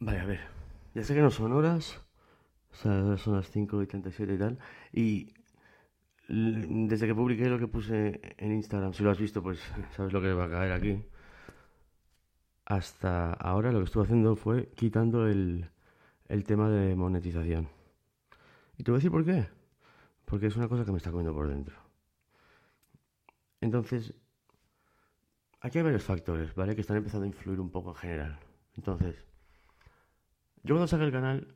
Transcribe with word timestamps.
Vale, 0.00 0.18
a 0.20 0.24
ver. 0.24 0.40
Ya 0.94 1.04
sé 1.04 1.14
que 1.14 1.20
no 1.20 1.30
son 1.30 1.52
horas. 1.52 2.00
O 2.72 2.74
sea, 2.74 3.16
son 3.18 3.36
las 3.36 3.50
5 3.50 3.82
y 3.82 3.86
37 3.86 4.34
y 4.34 4.38
tal. 4.38 4.58
Y 4.92 5.34
desde 6.28 7.06
que 7.06 7.14
publiqué 7.14 7.48
lo 7.48 7.58
que 7.58 7.66
puse 7.68 8.20
en 8.38 8.52
Instagram, 8.52 8.94
si 8.94 9.02
lo 9.02 9.10
has 9.10 9.18
visto, 9.18 9.42
pues 9.42 9.60
sabes 9.96 10.12
lo 10.12 10.20
que 10.22 10.32
va 10.32 10.44
a 10.44 10.50
caer 10.50 10.72
aquí. 10.72 11.04
Hasta 12.64 13.32
ahora 13.34 13.72
lo 13.72 13.80
que 13.80 13.84
estuve 13.86 14.04
haciendo 14.04 14.36
fue 14.36 14.68
quitando 14.76 15.26
el, 15.26 15.68
el 16.28 16.44
tema 16.44 16.70
de 16.70 16.94
monetización. 16.94 17.68
Y 18.78 18.84
te 18.84 18.90
voy 18.90 18.96
a 18.96 19.00
decir 19.00 19.10
por 19.10 19.24
qué. 19.24 19.48
Porque 20.24 20.46
es 20.46 20.56
una 20.56 20.68
cosa 20.68 20.84
que 20.84 20.92
me 20.92 20.98
está 20.98 21.10
comiendo 21.10 21.34
por 21.34 21.48
dentro. 21.48 21.76
Entonces, 23.60 24.14
aquí 25.60 25.78
hay 25.78 25.84
varios 25.84 26.04
factores, 26.04 26.54
¿vale? 26.54 26.74
Que 26.74 26.80
están 26.80 26.96
empezando 26.96 27.24
a 27.24 27.28
influir 27.28 27.60
un 27.60 27.70
poco 27.70 27.90
en 27.90 27.96
general. 27.96 28.38
Entonces, 28.76 29.16
yo 30.62 30.74
cuando 30.74 30.86
saqué 30.86 31.04
el 31.04 31.12
canal, 31.12 31.54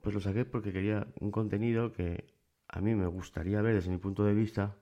pues 0.00 0.14
lo 0.14 0.20
saqué 0.20 0.44
porque 0.44 0.72
quería 0.72 1.06
un 1.20 1.30
contenido 1.30 1.92
que 1.92 2.32
a 2.68 2.80
mí 2.80 2.94
me 2.94 3.06
gustaría 3.06 3.62
ver 3.62 3.74
desde 3.74 3.90
mi 3.90 3.98
punto 3.98 4.24
de 4.24 4.34
vista, 4.34 4.76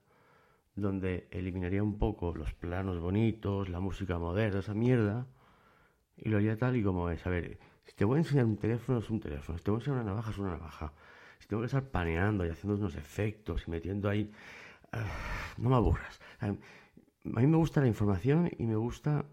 donde 0.75 1.27
eliminaría 1.31 1.81
un 1.81 1.97
poco 1.97 2.35
los 2.35 2.53
planos 2.53 2.99
bonitos, 2.99 3.69
la 3.69 3.79
música 3.79 4.19
moderna, 4.19 4.59
esa 4.59 4.73
mierda, 4.73 5.27
y 6.15 6.29
lo 6.29 6.37
haría 6.37 6.57
tal 6.57 6.75
y 6.75 6.83
como 6.83 7.09
es. 7.09 7.25
A 7.25 7.29
ver, 7.29 7.59
si 7.85 7.93
te 7.95 8.05
voy 8.05 8.17
a 8.17 8.19
enseñar 8.19 8.45
un 8.45 8.57
teléfono, 8.57 8.99
es 8.99 9.09
un 9.09 9.19
teléfono. 9.19 9.57
Si 9.57 9.63
te 9.63 9.71
voy 9.71 9.79
a 9.79 9.81
enseñar 9.81 10.01
una 10.01 10.11
navaja, 10.11 10.31
es 10.31 10.37
una 10.37 10.51
navaja. 10.51 10.93
Si 11.39 11.47
tengo 11.47 11.61
que 11.61 11.67
estar 11.67 11.83
paneando 11.89 12.45
y 12.45 12.49
haciendo 12.49 12.77
unos 12.77 12.95
efectos 12.95 13.67
y 13.67 13.71
metiendo 13.71 14.09
ahí... 14.09 14.31
ah, 14.91 15.05
no 15.57 15.69
me 15.69 15.75
aburras. 15.75 16.19
A 16.39 16.47
mí 16.49 17.47
me 17.47 17.57
gusta 17.57 17.81
la 17.81 17.87
información 17.87 18.49
y 18.57 18.65
me 18.65 18.75
gusta 18.75 19.25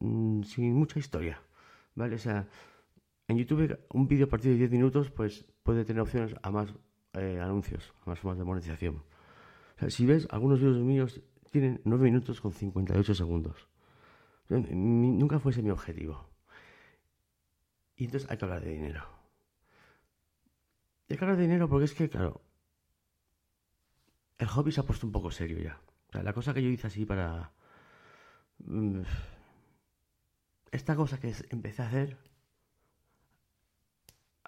mm, 0.00 0.42
sin 0.42 0.74
mucha 0.74 0.98
historia, 0.98 1.40
¿vale? 1.94 2.16
O 2.16 2.18
sea, 2.18 2.46
en 3.28 3.36
YouTube 3.38 3.78
un 3.90 4.08
vídeo 4.08 4.26
a 4.26 4.28
partir 4.28 4.50
de 4.52 4.58
10 4.58 4.70
minutos 4.70 5.10
pues 5.10 5.44
puede 5.62 5.84
tener 5.84 6.00
opciones 6.02 6.34
a 6.42 6.50
más 6.50 6.74
eh, 7.14 7.40
anuncios, 7.40 7.92
a 8.04 8.10
más 8.10 8.18
formas 8.18 8.38
de 8.38 8.44
monetización. 8.44 8.96
O 9.76 9.78
sea, 9.80 9.90
si 9.90 10.06
ves, 10.06 10.26
algunos 10.30 10.60
vídeos 10.60 10.78
míos 10.78 11.20
tienen 11.50 11.80
9 11.84 12.04
minutos 12.04 12.40
con 12.40 12.52
58 12.52 13.14
segundos. 13.14 13.68
Mi- 14.48 15.12
nunca 15.12 15.38
fuese 15.38 15.62
mi 15.62 15.70
objetivo. 15.70 16.28
Y 17.96 18.04
entonces 18.04 18.30
hay 18.30 18.38
que 18.38 18.44
hablar 18.44 18.62
de 18.64 18.70
dinero. 18.72 19.04
Hay 21.10 21.16
que 21.16 21.24
hablar 21.24 21.36
de 21.36 21.42
dinero 21.44 21.68
porque 21.68 21.84
es 21.86 21.94
que, 21.94 22.08
claro, 22.08 22.40
el 24.38 24.46
hobby 24.46 24.72
se 24.72 24.80
ha 24.80 24.84
puesto 24.84 25.06
un 25.06 25.12
poco 25.12 25.30
serio 25.30 25.58
ya. 25.58 25.80
O 26.08 26.12
sea, 26.12 26.22
la 26.22 26.32
cosa 26.32 26.54
que 26.54 26.62
yo 26.62 26.68
hice 26.70 26.86
así 26.86 27.04
para... 27.04 27.52
mm, 28.58 29.00
Esta 30.70 30.96
cosa 30.96 31.18
que 31.18 31.34
empecé 31.50 31.82
a 31.82 31.88
hacer 31.88 32.18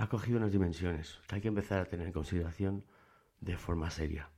ha 0.00 0.08
cogido 0.08 0.38
unas 0.38 0.50
dimensiones 0.50 1.20
que 1.28 1.34
hay 1.34 1.40
que 1.42 1.48
empezar 1.48 1.80
a 1.80 1.84
tener 1.84 2.06
en 2.06 2.12
consideración 2.14 2.86
de 3.40 3.58
forma 3.58 3.90
seria. 3.90 4.30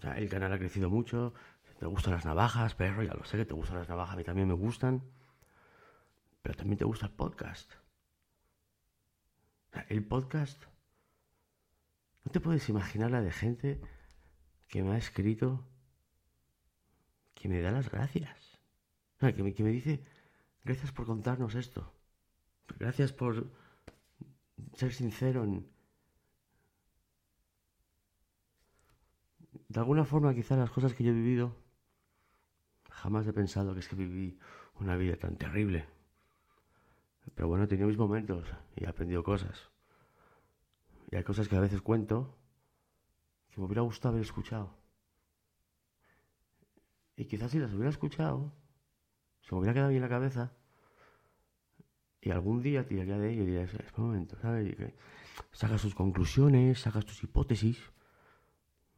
Sea, 0.00 0.16
el 0.16 0.28
canal 0.28 0.52
ha 0.52 0.58
crecido 0.58 0.90
mucho, 0.90 1.34
te 1.80 1.86
gustan 1.86 2.12
las 2.12 2.24
navajas, 2.24 2.76
perro, 2.76 3.02
ya 3.02 3.14
lo 3.14 3.24
sé 3.24 3.36
que 3.36 3.44
te 3.44 3.52
gustan 3.52 3.78
las 3.78 3.88
navajas, 3.88 4.14
a 4.14 4.16
mí 4.16 4.22
también 4.22 4.46
me 4.46 4.54
gustan, 4.54 5.02
pero 6.40 6.54
también 6.54 6.78
te 6.78 6.84
gusta 6.84 7.06
el 7.06 7.12
podcast. 7.12 7.68
El 9.88 10.06
podcast, 10.06 10.62
no 12.24 12.30
te 12.30 12.38
puedes 12.38 12.68
imaginar 12.68 13.10
la 13.10 13.22
de 13.22 13.32
gente 13.32 13.80
que 14.68 14.84
me 14.84 14.94
ha 14.94 14.98
escrito 14.98 15.66
que 17.34 17.48
me 17.48 17.60
da 17.60 17.72
las 17.72 17.90
gracias. 17.90 18.60
Que 19.18 19.42
me 19.42 19.70
dice, 19.70 20.04
gracias 20.62 20.92
por 20.92 21.06
contarnos 21.06 21.56
esto. 21.56 21.95
Gracias 22.78 23.12
por 23.12 23.46
ser 24.74 24.92
sincero 24.92 25.44
en... 25.44 25.66
De 29.68 29.80
alguna 29.80 30.04
forma, 30.04 30.34
quizás 30.34 30.58
las 30.58 30.70
cosas 30.70 30.94
que 30.94 31.04
yo 31.04 31.10
he 31.10 31.14
vivido, 31.14 31.56
jamás 32.90 33.26
he 33.26 33.32
pensado 33.32 33.74
que 33.74 33.80
es 33.80 33.88
que 33.88 33.96
viví 33.96 34.38
una 34.80 34.96
vida 34.96 35.16
tan 35.16 35.36
terrible. 35.36 35.86
Pero 37.34 37.48
bueno, 37.48 37.64
he 37.64 37.66
tenido 37.66 37.88
mis 37.88 37.98
momentos 37.98 38.46
y 38.76 38.84
he 38.84 38.88
aprendido 38.88 39.22
cosas. 39.22 39.70
Y 41.10 41.16
hay 41.16 41.24
cosas 41.24 41.48
que 41.48 41.56
a 41.56 41.60
veces 41.60 41.82
cuento 41.82 42.36
que 43.50 43.60
me 43.60 43.66
hubiera 43.66 43.82
gustado 43.82 44.14
haber 44.14 44.24
escuchado. 44.24 44.76
Y 47.16 47.24
quizás 47.24 47.50
si 47.50 47.58
las 47.58 47.72
hubiera 47.72 47.90
escuchado, 47.90 48.52
se 49.40 49.54
me 49.54 49.60
hubiera 49.60 49.74
quedado 49.74 49.90
ahí 49.90 49.96
en 49.96 50.02
la 50.02 50.08
cabeza. 50.08 50.52
Y 52.20 52.30
algún 52.30 52.62
día 52.62 52.86
tiraría 52.86 53.18
de 53.18 53.32
ello 53.32 53.42
y 53.42 53.46
diría, 53.46 53.62
es 53.62 53.98
momento, 53.98 54.36
¿sabes? 54.40 54.72
Y 54.72 54.74
que 54.74 54.94
tus 55.82 55.94
conclusiones, 55.94 56.80
sacas 56.80 57.04
tus 57.04 57.22
hipótesis. 57.22 57.78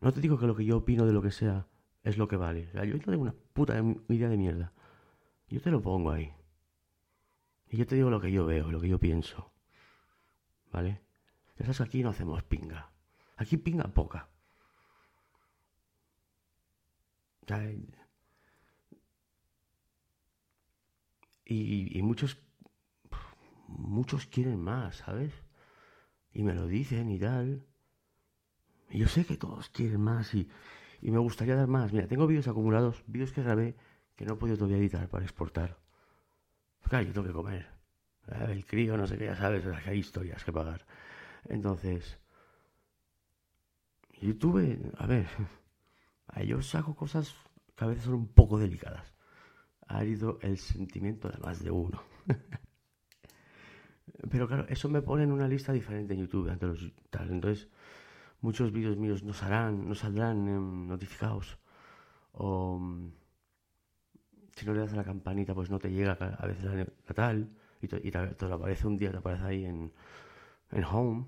No 0.01 0.13
te 0.13 0.21
digo 0.21 0.39
que 0.39 0.47
lo 0.47 0.55
que 0.55 0.65
yo 0.65 0.79
opino 0.79 1.05
de 1.07 1.13
lo 1.13 1.23
que 1.23 1.31
sea 1.31 1.67
es 2.03 2.17
lo 2.17 2.29
que 2.29 2.37
vale. 2.37 2.69
O 2.69 2.73
sea, 2.73 2.85
yo 2.85 2.95
no 2.95 3.01
tengo 3.01 3.23
una 3.23 3.35
puta 3.53 3.83
idea 4.09 4.29
de 4.29 4.37
mierda. 4.37 4.73
Yo 5.49 5.61
te 5.61 5.71
lo 5.71 5.83
pongo 5.83 6.11
ahí. 6.11 6.33
Y 7.69 7.77
yo 7.77 7.87
te 7.87 7.97
digo 7.97 8.11
lo 8.11 8.21
que 8.21 8.33
yo 8.33 8.47
veo, 8.47 8.71
lo 8.71 8.81
que 8.81 8.89
yo 8.89 8.99
pienso. 8.99 9.53
¿Vale? 10.73 11.03
Ya 11.59 11.71
que 11.71 11.83
aquí 11.83 12.03
no 12.03 12.11
hacemos 12.11 12.43
pinga. 12.45 12.93
Aquí 13.37 13.57
pinga 13.57 13.89
poca. 13.89 14.29
Y, 21.45 21.99
y 21.99 22.03
muchos 22.03 22.37
muchos 23.69 24.27
quieren 24.27 24.61
más, 24.61 24.97
¿sabes? 24.97 25.33
Y 26.33 26.43
me 26.43 26.55
lo 26.55 26.67
dicen 26.67 27.11
y 27.11 27.19
tal. 27.19 27.65
Y 28.91 28.99
yo 28.99 29.09
sé 29.09 29.25
que 29.25 29.37
todos 29.37 29.69
quieren 29.69 30.01
más 30.01 30.35
y, 30.35 30.49
y 31.01 31.11
me 31.11 31.19
gustaría 31.19 31.55
dar 31.55 31.69
más. 31.69 31.93
Mira, 31.93 32.09
tengo 32.09 32.27
vídeos 32.27 32.49
acumulados, 32.49 33.05
vídeos 33.07 33.33
que 33.33 33.43
grabé 33.43 33.77
que 34.17 34.25
no 34.25 34.35
he 34.35 34.37
podido 34.37 34.57
todavía 34.57 34.79
editar 34.79 35.09
para 35.09 35.25
exportar. 35.25 35.79
Claro, 36.83 37.07
yo 37.07 37.13
tengo 37.13 37.27
que 37.27 37.33
comer. 37.33 37.67
Eh, 38.29 38.47
El 38.51 38.67
crío, 38.67 38.97
no 38.97 39.07
sé 39.07 39.17
qué, 39.19 39.27
ya 39.27 39.37
sabes, 39.37 39.65
hay 39.87 39.99
historias 39.99 40.45
que 40.45 40.53
pagar. 40.53 40.87
Entonces, 41.45 42.19
YouTube, 44.21 44.93
a 44.99 45.07
ver, 45.07 45.29
a 46.27 46.43
yo 46.43 46.63
saco 46.63 46.95
cosas 46.97 47.35
que 47.77 47.85
a 47.85 47.89
veces 47.89 48.05
son 48.05 48.15
un 48.15 48.29
poco 48.29 48.59
delicadas. 48.59 49.15
Ha 49.87 50.03
herido 50.03 50.39
el 50.43 50.59
sentimiento 50.59 51.29
de 51.29 51.39
más 51.39 51.63
de 51.63 51.71
uno. 51.71 52.03
Pero 54.31 54.47
claro, 54.49 54.67
eso 54.69 54.89
me 54.89 55.03
pone 55.03 55.25
en 55.25 55.33
una 55.33 55.49
lista 55.49 55.73
diferente 55.73 56.15
en 56.15 56.21
YouTube 56.21 56.51
ante 56.51 56.67
los 56.67 56.93
tal. 57.11 57.31
Entonces, 57.31 57.69
muchos 58.41 58.73
vídeos 58.73 58.97
míos 58.97 59.23
no 59.23 59.33
saldrán, 59.33 59.89
no 59.89 59.95
saldrán 59.95 60.49
em, 60.49 60.89
notificados. 60.89 61.59
O 62.33 62.79
mm, 62.79 63.11
si 64.57 64.67
no 64.67 64.75
le 64.75 64.81
das 64.81 64.93
a 64.93 64.97
la 64.97 65.05
campanita, 65.05 65.55
pues 65.55 65.71
no 65.71 65.79
te 65.79 65.91
llega 65.91 66.13
a 66.13 66.47
veces 66.47 66.65
la, 66.65 66.75
la 66.75 67.15
tal. 67.15 67.49
Y, 67.81 67.89
te, 67.89 68.01
y 68.03 68.11
aparece 68.17 68.87
un 68.87 68.97
día, 68.99 69.11
te 69.13 69.19
aparece 69.19 69.45
ahí 69.45 69.65
en, 69.65 69.93
en 70.73 70.85
home. 70.85 71.27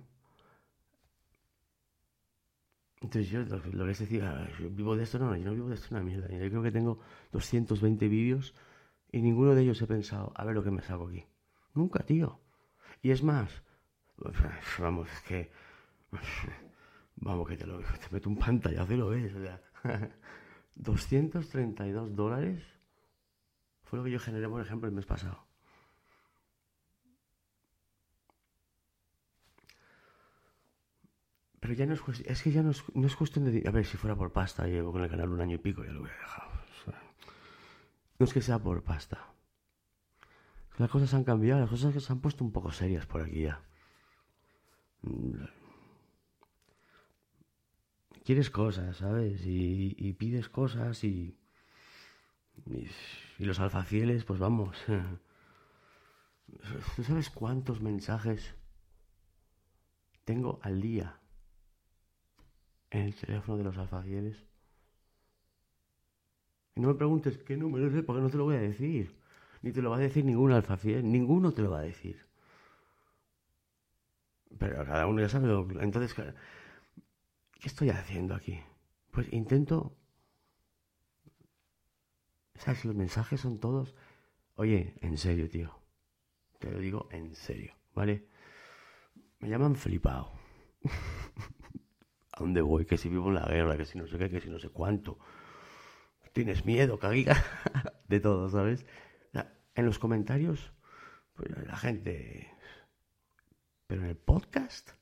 Entonces 3.02 3.30
yo 3.30 3.40
lo, 3.40 3.56
lo 3.56 3.84
que 3.84 3.86
les 3.86 3.98
decía, 3.98 4.48
yo 4.58 4.68
vivo 4.70 4.94
de 4.94 5.04
esto, 5.04 5.18
no, 5.18 5.34
yo 5.36 5.44
no 5.44 5.54
vivo 5.54 5.68
de 5.68 5.74
esto 5.74 5.88
una 5.92 6.02
mierda. 6.02 6.28
Yo 6.28 6.38
creo 6.50 6.62
que 6.62 6.72
tengo 6.72 6.98
220 7.32 8.08
vídeos 8.08 8.54
y 9.10 9.22
ninguno 9.22 9.54
de 9.54 9.62
ellos 9.62 9.80
he 9.82 9.86
pensado, 9.86 10.32
a 10.36 10.44
ver 10.44 10.54
lo 10.54 10.62
que 10.62 10.70
me 10.70 10.82
saco 10.82 11.08
aquí. 11.08 11.24
Nunca, 11.74 12.04
tío. 12.04 12.40
Y 13.02 13.10
es 13.10 13.22
más, 13.22 13.62
vamos, 14.78 15.08
es 15.10 15.20
que, 15.22 15.50
vamos, 17.16 17.48
que 17.48 17.56
te, 17.56 17.66
lo, 17.66 17.78
te 17.80 18.10
meto 18.10 18.28
un 18.28 18.36
pantallazo 18.36 18.92
y 18.92 18.96
lo 18.96 19.08
ves. 19.08 19.34
O 19.34 19.40
sea, 19.40 19.60
232 20.74 22.14
dólares 22.14 22.62
fue 23.84 23.98
lo 23.98 24.04
que 24.04 24.10
yo 24.10 24.20
generé, 24.20 24.48
por 24.48 24.60
ejemplo, 24.60 24.88
el 24.88 24.94
mes 24.94 25.06
pasado. 25.06 25.46
Pero 31.60 31.74
ya 31.74 31.86
no 31.86 31.94
es 31.94 32.00
es 32.24 32.42
que 32.42 32.52
ya 32.52 32.62
no 32.62 32.70
es, 32.70 32.82
no 32.94 33.06
es 33.06 33.16
cuestión 33.16 33.44
de... 33.44 33.68
A 33.68 33.70
ver, 33.70 33.84
si 33.84 33.96
fuera 33.96 34.16
por 34.16 34.32
pasta, 34.32 34.66
llevo 34.66 34.92
con 34.92 35.02
el 35.02 35.10
canal 35.10 35.28
un 35.28 35.40
año 35.40 35.56
y 35.56 35.58
pico, 35.58 35.84
ya 35.84 35.92
lo 35.92 36.00
hubiera 36.00 36.18
dejado. 36.18 36.50
No 38.18 38.24
es 38.24 38.32
que 38.34 38.42
sea 38.42 38.58
por 38.58 38.82
pasta. 38.82 39.32
Las 40.80 40.88
cosas 40.88 41.12
han 41.12 41.24
cambiado, 41.24 41.60
las 41.60 41.68
cosas 41.68 41.92
que 41.92 42.00
se 42.00 42.10
han 42.10 42.22
puesto 42.22 42.42
un 42.42 42.52
poco 42.52 42.72
serias 42.72 43.04
por 43.04 43.20
aquí 43.20 43.42
ya. 43.42 43.62
Quieres 48.24 48.48
cosas, 48.48 48.96
¿sabes? 48.96 49.42
Y, 49.44 50.14
pides 50.14 50.48
cosas 50.48 51.04
y, 51.04 51.38
y... 52.64 52.88
y 53.38 53.44
los 53.44 53.60
alfacieles, 53.60 54.24
pues 54.24 54.40
vamos. 54.40 54.74
¿Tú 56.96 57.02
sabes 57.06 57.28
cuántos 57.28 57.82
mensajes 57.82 58.54
tengo 60.24 60.60
al 60.62 60.80
día 60.80 61.20
en 62.88 63.02
el 63.02 63.14
teléfono 63.14 63.58
de 63.58 63.64
los 63.64 63.76
alfacieles? 63.76 64.46
Y 66.74 66.80
no 66.80 66.88
me 66.88 66.94
preguntes 66.94 67.36
qué 67.36 67.58
número 67.58 67.86
es, 67.86 68.02
porque 68.02 68.22
no 68.22 68.30
te 68.30 68.38
lo 68.38 68.44
voy 68.44 68.56
a 68.56 68.60
decir. 68.60 69.19
Ni 69.62 69.72
te 69.72 69.82
lo 69.82 69.90
va 69.90 69.96
a 69.96 70.00
decir 70.00 70.24
ningún 70.24 70.52
alfafiel, 70.52 71.10
ninguno 71.10 71.52
te 71.52 71.62
lo 71.62 71.70
va 71.70 71.80
a 71.80 71.82
decir. 71.82 72.26
Pero 74.58 74.84
cada 74.84 75.06
uno 75.06 75.20
ya 75.20 75.28
sabe 75.28 75.48
lo 75.48 75.68
Entonces, 75.80 76.14
¿qué 76.14 77.68
estoy 77.68 77.90
haciendo 77.90 78.34
aquí? 78.34 78.60
Pues 79.10 79.32
intento... 79.32 79.96
¿Sabes? 82.54 82.84
Los 82.84 82.94
mensajes 82.94 83.40
son 83.40 83.58
todos... 83.58 83.94
Oye, 84.56 84.94
en 85.00 85.16
serio, 85.16 85.48
tío. 85.48 85.80
Te 86.58 86.70
lo 86.70 86.78
digo 86.78 87.08
en 87.10 87.34
serio, 87.34 87.74
¿vale? 87.94 88.26
Me 89.38 89.48
llaman 89.48 89.76
flipado. 89.76 90.32
¿A 92.32 92.40
dónde 92.40 92.60
voy? 92.60 92.84
Que 92.84 92.98
si 92.98 93.08
vivo 93.08 93.28
en 93.28 93.36
la 93.36 93.46
guerra, 93.46 93.78
que 93.78 93.86
si 93.86 93.96
no 93.96 94.06
sé 94.06 94.18
qué, 94.18 94.28
que 94.28 94.40
si 94.40 94.50
no 94.50 94.58
sé 94.58 94.68
cuánto. 94.68 95.18
Tienes 96.34 96.66
miedo, 96.66 96.98
caguiga. 96.98 97.42
de 98.08 98.20
todo, 98.20 98.50
¿sabes? 98.50 98.84
En 99.74 99.86
los 99.86 99.98
comentarios, 99.98 100.72
pues 101.34 101.50
la 101.66 101.76
gente 101.76 102.50
pero 103.90 104.02
en 104.02 104.10
el 104.10 104.16
podcast. 104.16 104.92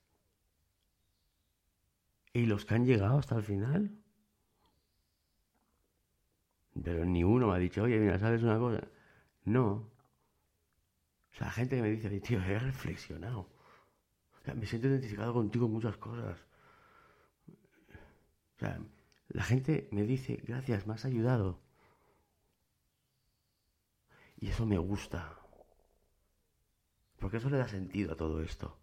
¿Y 2.32 2.46
los 2.46 2.64
que 2.64 2.74
han 2.74 2.86
llegado 2.86 3.18
hasta 3.18 3.36
el 3.36 3.42
final? 3.42 3.98
Pero 6.82 7.04
ni 7.04 7.22
uno 7.22 7.48
me 7.48 7.54
ha 7.54 7.58
dicho, 7.58 7.82
oye, 7.82 7.98
mira, 7.98 8.18
¿sabes 8.18 8.42
una 8.42 8.58
cosa? 8.58 8.88
No. 9.44 9.90
O 11.32 11.34
sea, 11.36 11.50
gente 11.50 11.76
que 11.76 11.82
me 11.82 11.90
dice, 11.90 12.18
tío, 12.20 12.40
he 12.40 12.58
reflexionado. 12.58 13.40
O 13.40 14.44
sea, 14.46 14.54
me 14.54 14.64
siento 14.64 14.88
identificado 14.88 15.34
contigo 15.34 15.66
en 15.66 15.72
muchas 15.72 15.98
cosas. 15.98 16.38
O 18.56 18.58
sea, 18.60 18.80
la 19.28 19.44
gente 19.44 19.90
me 19.92 20.04
dice, 20.04 20.42
gracias, 20.46 20.86
me 20.86 20.94
has 20.94 21.04
ayudado. 21.04 21.60
Y 24.40 24.48
eso 24.48 24.66
me 24.66 24.78
gusta. 24.78 25.38
Porque 27.18 27.38
eso 27.38 27.50
le 27.50 27.58
da 27.58 27.68
sentido 27.68 28.12
a 28.12 28.16
todo 28.16 28.42
esto. 28.42 28.78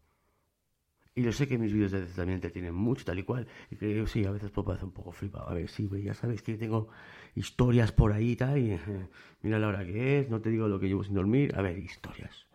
Y 1.17 1.23
yo 1.23 1.31
sé 1.31 1.47
que 1.47 1.57
mis 1.57 1.71
vídeos 1.71 1.93
de 1.93 2.05
también 2.07 2.41
te 2.41 2.49
tienen 2.49 2.75
mucho, 2.75 3.05
tal 3.05 3.19
y 3.19 3.23
cual. 3.23 3.47
Y 3.71 3.77
que 3.77 4.05
sí, 4.05 4.25
a 4.25 4.31
veces 4.31 4.51
puedo 4.51 4.65
parecer 4.65 4.85
un 4.85 4.91
poco 4.91 5.13
flipado. 5.13 5.47
A 5.47 5.53
ver, 5.53 5.69
sí, 5.69 5.89
ya 6.03 6.13
sabes 6.13 6.41
que 6.41 6.57
tengo 6.57 6.89
historias 7.35 7.93
por 7.93 8.11
ahí 8.11 8.31
y 8.31 8.35
tal. 8.35 8.57
Y 8.57 8.77
mira 9.41 9.57
la 9.57 9.69
hora 9.69 9.85
que 9.85 10.19
es, 10.19 10.29
no 10.29 10.41
te 10.41 10.49
digo 10.49 10.67
lo 10.67 10.77
que 10.77 10.87
llevo 10.87 11.05
sin 11.05 11.13
dormir. 11.13 11.55
A 11.55 11.61
ver, 11.61 11.77
historias. 11.77 12.47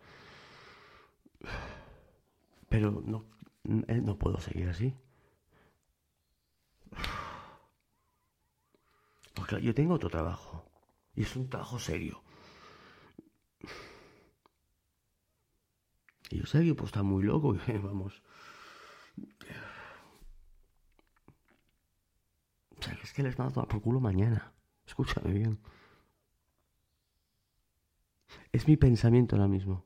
Pero 2.69 3.01
no, 3.03 3.25
eh, 3.87 3.99
no 4.01 4.17
puedo 4.19 4.39
seguir 4.39 4.69
así. 4.69 4.93
Porque 9.33 9.59
yo 9.59 9.73
tengo 9.73 9.95
otro 9.95 10.09
trabajo. 10.11 10.69
Y 11.15 11.23
es 11.23 11.35
un 11.35 11.49
trabajo 11.49 11.79
serio. 11.79 12.21
Y 16.31 16.37
yo 16.37 16.45
sé 16.45 16.63
que 16.63 16.73
pues 16.73 16.87
está 16.87 17.03
muy 17.03 17.23
loco, 17.23 17.55
vamos. 17.83 18.21
O 22.77 22.81
sea, 22.81 22.97
es 23.03 23.13
que 23.13 23.21
les 23.21 23.37
mando 23.37 23.51
a 23.51 23.53
tomar 23.53 23.67
por 23.67 23.81
culo 23.81 23.99
mañana. 23.99 24.53
Escúchame 24.85 25.31
bien. 25.33 25.59
Es 28.51 28.67
mi 28.67 28.77
pensamiento 28.77 29.35
ahora 29.35 29.47
mismo. 29.47 29.83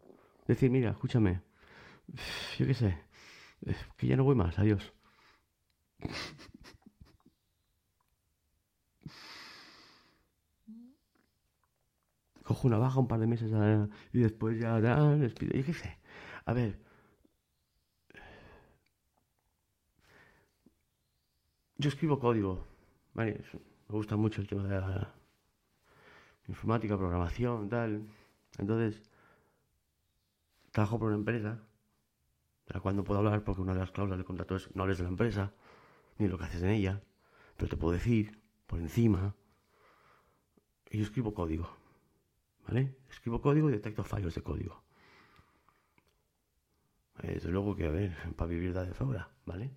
Decir, 0.48 0.70
mira, 0.70 0.92
escúchame. 0.92 1.42
Yo 2.58 2.68
qué 2.68 2.74
sé. 2.74 2.98
Que 3.98 4.08
ya 4.08 4.16
no 4.16 4.24
voy 4.24 4.36
más. 4.36 4.58
Adiós. 4.60 4.94
Cojo 12.44 12.68
una 12.68 12.78
baja 12.78 13.00
un 13.00 13.08
par 13.08 13.20
de 13.20 13.26
meses 13.26 13.52
y 14.14 14.20
después 14.20 14.60
ya 14.60 14.80
dan, 14.80 15.20
despido. 15.20 15.54
Yo 15.54 15.66
qué 15.66 15.74
sé. 15.74 15.98
A 16.46 16.54
ver. 16.54 16.80
Yo 21.78 21.90
escribo 21.90 22.20
código, 22.20 22.66
¿vale? 23.14 23.44
Me 23.90 23.96
gusta 23.96 24.16
mucho 24.16 24.42
el 24.42 24.48
tema 24.48 24.64
de 24.64 24.80
la 24.80 25.14
informática, 26.48 26.98
programación, 26.98 27.70
tal. 27.70 28.08
Entonces, 28.58 29.04
trabajo 30.72 31.00
por 31.00 31.08
una 31.10 31.18
empresa, 31.18 31.60
de 32.68 32.74
la 32.74 32.80
cual 32.80 32.96
no 32.96 33.04
puedo 33.04 33.20
hablar 33.20 33.44
porque 33.44 33.62
una 33.62 33.74
de 33.74 33.80
las 33.80 33.92
cláusulas 33.92 34.18
del 34.18 34.26
contrato 34.26 34.56
es 34.56 34.74
no 34.76 34.84
hables 34.84 35.00
de 35.00 35.04
la 35.04 35.10
empresa, 35.10 35.54
ni 36.18 36.28
lo 36.28 36.38
que 36.38 36.46
haces 36.46 36.64
en 36.64 36.70
ella, 36.70 37.02
pero 37.58 37.70
te 37.70 37.78
puedo 37.78 37.94
decir, 37.94 38.42
por 38.68 38.80
encima, 38.80 39.36
y 40.90 41.00
yo 41.00 41.04
escribo 41.04 41.34
código, 41.34 41.70
¿vale? 42.68 42.96
Escribo 43.10 43.42
código 43.42 43.70
y 43.70 43.74
detecto 43.74 44.04
fallos 44.04 44.36
de 44.36 44.44
código. 44.44 44.85
Desde 47.22 47.50
luego 47.50 47.76
que, 47.76 47.86
a 47.86 47.92
ver, 47.92 48.16
para 48.36 48.50
vivir 48.50 48.74
da 48.74 48.84
de 48.84 48.94
sobra, 48.94 49.30
¿vale? 49.46 49.72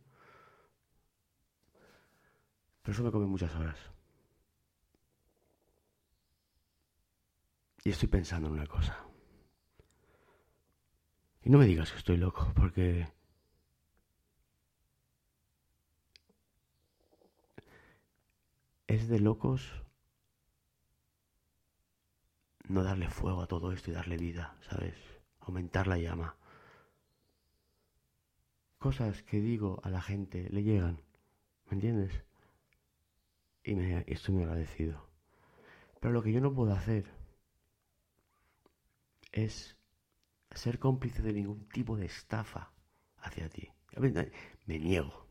Pero 2.83 2.93
eso 2.93 3.03
me 3.05 3.13
come 3.13 3.27
muchas 3.27 3.55
horas. 3.55 3.79
Y 7.85 7.91
estoy 7.91 8.09
pensando 8.09 8.49
en 8.49 8.55
una 8.55 8.67
cosa. 8.67 9.05
Y 11.43 11.51
no 11.51 11.59
me 11.59 11.67
digas 11.67 11.91
que 11.93 11.99
estoy 11.99 12.17
loco, 12.17 12.53
porque... 12.55 13.09
Es 18.87 19.09
de 19.09 19.21
locos 19.21 19.71
no 22.69 22.83
darle 22.83 23.09
fuego 23.11 23.43
a 23.43 23.47
todo 23.47 23.73
esto 23.73 23.91
y 23.91 23.95
darle 23.95 24.17
vida, 24.17 24.57
¿sabes? 24.63 24.95
Aumentar 25.41 25.87
la 25.87 25.99
llama 25.99 26.37
cosas 28.79 29.23
que 29.23 29.41
digo 29.41 29.81
a 29.83 29.91
la 29.91 30.01
gente 30.01 30.49
le 30.51 30.63
llegan, 30.63 31.03
¿me 31.67 31.75
entiendes? 31.75 32.25
Y 33.65 33.75
me, 33.75 34.05
estoy 34.07 34.35
muy 34.35 34.45
agradecido. 34.45 35.09
Pero 36.01 36.15
lo 36.15 36.23
que 36.23 36.33
yo 36.33 36.41
no 36.41 36.55
puedo 36.55 36.73
hacer 36.73 37.07
es 39.33 39.77
ser 40.53 40.79
cómplice 40.79 41.23
de 41.23 41.33
ningún 41.33 41.69
tipo 41.69 41.97
de 41.97 42.07
estafa 42.07 42.73
hacia 43.19 43.49
ti. 43.49 43.69
Me 44.67 44.79
niego. 44.79 45.27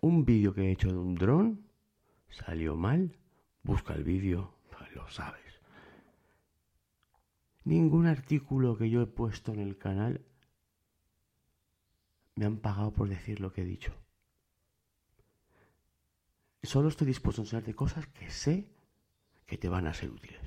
Un 0.00 0.24
vídeo 0.24 0.54
que 0.54 0.62
he 0.62 0.72
hecho 0.72 0.90
de 0.90 0.98
un 0.98 1.14
dron 1.14 1.68
salió 2.30 2.76
mal. 2.76 3.16
Busca 3.62 3.94
el 3.94 4.02
vídeo, 4.02 4.54
lo 4.94 5.08
sabes. 5.08 5.60
Ningún 7.64 8.06
artículo 8.06 8.76
que 8.76 8.90
yo 8.90 9.02
he 9.02 9.06
puesto 9.06 9.52
en 9.52 9.60
el 9.60 9.78
canal 9.78 10.24
me 12.34 12.46
han 12.46 12.58
pagado 12.58 12.92
por 12.92 13.08
decir 13.08 13.40
lo 13.40 13.52
que 13.52 13.62
he 13.62 13.64
dicho. 13.64 13.92
Solo 16.62 16.88
estoy 16.88 17.08
dispuesto 17.08 17.42
a 17.42 17.44
enseñarte 17.44 17.74
cosas 17.74 18.06
que 18.06 18.30
sé 18.30 18.68
que 19.46 19.58
te 19.58 19.68
van 19.68 19.86
a 19.86 19.94
ser 19.94 20.10
útiles. 20.10 20.40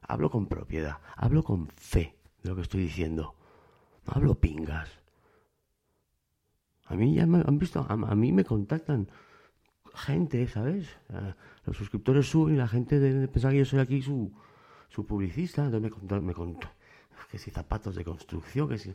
Hablo 0.00 0.30
con 0.30 0.48
propiedad, 0.48 0.98
hablo 1.16 1.44
con 1.44 1.68
fe 1.68 2.18
de 2.42 2.50
lo 2.50 2.56
que 2.56 2.62
estoy 2.62 2.82
diciendo. 2.82 3.36
No 4.06 4.12
hablo 4.14 4.40
pingas. 4.40 4.90
A 6.86 6.96
mí 6.96 7.14
ya 7.14 7.26
me 7.26 7.38
han 7.38 7.58
visto, 7.58 7.86
a, 7.88 7.96
mí 7.96 8.32
me 8.32 8.44
contactan 8.44 9.08
gente, 9.94 10.46
¿sabes? 10.48 10.88
los 11.64 11.76
suscriptores 11.76 12.28
suben 12.28 12.54
y 12.54 12.58
la 12.58 12.66
gente 12.66 12.98
de, 12.98 13.28
pensar 13.28 13.52
que 13.52 13.58
yo 13.58 13.64
soy 13.64 13.78
aquí 13.78 14.02
su, 14.02 14.32
su 14.88 15.06
publicista. 15.06 15.64
Entonces 15.64 15.82
me 15.82 15.90
contó, 15.90 16.20
me 16.20 16.34
que 17.30 17.38
si 17.38 17.50
zapatos 17.50 17.94
de 17.94 18.04
construcción, 18.04 18.68
que 18.68 18.78
si... 18.78 18.94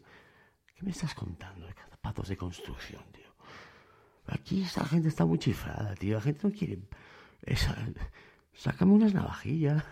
¿Qué 0.78 0.86
me 0.86 0.92
estás 0.92 1.16
contando 1.16 1.66
de 1.66 1.74
zapatos 1.74 2.28
de 2.28 2.38
construcción, 2.38 3.04
tío? 3.12 3.34
Aquí 4.28 4.62
esa 4.62 4.86
gente 4.86 5.08
está 5.08 5.26
muy 5.26 5.40
chifrada, 5.40 5.96
tío. 5.96 6.16
La 6.16 6.22
gente 6.22 6.48
no 6.48 6.54
quiere... 6.54 6.84
Sácame 8.54 8.92
unas 8.94 9.12
navajillas. 9.12 9.84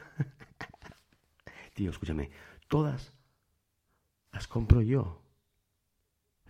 tío, 1.74 1.90
escúchame. 1.90 2.30
Todas 2.68 3.14
las 4.32 4.48
compro 4.48 4.84
yo. 4.84 5.24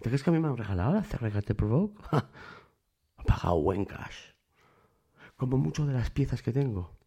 ¿Te 0.01 0.09
crees 0.09 0.21
que 0.21 0.31
a 0.31 0.33
mí 0.33 0.39
me 0.39 0.49
han 0.49 0.57
regalado 0.57 0.91
la 0.91 1.03
Cerregate 1.03 1.55
Provoke? 1.55 2.03
He 3.17 3.23
pagado 3.23 3.61
buen 3.61 3.85
cash. 3.85 4.33
Como 5.37 5.57
mucho 5.57 5.85
de 5.85 5.93
las 5.93 6.09
piezas 6.09 6.41
que 6.41 6.51
tengo. 6.51 6.97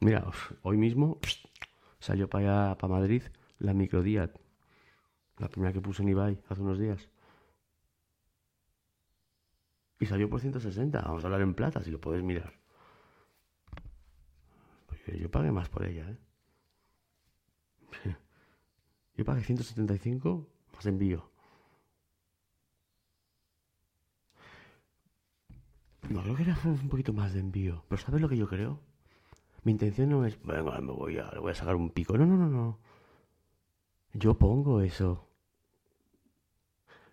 Mira, 0.00 0.30
hoy 0.60 0.76
mismo 0.76 1.20
salió 2.00 2.28
para 2.28 2.76
para 2.76 2.92
Madrid, 2.92 3.22
la 3.58 3.72
Microdiat 3.72 4.49
la 5.40 5.48
primera 5.48 5.72
que 5.72 5.80
puse 5.80 6.02
en 6.02 6.10
eBay 6.10 6.40
hace 6.48 6.60
unos 6.60 6.78
días. 6.78 7.08
Y 9.98 10.06
salió 10.06 10.28
por 10.28 10.40
160. 10.40 11.00
Vamos 11.00 11.24
a 11.24 11.26
hablar 11.26 11.40
en 11.40 11.54
plata, 11.54 11.82
si 11.82 11.90
lo 11.90 12.00
puedes 12.00 12.22
mirar. 12.22 12.52
Porque 14.86 15.18
yo 15.18 15.30
pagué 15.30 15.50
más 15.50 15.68
por 15.68 15.84
ella, 15.84 16.10
¿eh? 16.10 16.18
Yo 19.16 19.24
pagué 19.24 19.42
175 19.42 20.48
más 20.72 20.86
envío. 20.86 21.30
No, 26.08 26.22
creo 26.22 26.36
que 26.36 26.42
era 26.42 26.58
un 26.64 26.88
poquito 26.88 27.12
más 27.12 27.34
de 27.34 27.40
envío. 27.40 27.84
Pero 27.88 28.00
¿sabes 28.00 28.20
lo 28.20 28.28
que 28.28 28.36
yo 28.36 28.48
creo? 28.48 28.80
Mi 29.62 29.72
intención 29.72 30.08
no 30.08 30.24
es, 30.24 30.42
venga, 30.42 30.80
me 30.80 30.92
voy 30.92 31.14
le 31.14 31.38
voy 31.38 31.52
a 31.52 31.54
sacar 31.54 31.76
un 31.76 31.90
pico. 31.90 32.16
No, 32.16 32.24
no, 32.24 32.36
no, 32.36 32.48
no. 32.48 32.78
Yo 34.14 34.38
pongo 34.38 34.80
eso. 34.80 35.29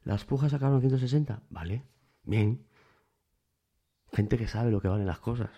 Las 0.08 0.24
pujas 0.24 0.52
sacaron 0.52 0.80
160. 0.80 1.44
Vale, 1.50 1.84
bien. 2.24 2.66
Gente 4.14 4.38
que 4.38 4.48
sabe 4.48 4.72
lo 4.72 4.80
que 4.80 4.88
valen 4.88 5.06
las 5.06 5.20
cosas. 5.20 5.50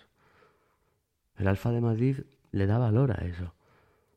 El 1.36 1.46
Alfa 1.46 1.70
de 1.70 1.80
Madrid 1.80 2.22
le 2.50 2.66
da 2.66 2.76
valor 2.76 3.12
a 3.12 3.24
eso. 3.24 3.54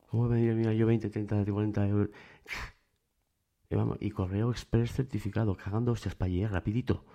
¿Cómo 0.10 0.28
diría, 0.34 0.56
mira, 0.56 0.74
yo 0.74 0.88
20, 0.88 1.12
30, 1.12 1.46
40 1.46 1.88
euros? 1.88 2.10
Y, 3.70 3.76
vamos, 3.76 3.98
y 4.02 4.12
correo 4.12 4.52
express 4.52 4.92
certificado, 4.92 5.56
cagando 5.56 5.92
hostias 5.92 6.14
para 6.14 6.30
llegar 6.30 6.52
rapidito. 6.52 7.06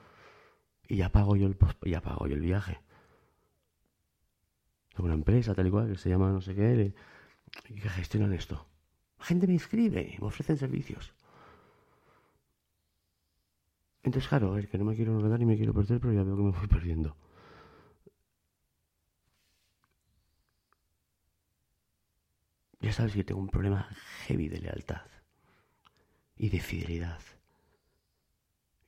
Y 0.89 0.97
ya 0.97 1.11
pago 1.11 1.37
yo 1.37 1.47
el, 1.47 1.57
ya 1.87 2.01
pago 2.01 2.27
yo 2.27 2.35
el 2.35 2.41
viaje. 2.41 2.81
Tengo 4.91 5.07
una 5.07 5.15
empresa 5.15 5.55
tal 5.55 5.69
y 5.69 5.71
cual 5.71 5.89
que 5.89 5.99
se 5.99 6.09
llama 6.09 6.31
no 6.31 6.41
sé 6.41 6.57
qué, 6.57 6.95
y 7.69 7.75
que 7.75 7.89
gestionan 7.89 8.33
esto. 8.33 8.67
Gente 9.21 9.47
me 9.47 9.53
inscribe, 9.53 10.17
me 10.21 10.27
ofrecen 10.27 10.57
servicios. 10.57 11.13
Entonces, 14.09 14.27
claro, 14.27 14.57
es 14.57 14.67
que 14.67 14.79
no 14.79 14.87
me 14.87 14.97
quiero 14.97 15.15
enredar 15.15 15.39
ni 15.39 15.45
me 15.45 15.59
quiero 15.59 15.75
perder, 15.75 16.01
pero 16.01 16.15
ya 16.15 16.23
veo 16.23 16.35
que 16.35 16.43
me 16.43 16.51
voy 16.51 16.67
perdiendo. 16.67 17.15
Ya 22.81 22.91
sabes 22.91 23.13
que 23.13 23.23
tengo 23.23 23.39
un 23.39 23.51
problema 23.51 23.87
heavy 24.25 24.49
de 24.49 24.61
lealtad 24.61 25.03
y 26.39 26.49
de 26.49 26.59
fidelidad 26.59 27.21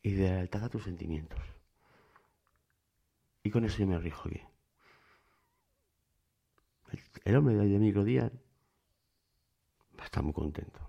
y 0.03 0.13
de 0.13 0.31
lealtad 0.31 0.65
a 0.65 0.71
tus 0.71 0.85
sentimientos. 0.85 1.41
Y 3.43 3.51
con 3.51 3.67
eso 3.67 3.77
yo 3.77 3.87
me 3.87 3.99
rijo 3.99 4.27
aquí. 4.27 4.41
El, 7.27 7.37
hombre 7.37 7.57
de 7.57 7.79
microdía 7.79 8.33
está 10.03 10.23
muy 10.23 10.33
contento. 10.33 10.81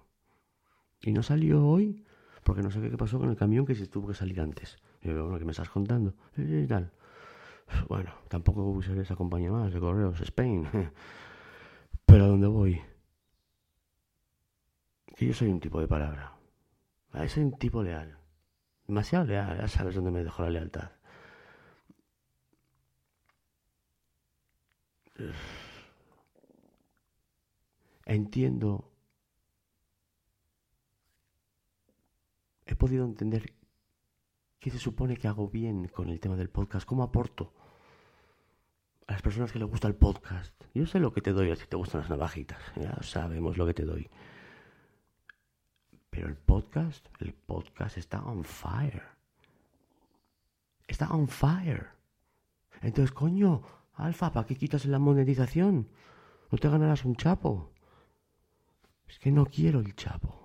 Y 1.01 1.11
no 1.11 1.21
salió 1.21 1.67
hoy 1.67 2.05
porque 2.43 2.61
no 2.61 2.71
sé 2.71 2.81
qué 2.81 2.97
pasó 2.97 3.19
con 3.19 3.29
el 3.29 3.35
camión 3.35 3.65
que 3.65 3.75
se 3.75 3.87
tuvo 3.87 4.09
que 4.09 4.13
salir 4.13 4.41
antes. 4.41 4.77
Y 5.01 5.09
yo, 5.09 5.23
bueno, 5.23 5.39
¿qué 5.39 5.45
me 5.45 5.51
estás 5.51 5.69
contando? 5.69 6.13
Y 6.37 6.65
tal. 6.67 6.91
Bueno, 7.87 8.11
tampoco 8.27 8.63
usaré 8.63 9.01
esa 9.01 9.15
compañía 9.15 9.51
más 9.51 9.73
de 9.73 9.79
correos, 9.79 10.19
Spain. 10.21 10.67
Pero 12.05 12.25
¿a 12.25 12.27
dónde 12.27 12.47
voy? 12.47 12.81
Que 15.15 15.27
yo 15.27 15.33
soy 15.33 15.49
un 15.49 15.59
tipo 15.59 15.79
de 15.79 15.87
palabra. 15.87 16.33
Soy 17.27 17.43
un 17.43 17.57
tipo 17.57 17.83
leal. 17.83 18.17
Demasiado 18.87 19.25
leal, 19.25 19.57
ya 19.57 19.67
sabes 19.67 19.95
dónde 19.95 20.11
me 20.11 20.23
dejó 20.23 20.43
la 20.43 20.49
lealtad. 20.49 20.91
Entiendo 28.05 28.90
he 32.73 32.75
podido 32.75 33.05
entender 33.05 33.53
qué 34.59 34.69
se 34.69 34.79
supone 34.79 35.17
que 35.17 35.27
hago 35.27 35.49
bien 35.49 35.87
con 35.87 36.09
el 36.09 36.19
tema 36.19 36.35
del 36.35 36.49
podcast, 36.49 36.85
cómo 36.85 37.03
aporto 37.03 37.53
a 39.07 39.13
las 39.13 39.21
personas 39.21 39.51
que 39.51 39.59
les 39.59 39.67
gusta 39.67 39.87
el 39.87 39.95
podcast. 39.95 40.53
Yo 40.73 40.85
sé 40.85 40.99
lo 40.99 41.11
que 41.11 41.21
te 41.21 41.33
doy, 41.33 41.53
si 41.55 41.67
te 41.67 41.75
gustan 41.75 42.01
las 42.01 42.09
navajitas, 42.09 42.61
ya 42.75 42.97
sabemos 43.01 43.57
lo 43.57 43.65
que 43.65 43.73
te 43.73 43.83
doy. 43.83 44.09
Pero 46.09 46.27
el 46.27 46.37
podcast, 46.37 47.05
el 47.19 47.33
podcast 47.33 47.97
está 47.97 48.21
on 48.23 48.43
fire. 48.43 49.03
Está 50.87 51.09
on 51.09 51.27
fire. 51.27 51.87
Entonces, 52.81 53.11
coño, 53.11 53.63
Alfa, 53.95 54.31
¿para 54.31 54.45
qué 54.45 54.55
quitas 54.55 54.85
la 54.85 54.99
monetización? 54.99 55.89
No 56.51 56.57
te 56.57 56.69
ganarás 56.69 57.05
un 57.05 57.15
chapo. 57.15 57.71
Es 59.07 59.19
que 59.19 59.31
no 59.31 59.45
quiero 59.45 59.79
el 59.79 59.95
chapo. 59.95 60.40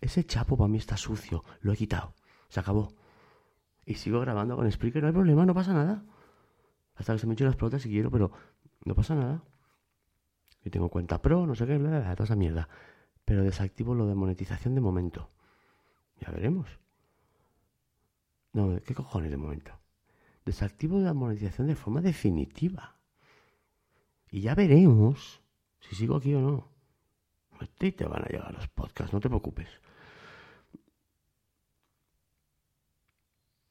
Ese 0.00 0.24
chapo 0.24 0.56
para 0.56 0.68
mí 0.68 0.78
está 0.78 0.96
sucio. 0.96 1.44
Lo 1.60 1.72
he 1.72 1.76
quitado. 1.76 2.14
Se 2.48 2.60
acabó. 2.60 2.94
Y 3.84 3.94
sigo 3.94 4.20
grabando 4.20 4.56
con 4.56 4.70
Spreaker. 4.70 5.02
No 5.02 5.08
hay 5.08 5.14
problema, 5.14 5.44
no 5.46 5.54
pasa 5.54 5.72
nada. 5.72 6.04
Hasta 6.94 7.12
que 7.14 7.18
se 7.18 7.26
me 7.26 7.34
echen 7.34 7.46
las 7.46 7.56
pelotas 7.56 7.82
si 7.82 7.88
quiero, 7.88 8.10
pero 8.10 8.30
no 8.84 8.94
pasa 8.94 9.14
nada. 9.14 9.42
Y 10.64 10.70
tengo 10.70 10.88
cuenta 10.88 11.22
pro, 11.22 11.46
no 11.46 11.54
sé 11.54 11.66
qué, 11.66 11.78
bla, 11.78 12.00
bla, 12.00 12.14
toda 12.14 12.24
esa 12.24 12.36
mierda. 12.36 12.68
Pero 13.24 13.42
desactivo 13.42 13.94
lo 13.94 14.06
de 14.06 14.14
monetización 14.14 14.74
de 14.74 14.80
momento. 14.80 15.30
Ya 16.20 16.30
veremos. 16.30 16.68
No, 18.52 18.80
¿qué 18.84 18.94
cojones 18.94 19.30
de 19.30 19.36
momento? 19.36 19.72
Desactivo 20.44 20.98
la 20.98 21.14
monetización 21.14 21.68
de 21.68 21.76
forma 21.76 22.00
definitiva. 22.00 22.96
Y 24.30 24.40
ya 24.42 24.54
veremos 24.54 25.40
si 25.80 25.94
sigo 25.94 26.16
aquí 26.16 26.34
o 26.34 26.40
no. 26.40 26.68
A 27.60 27.66
ti 27.66 27.92
te 27.92 28.06
van 28.06 28.24
a 28.24 28.28
llegar 28.28 28.52
los 28.52 28.68
podcasts, 28.68 29.12
no 29.12 29.20
te 29.20 29.28
preocupes. 29.28 29.68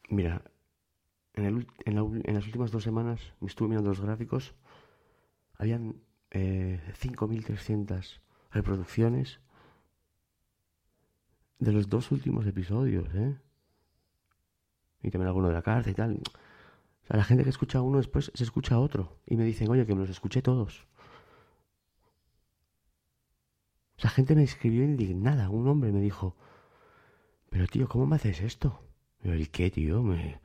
Mira, 0.10 0.42
en, 1.34 1.68
las 1.86 2.46
últimas 2.46 2.72
dos 2.72 2.84
semanas 2.84 3.22
me 3.40 3.48
estuve 3.48 3.70
mirando 3.70 3.90
los 3.90 4.02
gráficos. 4.02 4.56
Habían 5.54 6.02
eh, 6.32 6.82
5.300 7.00 8.20
reproducciones 8.52 9.40
de 11.60 11.72
los 11.72 11.90
dos 11.90 12.12
últimos 12.12 12.48
episodios, 12.48 13.14
¿eh? 13.14 13.38
Y 15.04 15.12
también 15.12 15.28
alguno 15.28 15.50
de 15.50 15.54
la 15.54 15.62
cárcel 15.62 15.92
y 15.92 15.96
tal. 15.96 16.22
O 17.04 17.08
sea, 17.08 17.18
la 17.18 17.24
gente 17.24 17.44
que 17.44 17.50
escucha 17.50 17.82
uno 17.82 17.98
después 17.98 18.32
se 18.34 18.44
escucha 18.44 18.80
otro. 18.80 19.20
Y 19.28 19.38
me 19.38 19.46
dicen, 19.46 19.70
oye, 19.70 19.86
que 19.86 19.94
me 19.94 20.02
los 20.02 20.10
escuché 20.10 20.42
todos. 20.42 20.88
O 23.98 24.02
sea, 24.02 24.10
gente 24.10 24.36
me 24.36 24.44
escribió 24.44 24.84
indignada. 24.84 25.50
Un 25.50 25.68
hombre 25.68 25.92
me 25.92 26.02
dijo, 26.02 26.36
pero 27.50 27.68
tío, 27.68 27.88
¿cómo 27.88 28.08
me 28.08 28.16
haces 28.16 28.42
esto? 28.42 28.89
¿El 29.24 29.50
qué, 29.50 29.70
tío? 29.70 30.02
Me... 30.02 30.40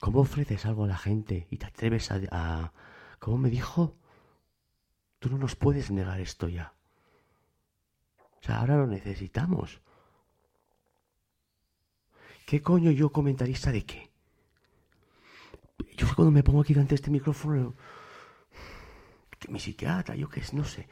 ¿Cómo 0.00 0.20
ofreces 0.20 0.64
algo 0.64 0.84
a 0.84 0.88
la 0.88 0.96
gente 0.96 1.46
y 1.50 1.56
te 1.56 1.66
atreves 1.66 2.10
a, 2.10 2.72
¿Cómo 3.18 3.38
me 3.38 3.50
dijo? 3.50 3.96
Tú 5.18 5.28
no 5.28 5.38
nos 5.38 5.56
puedes 5.56 5.90
negar 5.90 6.20
esto 6.20 6.48
ya. 6.48 6.72
O 8.40 8.44
sea, 8.44 8.60
ahora 8.60 8.76
lo 8.76 8.86
necesitamos. 8.86 9.80
¿Qué 12.46 12.62
coño 12.62 12.92
yo 12.92 13.10
comentarista 13.10 13.72
de 13.72 13.84
qué? 13.84 14.10
Yo 15.96 16.06
cuando 16.14 16.30
me 16.30 16.44
pongo 16.44 16.60
aquí 16.60 16.72
delante 16.72 16.90
de 16.90 16.96
este 16.96 17.10
micrófono, 17.10 17.74
que 19.38 19.48
mi 19.50 19.58
psiquiatra, 19.58 20.14
yo 20.14 20.28
qué 20.28 20.40
es, 20.40 20.54
no 20.54 20.64
sé. 20.64 20.88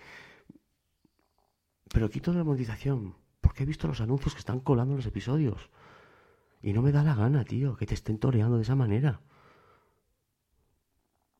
Pero 1.88 2.10
quito 2.10 2.32
la 2.32 2.42
monetización 2.42 3.14
he 3.62 3.66
visto 3.66 3.88
los 3.88 4.00
anuncios 4.00 4.34
que 4.34 4.40
están 4.40 4.60
colando 4.60 4.96
los 4.96 5.06
episodios. 5.06 5.70
Y 6.62 6.72
no 6.72 6.82
me 6.82 6.92
da 6.92 7.02
la 7.02 7.14
gana, 7.14 7.44
tío, 7.44 7.76
que 7.76 7.86
te 7.86 7.94
estén 7.94 8.18
toreando 8.18 8.56
de 8.56 8.62
esa 8.62 8.74
manera. 8.74 9.20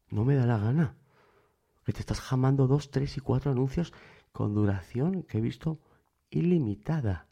No 0.08 0.24
me 0.24 0.34
da 0.34 0.46
la 0.46 0.58
gana. 0.58 0.96
Que 1.84 1.92
te 1.92 2.00
estás 2.00 2.20
jamando 2.20 2.66
dos, 2.66 2.90
tres 2.90 3.16
y 3.16 3.20
cuatro 3.20 3.50
anuncios 3.50 3.92
con 4.32 4.54
duración 4.54 5.22
que 5.22 5.38
he 5.38 5.40
visto 5.40 5.80
ilimitada. 6.30 7.28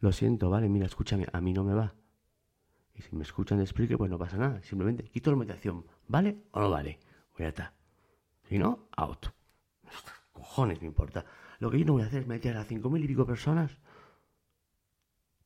Lo 0.00 0.12
siento, 0.12 0.50
vale, 0.50 0.68
mira, 0.68 0.86
escúchame, 0.86 1.26
a 1.32 1.40
mí 1.40 1.52
no 1.52 1.64
me 1.64 1.74
va. 1.74 1.94
Y 2.94 3.02
si 3.02 3.16
me 3.16 3.22
escuchan 3.22 3.58
de 3.58 3.66
Spreaker, 3.66 3.98
pues 3.98 4.10
no 4.10 4.18
pasa 4.18 4.36
nada. 4.36 4.62
Simplemente 4.62 5.04
quito 5.04 5.30
la 5.30 5.36
meditación. 5.36 5.86
¿Vale 6.06 6.44
o 6.52 6.60
no 6.60 6.70
vale? 6.70 7.00
Pues 7.32 7.40
ya 7.40 7.48
está. 7.48 7.74
Si 8.48 8.58
no, 8.58 8.88
out. 8.96 9.26
Cojones 10.32 10.80
me 10.80 10.86
importa. 10.86 11.24
Lo 11.58 11.70
que 11.70 11.78
yo 11.78 11.84
no 11.84 11.92
voy 11.92 12.02
a 12.02 12.06
hacer 12.06 12.22
es 12.22 12.26
meter 12.26 12.56
a 12.56 12.64
cinco 12.64 12.90
mil 12.90 13.04
y 13.04 13.08
pico 13.08 13.26
personas 13.26 13.78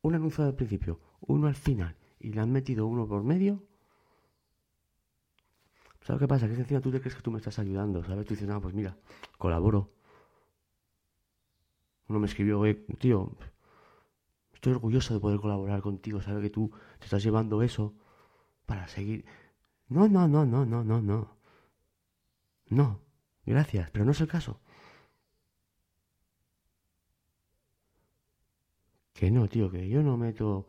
un 0.03 0.15
anuncio 0.15 0.45
al 0.45 0.55
principio, 0.55 1.01
uno 1.21 1.49
al 1.49 1.55
final, 1.55 1.97
y 2.21 2.33
le 2.33 2.41
han 2.41 2.53
metido 2.53 2.87
uno 2.87 3.07
por 3.07 3.23
medio. 3.23 3.63
¿Sabes 6.03 6.21
qué 6.21 6.29
pasa? 6.29 6.47
Que 6.47 6.55
encima 6.55 6.81
tú 6.81 6.91
te 6.91 7.01
crees 7.01 7.17
que 7.17 7.23
tú 7.23 7.31
me 7.31 7.39
estás 7.39 7.59
ayudando, 7.59 8.03
¿sabes? 8.05 8.25
Tú 8.25 8.35
dices, 8.35 8.49
no, 8.49 8.61
pues 8.61 8.75
mira, 8.75 8.97
colaboro. 9.37 9.91
Uno 12.09 12.21
me 12.21 12.27
escribió, 12.27 12.61
oye, 12.61 12.75
tío, 12.99 13.37
estoy 14.55 14.73
orgulloso 14.73 15.13
de 15.13 15.21
poder 15.21 15.39
colaborar 15.41 15.83
contigo, 15.83 16.23
¿sabes? 16.23 16.43
Que 16.43 16.51
tú 16.51 16.71
te 16.99 17.05
estás 17.05 17.23
llevando 17.23 17.63
eso 17.63 17.95
para 18.65 18.89
seguir. 18.89 19.27
No, 19.89 20.09
no, 20.09 20.27
no, 20.29 20.47
no, 20.47 20.65
no, 20.65 20.85
no, 20.85 21.03
no. 21.03 21.37
No, 22.71 23.01
gracias, 23.45 23.91
pero 23.91 24.05
no 24.05 24.13
es 24.13 24.21
el 24.21 24.29
caso. 24.29 24.61
Que 29.19 29.33
no, 29.33 29.49
tío, 29.49 29.69
que 29.69 29.89
yo 29.89 30.01
no 30.01 30.17
meto... 30.17 30.69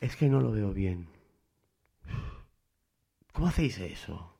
Es 0.00 0.16
que 0.16 0.30
no 0.30 0.40
lo 0.40 0.50
veo 0.50 0.72
bien. 0.72 1.08
¿Cómo 3.34 3.48
hacéis 3.48 3.78
eso? 3.80 4.34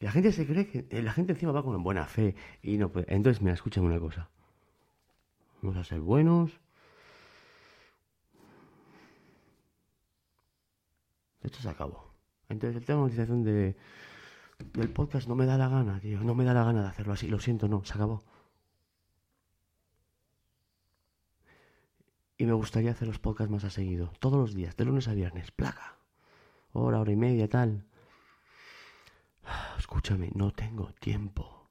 la 0.00 0.10
gente 0.10 0.32
se 0.32 0.44
cree 0.44 0.66
que... 0.66 0.86
Eh, 0.90 1.02
la 1.02 1.12
gente 1.12 1.34
encima 1.34 1.52
va 1.52 1.62
con 1.62 1.80
buena 1.84 2.04
fe 2.06 2.34
y 2.62 2.78
no 2.78 2.90
Entonces, 3.06 3.40
mira, 3.40 3.54
escúchame 3.54 3.86
una 3.86 4.00
cosa. 4.00 4.28
Vamos 5.62 5.76
a 5.76 5.84
ser 5.84 6.00
buenos. 6.00 6.50
Esto 11.42 11.60
se 11.60 11.68
acabó. 11.68 12.12
Entonces 12.48 12.76
el 12.76 12.84
tema 12.84 12.96
de 12.96 13.02
monetización 13.02 13.44
de, 13.44 13.76
del 14.72 14.90
podcast 14.90 15.28
no 15.28 15.36
me 15.36 15.46
da 15.46 15.56
la 15.56 15.68
gana, 15.68 16.00
tío. 16.00 16.18
No 16.24 16.34
me 16.34 16.44
da 16.44 16.54
la 16.54 16.64
gana 16.64 16.82
de 16.82 16.88
hacerlo 16.88 17.12
así. 17.12 17.28
Lo 17.28 17.38
siento, 17.38 17.68
no. 17.68 17.84
Se 17.84 17.94
acabó. 17.94 18.24
Y 22.40 22.46
me 22.46 22.52
gustaría 22.52 22.92
hacer 22.92 23.08
los 23.08 23.18
podcasts 23.18 23.50
más 23.50 23.64
a 23.64 23.70
seguido. 23.70 24.12
Todos 24.20 24.38
los 24.38 24.54
días, 24.54 24.76
de 24.76 24.84
lunes 24.84 25.08
a 25.08 25.14
viernes. 25.14 25.50
Placa. 25.50 25.96
Hora, 26.72 27.00
hora 27.00 27.10
y 27.10 27.16
media, 27.16 27.48
tal. 27.48 27.84
Escúchame, 29.78 30.30
no 30.34 30.52
tengo 30.52 30.92
tiempo. 30.94 31.68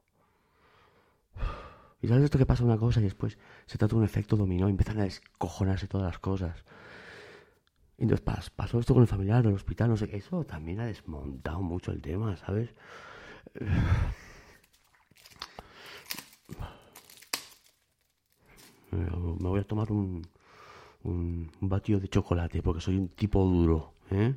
Y 2.00 2.08
sabes 2.08 2.26
esto 2.26 2.38
que 2.38 2.46
pasa 2.46 2.64
una 2.64 2.78
cosa 2.78 3.00
y 3.00 3.06
después 3.06 3.40
se 3.66 3.80
trata 3.80 3.96
de 3.96 3.98
un 3.98 4.06
efecto 4.06 4.36
dominó, 4.36 4.68
empiezan 4.68 5.00
a 5.00 5.06
descojonarse 5.06 5.88
todas 5.88 6.06
las 6.06 6.20
cosas. 6.20 6.64
Y 7.98 8.04
entonces 8.04 8.52
pasó 8.52 8.80
esto 8.80 8.94
con 8.94 9.02
el 9.02 9.08
familiar 9.08 9.42
del 9.42 9.56
hospital, 9.56 9.90
no 9.90 9.98
sé 9.98 10.08
qué. 10.08 10.18
Eso 10.18 10.46
también 10.46 10.80
ha 10.80 10.86
desmontado 10.86 11.64
mucho 11.64 11.92
el 11.92 12.04
tema, 12.04 12.38
¿sabes? 12.38 12.70
Me 18.92 19.50
voy 19.50 19.60
a 19.60 19.64
tomar 19.64 19.92
un, 19.92 20.22
un, 21.08 21.52
batido 21.62 22.00
de 22.00 22.10
chocolate 22.10 22.62
porque 22.62 22.82
soy 22.82 22.98
un 22.98 23.10
tipo 23.10 23.44
duro, 23.44 23.94
¿eh? 24.12 24.36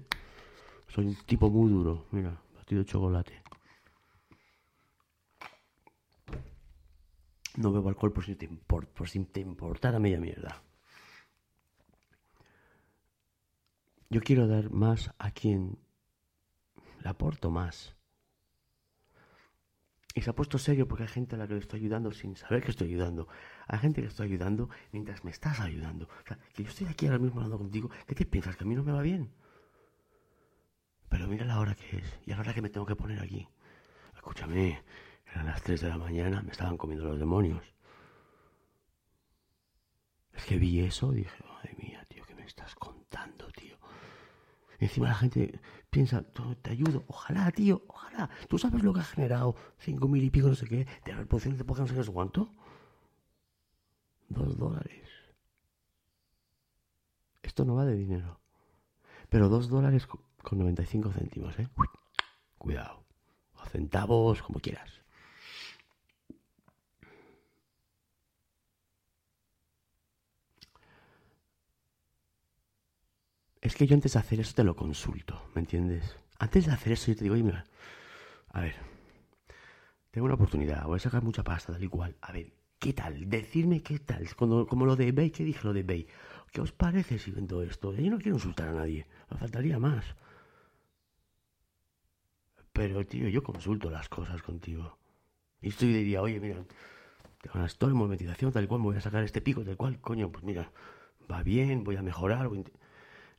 Soy 0.89 1.07
un 1.07 1.17
tipo 1.27 1.51
muy 1.51 1.71
duro. 1.71 2.07
Mira, 2.11 2.41
batido 2.57 2.83
de 2.83 2.87
chocolate. 2.87 3.43
No 7.57 7.73
bebo 7.73 7.89
alcohol 7.89 8.13
por 8.13 8.25
si 8.25 8.37
te, 8.37 8.47
importa, 8.47 8.93
por 8.95 9.09
si 9.09 9.19
te 9.25 9.41
importara 9.41 9.99
media 9.99 10.19
mierda. 10.19 10.63
Yo 14.09 14.21
quiero 14.21 14.47
dar 14.47 14.71
más 14.71 15.13
a 15.19 15.31
quien 15.31 15.79
le 17.03 17.09
aporto 17.09 17.51
más. 17.51 18.00
Y 20.15 20.23
se 20.23 20.31
ha 20.31 20.33
puesto 20.35 20.59
serio 20.59 20.89
porque 20.89 21.05
hay 21.05 21.09
gente 21.09 21.37
a 21.37 21.39
la 21.39 21.47
que 21.47 21.55
le 21.55 21.61
estoy 21.61 21.81
ayudando 21.81 22.11
sin 22.11 22.35
saber 22.37 22.63
que 22.63 22.73
estoy 22.73 22.89
ayudando. 22.89 23.29
Hay 23.69 23.79
gente 23.79 24.01
que 24.01 24.09
estoy 24.09 24.27
ayudando 24.27 24.69
mientras 24.91 25.25
me 25.25 25.31
estás 25.31 25.61
ayudando. 25.61 26.07
O 26.07 26.27
sea, 26.27 26.39
que 26.53 26.65
yo 26.65 26.69
estoy 26.69 26.89
aquí 26.89 27.07
ahora 27.07 27.19
mismo 27.19 27.41
hablando 27.41 27.59
contigo. 27.59 27.91
¿Qué 28.07 28.15
te 28.15 28.27
piensas? 28.27 28.57
¿Que 28.57 28.65
a 28.65 28.67
mí 28.67 28.75
no 28.75 28.83
me 28.83 28.93
va 28.93 29.03
bien? 29.03 29.31
Pero 31.09 31.29
mira 31.29 31.45
la 31.45 31.61
hora 31.61 31.75
que 31.75 31.99
es 31.99 32.19
y 32.27 32.33
a 32.33 32.37
la 32.37 32.43
hora 32.43 32.55
que 32.55 32.63
me 32.63 32.71
tengo 32.71 32.87
que 32.87 32.97
poner 32.97 33.21
aquí. 33.21 33.47
Escúchame, 34.15 34.83
eran 35.27 35.47
las 35.47 35.63
3 35.63 35.81
de 35.81 35.89
la 35.89 35.99
mañana, 35.99 36.43
me 36.43 36.51
estaban 36.51 36.77
comiendo 36.77 37.05
los 37.05 37.19
demonios. 37.19 37.63
Es 40.33 40.45
que 40.45 40.57
vi 40.57 40.81
eso 40.81 41.13
y 41.13 41.19
dije, 41.19 41.45
madre 41.45 41.75
mía, 41.79 42.05
tío, 42.09 42.25
¿qué 42.27 42.35
me 42.35 42.45
estás 42.45 42.75
contando, 42.75 43.49
tío? 43.53 43.77
Y 44.79 44.85
encima 44.85 45.09
la 45.09 45.15
gente 45.15 45.61
piensa, 45.91 46.23
te 46.63 46.71
ayudo, 46.71 47.05
ojalá, 47.09 47.51
tío, 47.51 47.83
ojalá. 47.89 48.31
¿Tú 48.49 48.59
sabes 48.59 48.83
lo 48.83 48.93
que 48.93 49.01
ha 49.01 49.05
generado 49.05 49.57
cinco 49.79 50.09
mil 50.09 50.23
y 50.23 50.31
pico, 50.31 50.49
no 50.49 50.55
sé 50.55 50.67
qué, 50.67 50.87
de 51.05 51.13
reproducciones 51.13 51.59
de 51.59 51.65
podcast, 51.65 51.93
no 51.93 52.03
sé 52.03 52.13
cuánto? 52.13 52.49
Dos 54.29 54.57
dólares. 54.57 55.09
Esto 57.43 57.65
no 57.65 57.75
va 57.75 57.85
de 57.85 57.97
dinero. 57.97 58.41
Pero 59.29 59.49
dos 59.49 59.69
dólares 59.69 60.07
con 60.07 60.59
95 60.59 61.13
céntimos, 61.13 61.59
¿eh? 61.59 61.69
Cuidado. 62.59 63.05
O 63.55 63.67
centavos, 63.67 64.43
como 64.43 64.61
quieras. 64.61 65.00
Es 73.71 73.77
que 73.77 73.87
yo 73.87 73.95
antes 73.95 74.15
de 74.15 74.19
hacer 74.19 74.41
eso 74.41 74.53
te 74.53 74.65
lo 74.65 74.75
consulto, 74.75 75.49
¿me 75.55 75.61
entiendes? 75.61 76.17
Antes 76.41 76.67
de 76.67 76.73
hacer 76.73 76.93
eso 76.93 77.13
yo 77.13 77.17
te 77.17 77.23
digo, 77.23 77.35
oye, 77.35 77.45
mira, 77.45 77.65
a 78.49 78.63
ver, 78.63 78.75
tengo 80.11 80.25
una 80.25 80.35
oportunidad, 80.35 80.87
voy 80.87 80.97
a 80.97 80.99
sacar 80.99 81.23
mucha 81.23 81.45
pasta, 81.45 81.75
tal 81.75 81.85
y 81.85 81.87
cual. 81.87 82.17
A 82.21 82.33
ver, 82.33 82.53
¿qué 82.81 82.93
tal? 82.93 83.31
Decirme 83.31 83.81
qué 83.81 84.01
tal. 84.01 84.29
Cuando, 84.35 84.67
como 84.67 84.87
lo 84.87 84.97
de 84.97 85.13
Bay, 85.13 85.31
¿qué 85.31 85.45
dije 85.45 85.61
lo 85.63 85.73
de 85.73 85.85
Bay? 85.85 86.09
¿Qué 86.51 86.61
os 86.61 86.73
parece 86.73 87.21
si 87.21 87.31
vendo 87.31 87.63
esto? 87.63 87.95
Yo 87.95 88.11
no 88.11 88.19
quiero 88.19 88.39
insultar 88.39 88.71
a 88.71 88.73
nadie, 88.73 89.07
me 89.31 89.39
faltaría 89.39 89.79
más. 89.79 90.05
Pero, 92.73 93.07
tío, 93.07 93.29
yo 93.29 93.45
consulto 93.45 93.89
las 93.89 94.09
cosas 94.09 94.43
contigo. 94.43 94.99
Y 95.63 95.69
estoy 95.69 95.93
diría, 95.93 96.23
oye, 96.23 96.41
mira, 96.41 96.57
tengo 97.41 97.55
una 97.55 97.67
historia, 97.67 97.95
monetización, 97.95 98.51
tal 98.51 98.65
y 98.65 98.67
cual, 98.67 98.81
me 98.81 98.87
voy 98.87 98.97
a 98.97 99.01
sacar 99.01 99.23
este 99.23 99.41
pico, 99.41 99.63
tal 99.63 99.77
cual, 99.77 100.01
coño, 100.01 100.29
pues 100.33 100.43
mira, 100.43 100.73
va 101.31 101.45
bien, 101.45 101.85
voy 101.85 101.95
a 101.95 102.03
mejorar. 102.03 102.49
Voy 102.49 102.65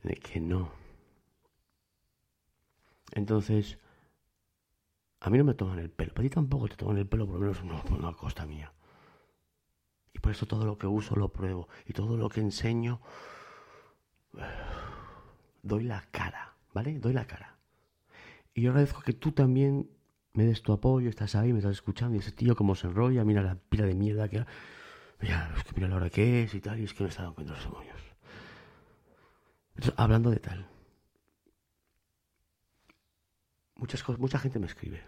de 0.02 0.14
que 0.14 0.40
no. 0.40 0.70
Entonces, 3.12 3.78
a 5.20 5.30
mí 5.30 5.38
no 5.38 5.44
me 5.44 5.54
toman 5.54 5.78
el 5.78 5.90
pelo, 5.90 6.12
para 6.14 6.24
ti 6.24 6.30
tampoco 6.30 6.68
te 6.68 6.76
toman 6.76 6.98
el 6.98 7.06
pelo, 7.06 7.26
por 7.26 7.36
lo 7.36 7.40
menos 7.40 7.64
no, 7.64 7.82
por 7.84 7.98
una 7.98 8.12
costa 8.12 8.46
mía. 8.46 8.72
Y 10.14 10.18
por 10.18 10.32
eso 10.32 10.46
todo 10.46 10.64
lo 10.64 10.76
que 10.78 10.86
uso 10.86 11.16
lo 11.16 11.28
pruebo. 11.28 11.68
Y 11.86 11.92
todo 11.92 12.16
lo 12.16 12.28
que 12.28 12.40
enseño, 12.40 13.00
doy 15.62 15.84
la 15.84 16.02
cara, 16.10 16.56
¿vale? 16.72 16.98
Doy 16.98 17.12
la 17.12 17.26
cara. 17.26 17.56
Y 18.54 18.62
yo 18.62 18.70
agradezco 18.70 19.00
que 19.00 19.12
tú 19.12 19.32
también 19.32 19.90
me 20.34 20.44
des 20.44 20.62
tu 20.62 20.72
apoyo, 20.72 21.08
estás 21.08 21.34
ahí, 21.34 21.52
me 21.52 21.58
estás 21.58 21.72
escuchando, 21.72 22.16
y 22.16 22.18
ese 22.18 22.32
tío 22.32 22.56
como 22.56 22.74
se 22.74 22.86
enrolla, 22.86 23.24
mira 23.24 23.42
la 23.42 23.54
pila 23.54 23.86
de 23.86 23.94
mierda 23.94 24.28
que... 24.28 24.44
Mira, 25.20 25.54
es 25.56 25.64
que 25.64 25.72
mira 25.76 25.88
la 25.88 25.96
hora 25.96 26.10
que 26.10 26.42
es 26.42 26.54
y 26.54 26.60
tal, 26.60 26.80
y 26.80 26.84
es 26.84 26.94
que 26.94 27.04
me 27.04 27.10
está 27.10 27.22
dando 27.22 27.36
cuenta 27.36 27.54
los 27.54 27.64
demonios. 27.64 28.11
Hablando 29.96 30.30
de 30.30 30.38
tal. 30.38 30.68
Muchas 33.76 34.02
cosas, 34.02 34.20
mucha 34.20 34.38
gente 34.38 34.58
me 34.58 34.66
escribe. 34.66 35.02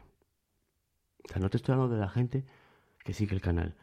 O 1.25 1.29
sea, 1.29 1.41
no 1.41 1.49
te 1.49 1.57
estoy 1.57 1.75
hablando 1.75 1.95
de 1.95 2.01
la 2.01 2.09
gente 2.09 2.45
que 3.05 3.13
sigue 3.13 3.35
el 3.35 3.41
canal. 3.41 3.77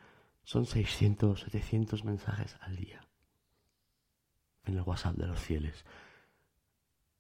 Son 0.44 0.66
600, 0.66 1.42
700 1.42 2.04
mensajes 2.04 2.58
al 2.62 2.76
día. 2.76 3.08
En 4.66 4.76
el 4.76 4.82
WhatsApp 4.82 5.16
de 5.16 5.28
los 5.28 5.40
fieles. 5.40 5.86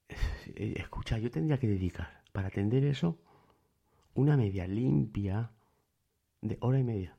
Eh, 0.09 0.73
escucha, 0.77 1.17
yo 1.17 1.31
tendría 1.31 1.57
que 1.57 1.67
dedicar 1.67 2.23
para 2.33 2.49
atender 2.49 2.83
eso 2.83 3.19
una 4.13 4.35
media 4.35 4.67
limpia 4.67 5.51
de 6.41 6.57
hora 6.59 6.79
y 6.79 6.83
media 6.83 7.17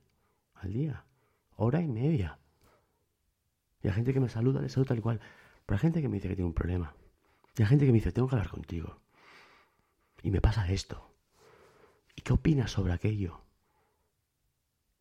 al 0.54 0.72
día. 0.72 1.04
Hora 1.56 1.80
y 1.80 1.88
media. 1.88 2.38
Y 3.82 3.88
la 3.88 3.94
gente 3.94 4.12
que 4.12 4.20
me 4.20 4.28
saluda, 4.28 4.60
le 4.60 4.68
saluda 4.68 4.88
tal 4.88 5.02
cual. 5.02 5.20
Hay 5.74 5.80
gente 5.80 6.02
que 6.02 6.08
me 6.08 6.16
dice 6.16 6.28
que 6.28 6.36
tiene 6.36 6.48
un 6.48 6.54
problema. 6.54 6.94
Y 7.56 7.62
hay 7.62 7.68
gente 7.68 7.86
que 7.86 7.92
me 7.92 7.98
dice, 7.98 8.12
tengo 8.12 8.28
que 8.28 8.36
hablar 8.36 8.50
contigo. 8.50 9.00
Y 10.22 10.30
me 10.30 10.40
pasa 10.40 10.70
esto. 10.70 11.14
¿Y 12.16 12.22
qué 12.22 12.32
opinas 12.32 12.70
sobre 12.70 12.92
aquello? 12.92 13.40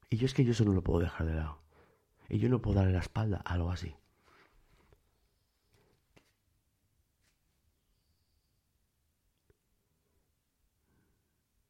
Y 0.10 0.17
yo 0.17 0.25
es 0.25 0.34
que 0.34 0.43
yo 0.43 0.51
eso 0.51 0.65
no 0.65 0.73
lo 0.73 0.84
puedo 0.84 0.99
dejar 0.99 1.25
de 1.27 1.36
lado. 1.36 1.62
Y 2.29 2.39
yo 2.39 2.49
no 2.49 2.62
puedo 2.62 2.77
darle 2.77 2.93
la 2.93 2.99
espalda 2.99 3.41
a 3.45 3.53
algo 3.53 3.71
así. 3.71 3.95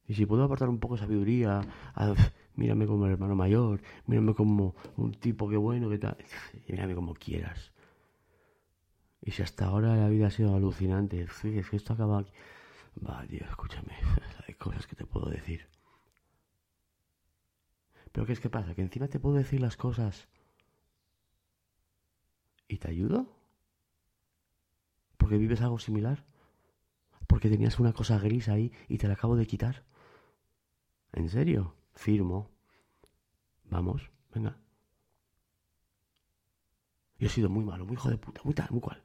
Y 0.06 0.14
si 0.14 0.26
puedo 0.26 0.44
aportar 0.44 0.68
un 0.68 0.78
poco 0.78 0.94
de 0.94 1.00
sabiduría, 1.00 1.62
mírame 2.54 2.86
como 2.86 3.06
el 3.06 3.12
hermano 3.12 3.34
mayor, 3.34 3.80
mírame 4.06 4.34
como 4.34 4.74
un 4.96 5.12
tipo 5.12 5.48
que 5.48 5.56
bueno, 5.56 5.88
que 5.88 5.98
tal, 5.98 6.16
mírame 6.68 6.94
como 6.94 7.14
quieras. 7.14 7.71
Y 9.22 9.30
si 9.30 9.42
hasta 9.42 9.66
ahora 9.66 9.94
la 9.94 10.08
vida 10.08 10.26
ha 10.26 10.30
sido 10.30 10.54
alucinante, 10.54 11.22
es 11.22 11.32
que 11.40 11.76
esto 11.76 11.92
acaba 11.92 12.18
aquí. 12.18 12.32
Va, 13.06 13.24
tío, 13.26 13.46
escúchame, 13.48 13.96
hay 14.48 14.54
cosas 14.54 14.86
que 14.86 14.96
te 14.96 15.06
puedo 15.06 15.30
decir. 15.30 15.68
Pero 18.10 18.26
¿qué 18.26 18.32
es 18.32 18.40
que 18.40 18.50
pasa? 18.50 18.74
Que 18.74 18.82
encima 18.82 19.08
te 19.08 19.20
puedo 19.20 19.36
decir 19.36 19.60
las 19.60 19.76
cosas 19.76 20.28
y 22.66 22.78
te 22.78 22.88
ayudo. 22.88 23.26
Porque 25.16 25.38
vives 25.38 25.62
algo 25.62 25.78
similar. 25.78 26.24
Porque 27.28 27.48
tenías 27.48 27.78
una 27.78 27.92
cosa 27.92 28.18
gris 28.18 28.48
ahí 28.48 28.72
y 28.88 28.98
te 28.98 29.06
la 29.06 29.14
acabo 29.14 29.36
de 29.36 29.46
quitar. 29.46 29.84
¿En 31.12 31.28
serio? 31.28 31.76
Firmo. 31.94 32.50
Vamos, 33.64 34.10
venga. 34.34 34.58
Yo 37.18 37.28
he 37.28 37.30
sido 37.30 37.48
muy 37.48 37.64
malo, 37.64 37.86
muy 37.86 37.94
hijo 37.94 38.10
de 38.10 38.18
puta, 38.18 38.40
muy 38.44 38.52
tal, 38.52 38.68
muy 38.70 38.80
cual 38.80 39.02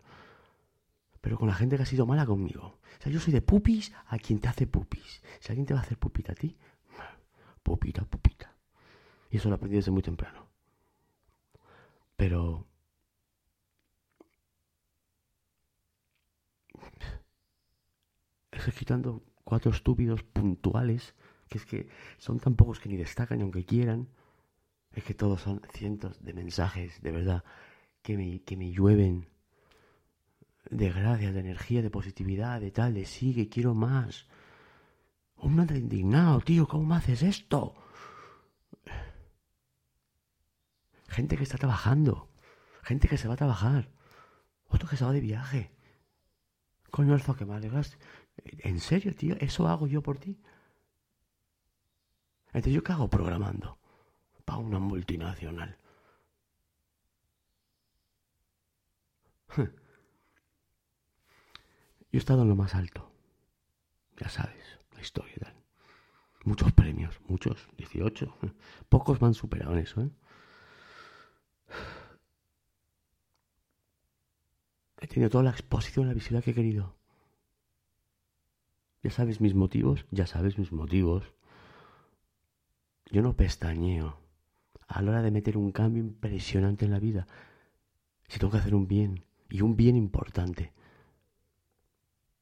pero 1.28 1.38
con 1.38 1.50
la 1.50 1.56
gente 1.56 1.76
que 1.76 1.84
ha 1.84 1.86
sido 1.86 2.06
mala 2.06 2.26
conmigo. 2.26 2.80
O 3.00 3.02
sea, 3.04 3.12
yo 3.12 3.20
soy 3.20 3.34
de 3.34 3.42
pupis 3.42 3.92
a 4.06 4.18
quien 4.18 4.40
te 4.40 4.48
hace 4.48 4.66
pupis. 4.66 5.22
Si 5.42 5.50
alguien 5.50 5.66
te 5.66 5.74
va 5.74 5.82
a 5.82 5.84
hacer 5.84 5.98
pupita 5.98 6.32
a 6.32 6.36
ti, 6.36 6.56
pupita, 7.64 8.06
pupita. 8.06 8.56
Y 9.30 9.36
eso 9.36 9.50
lo 9.50 9.56
aprendí 9.56 9.76
desde 9.76 9.92
muy 9.92 10.02
temprano. 10.02 10.48
Pero... 12.16 12.66
Es 18.54 18.74
quitando 18.74 19.22
cuatro 19.44 19.72
estúpidos 19.72 20.24
puntuales, 20.24 21.14
que 21.50 21.58
es 21.58 21.66
que 21.66 21.90
son 22.20 22.40
tan 22.40 22.56
pocos 22.56 22.80
que 22.80 22.88
ni 22.88 22.96
destacan 22.96 23.42
aunque 23.42 23.66
quieran, 23.66 24.08
es 24.94 25.04
que 25.04 25.14
todos 25.14 25.42
son 25.42 25.62
cientos 25.74 26.24
de 26.24 26.32
mensajes, 26.32 27.02
de 27.02 27.12
verdad, 27.12 27.44
que 28.02 28.16
me, 28.16 28.44
que 28.44 28.56
me 28.56 28.72
llueven 28.72 29.28
de 30.70 30.92
gracia, 30.92 31.32
de 31.32 31.40
energía, 31.40 31.82
de 31.82 31.90
positividad, 31.90 32.62
de 32.62 32.72
tal, 32.72 32.94
de 32.94 33.06
sigue, 33.06 33.50
quiero 33.50 33.74
más. 33.74 34.28
Un 35.38 35.60
anda 35.60 35.76
indignado, 35.78 36.42
tío, 36.42 36.68
¿cómo 36.68 36.86
me 36.86 36.96
haces 36.96 37.22
esto? 37.22 37.76
Gente 41.08 41.38
que 41.38 41.44
está 41.44 41.58
trabajando, 41.58 42.30
gente 42.84 43.08
que 43.08 43.18
se 43.18 43.28
va 43.28 43.36
a 43.36 43.38
trabajar, 43.38 43.90
otro 44.68 44.90
que 44.90 44.98
se 44.98 45.06
va 45.06 45.12
de 45.12 45.22
viaje. 45.22 45.72
Coño, 46.92 47.14
Alfa, 47.14 47.36
que 47.36 47.46
me 47.46 47.56
alegras. 47.56 47.98
¿En 48.60 48.80
serio, 48.80 49.16
tío? 49.16 49.36
¿Eso 49.40 49.68
hago 49.68 49.88
yo 49.88 50.02
por 50.02 50.18
ti? 50.20 50.40
Entonces, 52.48 52.74
¿yo 52.74 52.84
qué 52.84 52.92
hago 52.92 53.10
programando? 53.10 53.78
Para 54.46 54.60
una 54.60 54.80
multinacional. 54.80 55.78
Yo 62.18 62.22
he 62.22 62.26
estado 62.26 62.42
en 62.42 62.50
lo 62.50 62.56
más 62.56 62.74
alto. 62.74 63.12
Ya 64.20 64.28
sabes, 64.28 64.80
la 64.96 65.02
historia. 65.02 65.54
Muchos 66.46 66.72
premios, 66.72 67.22
muchos, 67.28 67.70
18. 67.78 68.36
Pocos 68.90 69.22
me 69.22 69.28
han 69.28 69.36
superado 69.36 69.74
en 69.74 69.78
eso, 69.78 70.02
¿eh? 70.02 70.10
He 75.00 75.06
tenido 75.06 75.30
toda 75.30 75.44
la 75.44 75.52
exposición, 75.52 76.08
la 76.08 76.16
visibilidad 76.16 76.44
que 76.44 76.50
he 76.50 76.56
querido. 76.56 76.96
Ya 79.04 79.12
sabes 79.12 79.40
mis 79.40 79.54
motivos, 79.54 80.08
ya 80.10 80.26
sabes 80.26 80.58
mis 80.58 80.72
motivos. 80.72 81.36
Yo 83.12 83.22
no 83.22 83.38
pestañeo 83.38 84.18
a 84.88 85.04
la 85.04 85.12
hora 85.12 85.22
de 85.22 85.30
meter 85.30 85.56
un 85.56 85.72
cambio 85.72 86.02
impresionante 86.02 86.86
en 86.86 86.92
la 86.94 87.00
vida. 87.00 87.28
Si 88.28 88.40
tengo 88.40 88.54
que 88.54 88.58
hacer 88.58 88.74
un 88.74 88.88
bien, 88.88 89.24
y 89.52 89.62
un 89.62 89.78
bien 89.78 89.96
importante. 89.96 90.74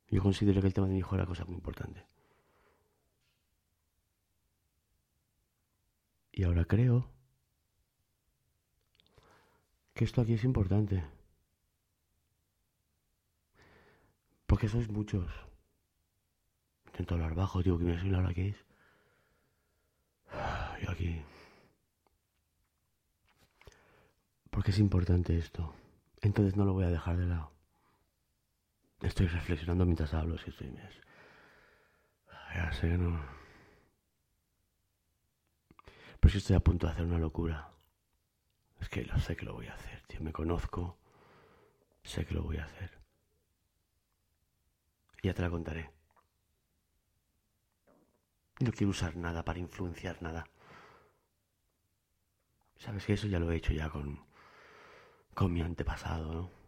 Yo 0.10 0.22
considero 0.22 0.62
que 0.62 0.68
el 0.68 0.74
tema 0.74 0.88
de 0.88 0.94
mi 0.94 1.00
hijo 1.00 1.16
era 1.16 1.26
cosa 1.26 1.46
muy 1.46 1.56
importante. 1.56 2.06
Y 6.32 6.44
ahora 6.44 6.66
creo 6.66 7.10
que 9.94 10.04
esto 10.04 10.22
aquí 10.22 10.34
es 10.34 10.44
importante. 10.44 11.04
Porque 14.46 14.68
sois 14.68 14.90
muchos. 14.90 15.32
Intento 16.88 17.16
hablar 17.16 17.36
bajo, 17.36 17.64
digo 17.64 17.78
que 17.78 17.86
me 17.86 18.00
soy 18.00 18.10
la 18.10 18.20
hora 18.20 18.34
que 18.34 18.50
es. 18.50 18.66
Y 20.82 20.92
aquí. 20.92 21.22
Porque 24.50 24.72
es 24.72 24.80
importante 24.80 25.38
esto. 25.38 25.74
Entonces 26.22 26.58
no 26.58 26.66
lo 26.66 26.74
voy 26.74 26.84
a 26.84 26.90
dejar 26.90 27.18
de 27.18 27.28
lado. 27.28 27.55
Estoy 29.06 29.28
reflexionando 29.28 29.86
mientras 29.86 30.16
hablo, 30.16 30.36
si 30.40 30.50
estoy... 30.50 30.76
Ya 32.56 32.74
sé 32.74 32.98
no... 32.98 33.24
Pero 36.20 36.32
si 36.32 36.40
estoy 36.40 36.56
a 36.56 36.60
punto 36.60 36.88
de 36.88 36.94
hacer 36.94 37.06
una 37.06 37.20
locura. 37.20 37.72
Es 38.80 38.90
que 38.90 39.06
lo 39.06 39.20
sé 39.20 39.36
que 39.36 39.46
lo 39.46 39.54
voy 39.54 39.68
a 39.68 39.76
hacer, 39.76 40.02
tío. 40.08 40.22
Me 40.22 40.34
conozco. 40.34 40.98
Sé 42.04 42.26
que 42.26 42.34
lo 42.34 42.42
voy 42.42 42.58
a 42.58 42.66
hacer. 42.66 42.98
Ya 45.22 45.36
te 45.36 45.44
la 45.44 45.52
contaré. 45.52 45.92
No 48.60 48.72
quiero 48.72 48.90
usar 48.90 49.16
nada 49.18 49.46
para 49.46 49.60
influenciar 49.60 50.20
nada. 50.24 50.46
Sabes 52.78 53.06
que 53.06 53.14
eso 53.14 53.28
ya 53.28 53.38
lo 53.38 53.52
he 53.52 53.58
hecho 53.58 53.72
ya 53.72 53.88
con, 53.90 54.26
con 55.36 55.54
mi 55.54 55.62
antepasado, 55.62 56.34
¿no? 56.34 56.65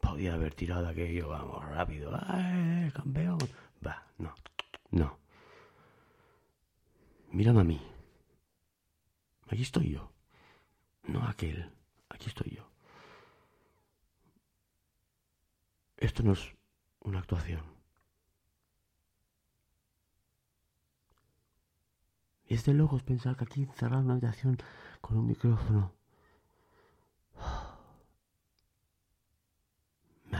Podía 0.00 0.34
haber 0.34 0.54
tirado 0.54 0.88
aquello, 0.88 1.28
vamos, 1.28 1.64
rápido. 1.64 2.10
¡Ay, 2.26 2.90
campeón! 2.92 3.38
Va, 3.86 4.04
no, 4.18 4.34
no. 4.90 5.18
Mírame 7.30 7.60
a 7.60 7.64
mí. 7.64 7.80
Aquí 9.48 9.62
estoy 9.62 9.90
yo. 9.90 10.12
No 11.04 11.22
aquel. 11.26 11.70
Aquí 12.08 12.28
estoy 12.28 12.56
yo. 12.56 12.70
Esto 15.96 16.22
no 16.22 16.32
es 16.32 16.54
una 17.00 17.18
actuación. 17.18 17.62
Y 22.46 22.54
es 22.54 22.64
de 22.64 22.74
locos 22.74 23.02
pensar 23.02 23.36
que 23.36 23.44
aquí 23.44 23.62
encerrado 23.62 24.02
una 24.02 24.14
habitación 24.14 24.58
con 25.00 25.18
un 25.18 25.26
micrófono 25.26 25.92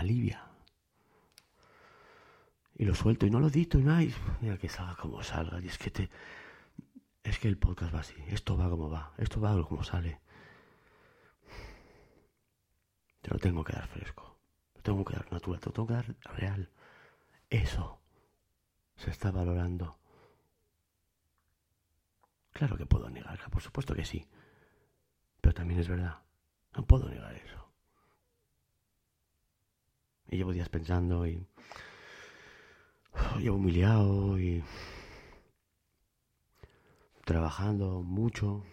alivia. 0.00 0.46
Y 2.74 2.84
lo 2.84 2.94
suelto 2.94 3.26
y 3.26 3.30
no 3.30 3.40
lo 3.40 3.50
dito 3.50 3.78
y 3.78 3.82
nada. 3.82 4.02
mira 4.40 4.56
que 4.56 4.68
salga 4.68 4.96
como 4.96 5.22
salga. 5.22 5.60
Y 5.60 5.68
es 5.68 5.78
que 5.78 5.90
te. 5.90 6.10
Es 7.22 7.38
que 7.38 7.48
el 7.48 7.58
podcast 7.58 7.94
va 7.94 8.00
así. 8.00 8.14
Esto 8.28 8.56
va 8.56 8.70
como 8.70 8.88
va. 8.88 9.12
Esto 9.18 9.40
va 9.40 9.62
como 9.66 9.84
sale. 9.84 10.20
Te 13.20 13.30
lo 13.30 13.38
tengo 13.38 13.62
que 13.62 13.74
dar 13.74 13.86
fresco. 13.86 14.38
Te 14.72 14.82
tengo 14.82 15.04
que 15.04 15.14
dar 15.14 15.30
natural. 15.30 15.60
Te 15.60 15.66
lo 15.66 15.72
tengo 15.72 15.88
que 15.88 15.94
dar 15.94 16.16
real. 16.36 16.70
Eso 17.50 18.00
se 18.96 19.10
está 19.10 19.30
valorando. 19.30 19.98
Claro 22.52 22.76
que 22.76 22.86
puedo 22.86 23.08
negarla, 23.10 23.48
por 23.48 23.62
supuesto 23.62 23.94
que 23.94 24.04
sí. 24.04 24.26
Pero 25.40 25.54
también 25.54 25.80
es 25.80 25.88
verdad. 25.88 26.22
No 26.74 26.86
puedo 26.86 27.08
negar 27.08 27.34
eso. 27.34 27.59
Y 30.30 30.36
llevo 30.36 30.52
días 30.52 30.68
pensando 30.68 31.26
y... 31.26 31.44
Llevo 33.40 33.58
muy 33.58 33.72
liado 33.72 34.38
y... 34.38 34.62
Trabajando 37.24 38.02
mucho. 38.02 38.64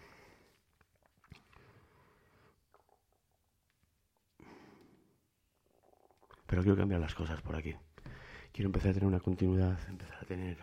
Pero 6.46 6.62
quiero 6.62 6.76
cambiar 6.76 7.00
las 7.00 7.14
cosas 7.14 7.42
por 7.42 7.56
aquí. 7.56 7.74
Quiero 8.52 8.68
empezar 8.68 8.92
a 8.92 8.94
tener 8.94 9.08
una 9.08 9.20
continuidad, 9.20 9.78
empezar 9.88 10.18
a 10.22 10.26
tener 10.26 10.58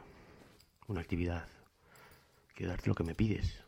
una 0.87 1.01
actividad. 1.01 1.47
Quiero 2.53 2.71
darte 2.71 2.87
lo 2.87 2.95
que 2.95 3.03
me 3.03 3.15
pides. 3.15 3.63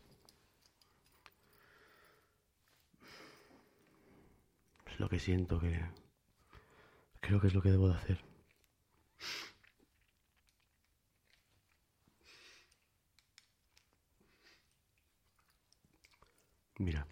Es 4.86 4.98
lo 4.98 5.10
que 5.10 5.18
siento 5.18 5.60
que 5.60 6.07
Creo 7.20 7.40
que 7.40 7.48
es 7.48 7.54
lo 7.54 7.62
que 7.62 7.70
debo 7.70 7.88
de 7.88 7.94
hacer. 7.94 8.24
Mira, 16.78 17.06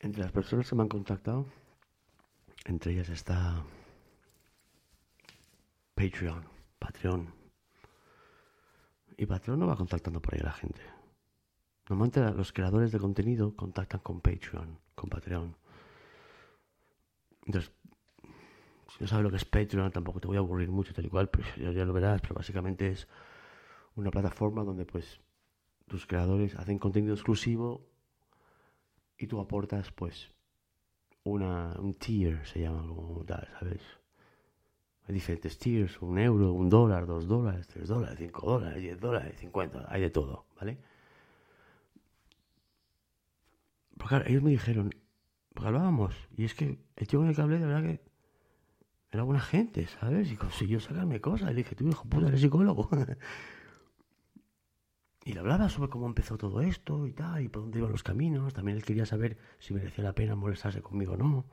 entre 0.00 0.22
las 0.22 0.32
personas 0.32 0.68
que 0.68 0.74
me 0.74 0.82
han 0.82 0.88
contactado, 0.88 1.46
entre 2.64 2.92
ellas 2.92 3.08
está 3.08 3.64
Patreon, 5.94 6.44
Patreon. 6.78 7.32
Y 9.16 9.26
Patreon 9.26 9.60
no 9.60 9.66
va 9.66 9.76
contactando 9.76 10.20
por 10.20 10.34
ahí 10.34 10.40
a 10.40 10.46
la 10.46 10.52
gente. 10.52 10.80
Normalmente 11.88 12.20
los 12.32 12.52
creadores 12.52 12.90
de 12.90 12.98
contenido 12.98 13.54
contactan 13.54 14.00
con 14.00 14.20
Patreon, 14.20 14.78
con 14.94 15.10
Patreon. 15.10 15.56
Entonces, 17.50 17.72
si 18.96 18.96
no 19.00 19.06
sabes 19.08 19.24
lo 19.24 19.30
que 19.30 19.36
es 19.36 19.44
Patreon, 19.44 19.90
tampoco 19.90 20.20
te 20.20 20.28
voy 20.28 20.36
a 20.36 20.40
aburrir 20.40 20.70
mucho, 20.70 20.94
tal 20.94 21.04
y 21.04 21.08
cual, 21.08 21.28
pero 21.28 21.44
ya, 21.56 21.84
lo 21.84 21.92
verás, 21.92 22.20
pero 22.20 22.34
básicamente 22.36 22.88
es 22.88 23.08
una 23.96 24.12
plataforma 24.12 24.62
donde 24.62 24.84
pues 24.86 25.20
tus 25.88 26.06
creadores 26.06 26.54
hacen 26.54 26.78
contenido 26.78 27.14
exclusivo 27.14 27.84
y 29.18 29.26
tú 29.26 29.40
aportas 29.40 29.90
pues 29.90 30.32
una, 31.24 31.74
un 31.80 31.94
tier, 31.94 32.46
se 32.46 32.60
llama 32.60 32.86
como 32.86 33.24
tal, 33.24 33.48
¿sabes? 33.58 33.82
Hay 35.08 35.14
diferentes 35.14 35.58
tiers, 35.58 36.00
un 36.00 36.20
euro, 36.20 36.52
un 36.52 36.70
dólar, 36.70 37.04
dos 37.04 37.26
dólares, 37.26 37.66
tres 37.66 37.88
dólares, 37.88 38.16
cinco 38.16 38.46
dólares, 38.46 38.80
diez 38.80 39.00
dólares, 39.00 39.34
cincuenta, 39.40 39.86
hay 39.88 40.02
de 40.02 40.10
todo, 40.10 40.46
¿vale? 40.56 40.78
Porque 43.96 44.08
claro, 44.08 44.24
ellos 44.28 44.42
me 44.44 44.50
dijeron, 44.50 44.94
porque 45.60 45.68
hablábamos. 45.68 46.14
Y 46.38 46.44
es 46.44 46.54
que 46.54 46.78
el 46.96 47.06
tío 47.06 47.18
con 47.18 47.28
el 47.28 47.34
que 47.34 47.42
hablé, 47.42 47.58
de 47.58 47.66
verdad 47.66 47.82
que 47.82 48.00
era 49.10 49.24
buena 49.24 49.42
gente, 49.42 49.86
¿sabes? 49.88 50.32
Y 50.32 50.36
consiguió 50.36 50.80
sacarme 50.80 51.20
cosas. 51.20 51.50
Y 51.50 51.54
le 51.54 51.58
dije, 51.58 51.74
tú, 51.74 51.86
hijo 51.86 52.08
puta, 52.08 52.28
eres 52.28 52.40
psicólogo. 52.40 52.88
y 55.24 55.34
le 55.34 55.40
hablaba 55.40 55.68
sobre 55.68 55.90
cómo 55.90 56.06
empezó 56.06 56.38
todo 56.38 56.62
esto 56.62 57.06
y 57.06 57.12
tal, 57.12 57.42
y 57.42 57.48
por 57.48 57.60
dónde 57.60 57.78
iban 57.78 57.92
los 57.92 58.02
caminos. 58.02 58.54
También 58.54 58.78
él 58.78 58.84
quería 58.84 59.04
saber 59.04 59.36
si 59.58 59.74
merecía 59.74 60.02
la 60.02 60.14
pena 60.14 60.34
molestarse 60.34 60.80
conmigo 60.80 61.12
o 61.12 61.16
no. 61.18 61.44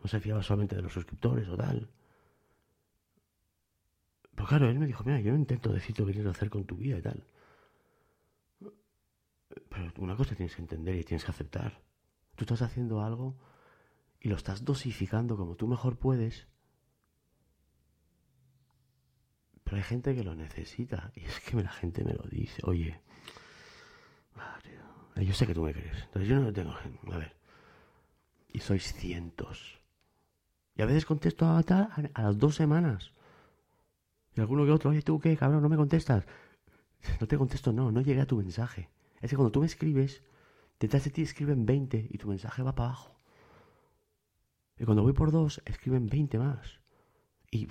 No 0.00 0.08
se 0.08 0.20
fiaba 0.20 0.44
solamente 0.44 0.76
de 0.76 0.82
los 0.82 0.92
suscriptores 0.92 1.48
o 1.48 1.56
tal. 1.56 1.90
Pero 4.36 4.46
claro, 4.46 4.70
él 4.70 4.78
me 4.78 4.86
dijo, 4.86 5.02
mira, 5.02 5.18
yo 5.18 5.32
no 5.32 5.38
intento 5.38 5.72
decirte 5.72 6.02
lo 6.02 6.06
que 6.06 6.12
tienes 6.12 6.30
hacer 6.30 6.50
con 6.50 6.66
tu 6.66 6.76
vida 6.76 6.98
y 6.98 7.02
tal. 7.02 7.24
Pero 9.68 9.92
una 9.98 10.14
cosa 10.14 10.36
tienes 10.36 10.54
que 10.54 10.62
entender 10.62 10.94
y 10.94 11.02
tienes 11.02 11.24
que 11.24 11.32
aceptar. 11.32 11.87
Tú 12.38 12.44
estás 12.44 12.62
haciendo 12.62 13.02
algo 13.02 13.34
y 14.20 14.28
lo 14.28 14.36
estás 14.36 14.64
dosificando 14.64 15.36
como 15.36 15.56
tú 15.56 15.66
mejor 15.66 15.98
puedes. 15.98 16.46
Pero 19.64 19.76
hay 19.76 19.82
gente 19.82 20.14
que 20.14 20.22
lo 20.22 20.36
necesita 20.36 21.10
y 21.16 21.24
es 21.24 21.40
que 21.40 21.60
la 21.60 21.72
gente 21.72 22.04
me 22.04 22.12
lo 22.12 22.22
dice. 22.30 22.62
Oye, 22.64 23.00
yo 25.16 25.34
sé 25.34 25.48
que 25.48 25.54
tú 25.54 25.64
me 25.64 25.72
crees. 25.72 26.04
Entonces 26.04 26.28
yo 26.28 26.38
no 26.38 26.52
tengo. 26.52 26.70
A 27.10 27.18
ver. 27.18 27.36
Y 28.52 28.60
sois 28.60 28.92
cientos. 28.92 29.80
Y 30.76 30.82
a 30.82 30.86
veces 30.86 31.06
contesto 31.06 31.44
a, 31.44 31.58
a 31.58 32.22
las 32.22 32.38
dos 32.38 32.54
semanas. 32.54 33.10
Y 34.36 34.40
alguno 34.40 34.64
que 34.64 34.70
otro, 34.70 34.90
oye, 34.90 35.02
¿tú 35.02 35.18
qué, 35.18 35.36
cabrón? 35.36 35.60
¿No 35.60 35.68
me 35.68 35.76
contestas? 35.76 36.24
No 37.20 37.26
te 37.26 37.36
contesto, 37.36 37.72
no, 37.72 37.90
no 37.90 38.00
llegué 38.00 38.20
a 38.20 38.26
tu 38.26 38.36
mensaje. 38.36 38.90
Es 39.20 39.30
que 39.30 39.36
cuando 39.36 39.50
tú 39.50 39.58
me 39.58 39.66
escribes, 39.66 40.22
detrás 40.78 41.04
de 41.04 41.10
ti 41.10 41.22
escriben 41.22 41.66
20 41.66 42.08
y 42.10 42.18
tu 42.18 42.28
mensaje 42.28 42.62
va 42.62 42.74
para 42.74 42.90
abajo. 42.90 43.18
Y 44.78 44.84
cuando 44.84 45.02
voy 45.02 45.12
por 45.12 45.32
dos, 45.32 45.60
escriben 45.64 46.06
20 46.06 46.38
más. 46.38 46.80
Y, 47.50 47.66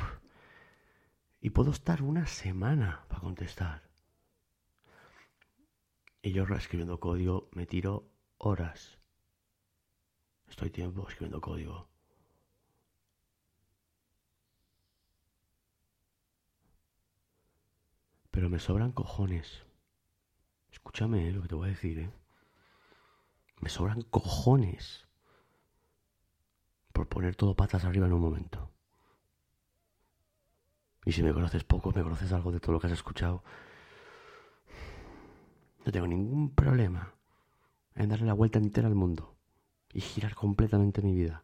puedo 1.50 1.72
estar 1.72 2.02
una 2.02 2.28
semana 2.28 3.06
para 3.08 3.22
contestar. 3.22 3.84
Y 6.22 6.34
yo 6.34 6.44
escribiendo 6.44 7.00
código 7.00 7.50
me 7.54 7.66
tiro 7.66 8.12
horas. 8.38 9.00
Estoy 10.48 10.70
tiempo 10.70 11.08
escribiendo 11.08 11.40
código. 11.40 11.88
Pero 18.32 18.50
me 18.50 18.60
sobran 18.60 18.92
cojones. 18.92 19.66
Escúchame 20.72 21.28
eh, 21.28 21.32
lo 21.32 21.42
que 21.42 21.48
te 21.48 21.56
voy 21.56 21.68
a 21.68 21.72
decir, 21.72 22.00
¿eh? 22.00 22.12
Me 23.60 23.70
sobran 23.70 24.02
cojones 24.04 25.08
por 26.94 27.08
poner 27.08 27.36
todo 27.36 27.56
patas 27.56 27.86
arriba 27.86 28.08
en 28.08 28.14
un 28.14 28.22
momento. 28.22 28.72
Y 31.06 31.12
si 31.12 31.24
me 31.24 31.34
conoces 31.34 31.64
poco, 31.64 31.92
me 31.92 32.04
conoces 32.04 32.34
algo 32.34 32.52
de 32.52 32.60
todo 32.60 32.74
lo 32.74 32.80
que 32.80 32.88
has 32.88 32.94
escuchado, 32.94 33.44
no 35.86 35.92
tengo 35.92 36.08
ningún 36.08 36.54
problema 36.54 37.14
en 37.96 38.10
darle 38.10 38.26
la 38.26 38.34
vuelta 38.34 38.60
entera 38.60 38.88
al 38.88 38.96
mundo 38.96 39.38
y 39.94 40.02
girar 40.02 40.36
completamente 40.36 41.02
mi 41.02 41.14
vida. 41.14 41.44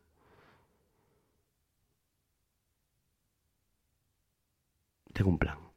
Tengo 5.14 5.30
un 5.30 5.38
plan. 5.38 5.73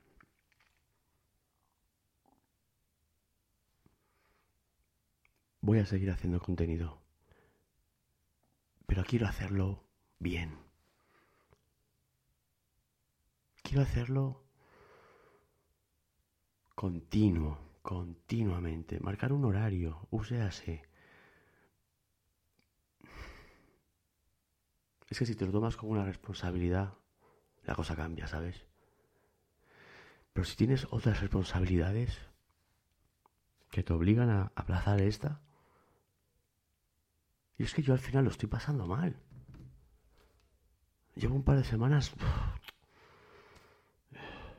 Voy 5.67 5.81
a 5.81 5.85
seguir 5.85 6.13
haciendo 6.13 6.39
contenido, 6.39 7.03
pero 8.87 9.03
quiero 9.03 9.27
hacerlo 9.27 9.83
bien. 10.21 10.61
Quiero 13.65 13.83
hacerlo 13.83 14.45
continuo, 16.77 17.59
continuamente. 17.83 19.01
Marcar 19.01 19.33
un 19.33 19.45
horario, 19.45 20.07
úsese. 20.11 20.85
Es 25.09 25.19
que 25.19 25.27
si 25.27 25.35
te 25.35 25.47
lo 25.47 25.51
tomas 25.51 25.77
como 25.77 25.91
una 25.91 26.05
responsabilidad, 26.05 26.95
la 27.65 27.75
cosa 27.75 27.97
cambia, 27.97 28.29
¿sabes? 28.29 28.65
Pero 30.33 30.45
si 30.45 30.55
tienes 30.55 30.87
otras 30.93 31.21
responsabilidades 31.21 32.17
que 33.73 33.83
te 33.83 33.93
obligan 33.93 34.31
a 34.31 34.53
aplazar 34.55 35.01
esta, 35.01 35.41
y 37.59 37.65
es 37.65 37.75
que 37.75 37.83
yo 37.83 37.93
al 37.93 37.99
final 37.99 38.25
lo 38.25 38.31
estoy 38.31 38.49
pasando 38.49 38.87
mal. 38.87 39.17
Llevo 41.15 41.35
un 41.35 41.43
par 41.43 41.57
de 41.57 41.65
semanas 41.65 42.13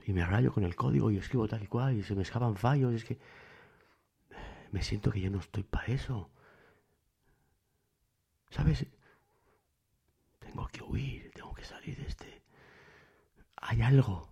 y 0.06 0.14
me 0.14 0.26
rayo 0.26 0.52
con 0.52 0.64
el 0.64 0.76
código 0.76 1.12
y 1.12 1.18
escribo 1.18 1.48
tal 1.48 1.64
y 1.64 1.68
cual 1.68 1.98
y 1.98 2.04
se 2.04 2.16
me 2.16 2.24
escapan 2.24 2.56
fallos. 2.56 2.94
Y 2.94 2.96
es 2.96 3.06
que 3.06 3.20
me 4.72 4.82
siento 4.82 5.12
que 5.12 5.22
ya 5.22 5.30
no 5.30 5.40
estoy 5.40 5.64
para 5.64 5.86
eso. 5.88 6.32
¿Sabes? 8.50 8.88
Tengo 10.40 10.68
que 10.68 10.82
huir, 10.82 11.32
tengo 11.36 11.54
que 11.54 11.64
salir 11.64 11.98
de 11.98 12.08
este. 12.08 12.42
Hay 13.58 13.82
algo 13.82 14.30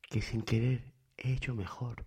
que 0.00 0.22
sin 0.22 0.42
querer 0.42 0.92
he 1.16 1.34
hecho 1.34 1.54
mejor. 1.54 2.04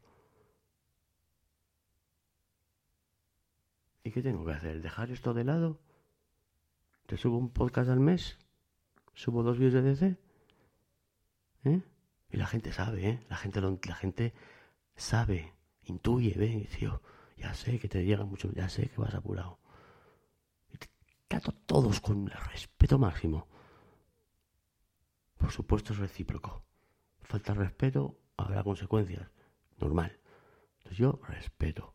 ¿Y 4.04 4.12
qué 4.12 4.22
tengo 4.22 4.46
que 4.46 4.52
hacer? 4.52 4.82
¿Dejar 4.82 5.12
esto 5.12 5.34
de 5.34 5.46
lado? 5.46 5.80
¿Te 7.06 7.18
subo 7.18 7.38
un 7.38 7.50
podcast 7.50 7.90
al 7.90 8.02
mes? 8.02 8.38
¿Subo 9.14 9.44
dos 9.44 9.58
vídeos 9.58 9.74
de 9.74 9.82
DC? 9.82 10.18
¿Eh? 11.66 11.82
Y 12.30 12.38
la 12.38 12.46
gente 12.46 12.74
sabe, 12.74 13.10
¿eh? 13.10 13.26
La 13.30 13.38
gente, 13.38 13.62
la 13.62 13.96
gente 13.96 14.34
sabe, 14.96 15.54
intuye, 15.84 16.34
ve, 16.38 16.68
tío, 16.78 17.02
ya 17.38 17.54
sé 17.54 17.80
que 17.80 17.88
te 17.88 18.04
llegan 18.04 18.28
mucho, 18.28 18.52
ya 18.52 18.68
sé 18.68 18.90
que 18.90 19.00
vas 19.00 19.14
apurado. 19.14 19.60
Y 20.74 20.78
te 20.78 20.90
trato 21.28 21.54
todos 21.66 22.02
con 22.02 22.28
respeto 22.28 23.00
máximo. 23.00 23.48
Por 25.38 25.52
supuesto 25.52 25.94
es 25.94 26.00
recíproco. 26.00 26.66
Falta 27.22 27.54
respeto, 27.54 28.20
habrá 28.36 28.64
consecuencias. 28.64 29.30
Normal. 29.78 30.20
Entonces 30.78 30.98
yo 30.98 31.20
respeto. 31.28 31.94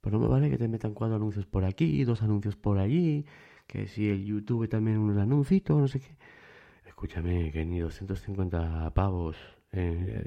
Pero 0.00 0.18
no 0.18 0.24
me 0.24 0.28
vale 0.30 0.50
que 0.50 0.58
te 0.58 0.68
metan 0.68 0.94
cuatro 0.94 1.16
anuncios 1.16 1.46
por 1.46 1.64
aquí, 1.64 2.04
dos 2.04 2.22
anuncios 2.22 2.56
por 2.56 2.78
allí, 2.78 3.26
que 3.66 3.86
si 3.86 4.08
el 4.08 4.24
YouTube 4.24 4.68
también 4.68 4.98
unos 4.98 5.18
anuncios, 5.18 5.62
no 5.68 5.88
sé 5.88 6.00
qué. 6.00 6.16
Escúchame, 6.86 7.52
que 7.52 7.64
ni 7.64 7.80
250 7.80 8.90
pavos. 8.94 9.36
Eh, 9.72 10.24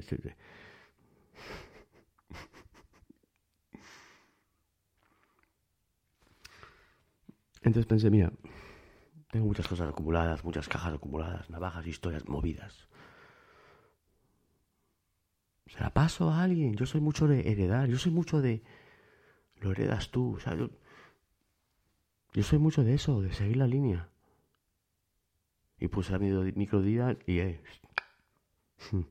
Entonces 7.62 7.86
pensé, 7.86 8.10
mira, 8.10 8.30
tengo 9.30 9.46
muchas 9.46 9.66
cosas 9.66 9.88
acumuladas, 9.88 10.44
muchas 10.44 10.68
cajas 10.68 10.94
acumuladas, 10.94 11.48
navajas, 11.50 11.86
historias 11.86 12.28
movidas. 12.28 12.88
Se 15.66 15.80
la 15.80 15.90
paso 15.90 16.30
a 16.30 16.42
alguien. 16.42 16.74
Yo 16.74 16.86
soy 16.86 17.00
mucho 17.00 17.26
de 17.26 17.50
heredar, 17.50 17.88
yo 17.88 17.98
soy 17.98 18.12
mucho 18.12 18.40
de 18.40 18.62
lo 19.64 19.72
heredas 19.72 20.10
tú. 20.10 20.36
O 20.36 20.40
sea, 20.40 20.54
yo, 20.54 20.68
soy 22.42 22.58
mucho 22.58 22.84
de 22.84 22.94
eso, 22.94 23.20
de 23.22 23.32
seguir 23.32 23.56
la 23.56 23.66
línea. 23.66 24.08
Y 25.78 25.88
puse 25.88 26.12
la 26.12 26.18
microdía 26.18 27.16
y 27.26 27.38
es. 27.40 27.60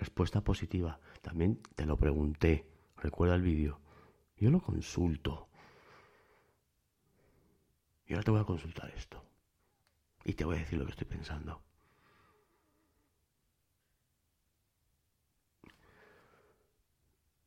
Respuesta 0.00 0.42
positiva. 0.42 0.98
También 1.22 1.60
te 1.76 1.86
lo 1.86 1.96
pregunté. 1.96 2.66
Recuerda 2.96 3.36
el 3.36 3.42
vídeo. 3.42 3.80
Yo 4.36 4.50
lo 4.50 4.60
consulto. 4.60 5.48
Y 8.06 8.12
ahora 8.12 8.24
te 8.24 8.30
voy 8.30 8.40
a 8.40 8.44
consultar 8.44 8.90
esto. 8.96 9.24
Y 10.24 10.34
te 10.34 10.44
voy 10.44 10.56
a 10.56 10.60
decir 10.60 10.78
lo 10.78 10.84
que 10.84 10.90
estoy 10.90 11.06
pensando. 11.06 11.62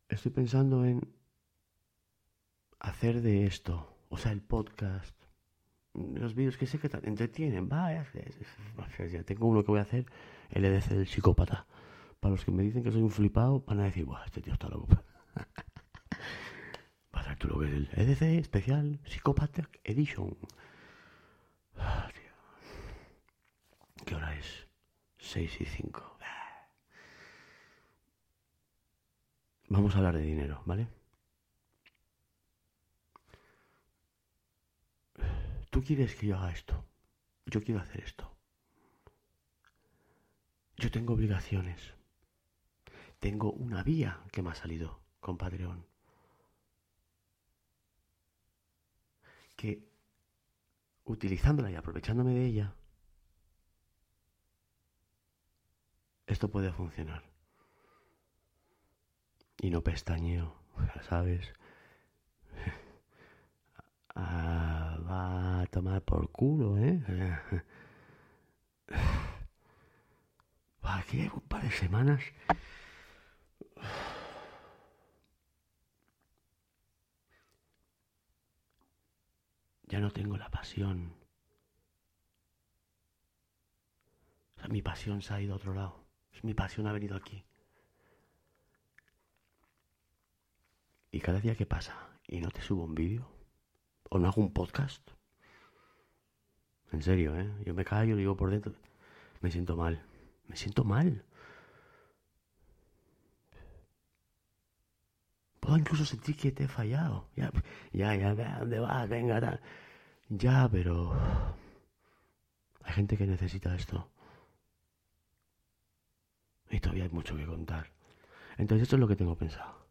Estoy 0.09 0.31
pensando 0.31 0.85
en 0.85 1.16
hacer 2.79 3.21
de 3.21 3.45
esto, 3.45 3.97
o 4.09 4.17
sea, 4.17 4.31
el 4.31 4.41
podcast, 4.41 5.15
los 5.93 6.35
vídeos 6.35 6.57
que 6.57 6.67
sé 6.67 6.79
que 6.79 6.89
entretienen, 7.03 7.69
vaya, 7.69 8.05
ya 9.11 9.23
tengo 9.23 9.47
uno 9.47 9.63
que 9.63 9.71
voy 9.71 9.79
a 9.79 9.83
hacer, 9.83 10.05
el 10.49 10.65
EDC 10.65 10.89
del 10.89 11.07
psicópata. 11.07 11.65
Para 12.19 12.33
los 12.33 12.45
que 12.45 12.51
me 12.51 12.63
dicen 12.63 12.83
que 12.83 12.91
soy 12.91 13.01
un 13.01 13.11
flipado, 13.11 13.63
van 13.65 13.79
a 13.79 13.85
decir, 13.85 14.05
Buah, 14.05 14.25
este 14.25 14.41
tío 14.41 14.53
está 14.53 14.69
loco. 14.69 14.87
Va 17.15 17.21
a 17.21 17.23
ser 17.23 17.37
tú 17.37 17.47
lo 17.47 17.59
que 17.59 17.67
es 17.67 17.73
el 17.73 17.89
EDC 17.93 18.21
especial 18.39 18.99
Psicópata 19.05 19.69
Edition. 19.83 20.35
Ah, 21.77 22.09
¿Qué 24.05 24.15
hora 24.15 24.35
es? 24.35 24.67
6 25.17 25.61
y 25.61 25.65
5. 25.65 26.17
Vamos 29.69 29.95
a 29.95 29.97
hablar 29.97 30.15
de 30.15 30.21
dinero, 30.21 30.61
¿vale? 30.65 30.87
Tú 35.69 35.83
quieres 35.83 36.15
que 36.15 36.27
yo 36.27 36.37
haga 36.37 36.51
esto, 36.51 36.85
yo 37.45 37.61
quiero 37.61 37.81
hacer 37.81 38.03
esto. 38.03 38.37
Yo 40.77 40.91
tengo 40.91 41.13
obligaciones. 41.13 41.93
Tengo 43.19 43.51
una 43.51 43.83
vía 43.83 44.21
que 44.31 44.43
me 44.43 44.51
ha 44.51 44.55
salido 44.55 44.99
con 45.19 45.37
Patreon. 45.37 45.85
Que 49.55 49.83
utilizándola 51.05 51.71
y 51.71 51.75
aprovechándome 51.75 52.33
de 52.33 52.45
ella, 52.45 52.75
esto 56.27 56.51
puede 56.51 56.71
funcionar. 56.71 57.23
Y 59.59 59.71
no 59.71 59.83
pestañeo, 59.83 60.55
ya 60.77 61.03
sabes. 61.09 61.53
Ah, 64.19 64.97
va 65.07 65.46
tomar 65.69 66.01
por 66.03 66.31
culo, 66.31 66.77
¿eh? 66.77 67.01
Aquí 70.81 71.17
llevo 71.17 71.35
un 71.35 71.47
par 71.47 71.63
de 71.63 71.71
semanas. 71.71 72.21
Ya 79.83 79.99
no 79.99 80.11
tengo 80.11 80.37
la 80.37 80.49
pasión. 80.49 81.13
O 84.55 84.59
sea, 84.59 84.69
mi 84.69 84.81
pasión 84.81 85.21
se 85.21 85.33
ha 85.33 85.41
ido 85.41 85.53
a 85.53 85.57
otro 85.57 85.73
lado. 85.73 86.05
Mi 86.43 86.53
pasión 86.53 86.87
ha 86.87 86.93
venido 86.93 87.15
aquí. 87.15 87.45
Y 91.11 91.19
cada 91.19 91.39
día 91.39 91.55
que 91.55 91.65
pasa 91.65 91.95
y 92.27 92.39
no 92.41 92.51
te 92.51 92.61
subo 92.61 92.83
un 92.83 92.95
vídeo 92.95 93.29
o 94.09 94.19
no 94.19 94.27
hago 94.27 94.41
un 94.41 94.53
podcast, 94.53 95.09
en 96.91 97.01
serio, 97.01 97.35
¿eh? 97.39 97.49
Yo 97.65 97.73
me 97.73 97.83
callo, 97.85 98.11
lo 98.11 98.17
digo 98.17 98.37
por 98.37 98.49
dentro, 98.49 98.73
me 99.41 99.51
siento 99.51 99.75
mal, 99.75 100.01
me 100.47 100.55
siento 100.55 100.83
mal. 100.83 101.23
Puedo 105.59 105.77
incluso 105.77 106.05
sentir 106.05 106.37
que 106.37 106.51
te 106.51 106.63
he 106.63 106.67
fallado. 106.67 107.27
Ya, 107.35 107.51
ya, 107.91 108.15
ya, 108.15 108.55
¿a 108.55 108.59
dónde 108.59 108.79
vas? 108.79 109.09
Venga, 109.09 109.59
Ya, 110.29 110.69
pero... 110.71 111.13
Hay 112.83 112.93
gente 112.93 113.17
que 113.17 113.27
necesita 113.27 113.75
esto. 113.75 114.09
Y 116.69 116.79
todavía 116.79 117.03
hay 117.03 117.09
mucho 117.09 117.35
que 117.35 117.45
contar. 117.45 117.91
Entonces 118.57 118.83
esto 118.83 118.95
es 118.95 118.99
lo 119.01 119.07
que 119.09 119.17
tengo 119.17 119.35
pensado. 119.35 119.87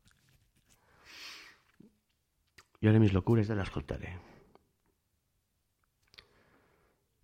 Y 2.81 2.87
ahora 2.87 2.99
mis 2.99 3.13
locuras 3.13 3.47
ya 3.47 3.55
las 3.55 3.71
contaré. 3.71 4.19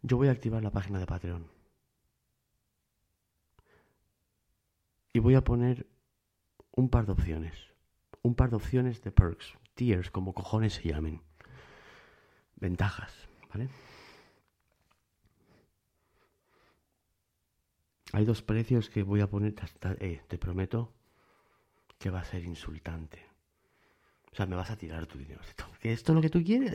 Yo 0.03 0.17
voy 0.17 0.29
a 0.29 0.33
activar 0.33 0.63
la 0.63 0.73
página 0.73 0.99
de 0.99 1.07
Patreon. 1.07 1.47
Y 5.13 5.21
voy 5.21 5.35
a 5.35 5.45
poner 5.45 5.87
un 6.73 6.89
par 6.89 7.07
de 7.07 7.13
opciones. 7.13 7.55
Un 8.23 8.35
par 8.35 8.51
de 8.51 8.57
opciones 8.57 9.03
de 9.03 9.13
perks. 9.13 9.57
Tiers, 9.75 10.11
como 10.11 10.35
cojones 10.35 10.75
se 10.75 10.89
llamen. 10.89 11.23
Ventajas, 12.57 13.29
¿vale? 13.53 13.69
Hay 18.13 18.25
dos 18.25 18.43
precios 18.43 18.91
que 18.91 19.03
voy 19.03 19.21
a 19.21 19.31
poner, 19.31 19.55
eh, 20.01 20.23
te 20.29 20.37
prometo 20.37 20.93
que 21.99 22.11
va 22.11 22.21
a 22.21 22.25
ser 22.25 22.45
insultante. 22.45 23.25
O 24.33 24.35
sea, 24.35 24.47
me 24.47 24.57
vas 24.57 24.71
a 24.71 24.77
tirar 24.77 25.07
tu 25.07 25.19
dinero. 25.19 25.41
¿Que 25.81 25.93
esto 25.93 26.13
es 26.13 26.17
lo 26.17 26.23
que 26.23 26.31
tú 26.31 26.43
quieres? 26.43 26.73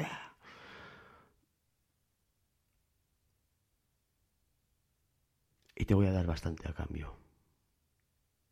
Te 5.88 5.95
voy 5.95 6.06
a 6.06 6.12
dar 6.12 6.28
bastante 6.28 6.67
a 6.69 6.73
cambio. 6.73 7.15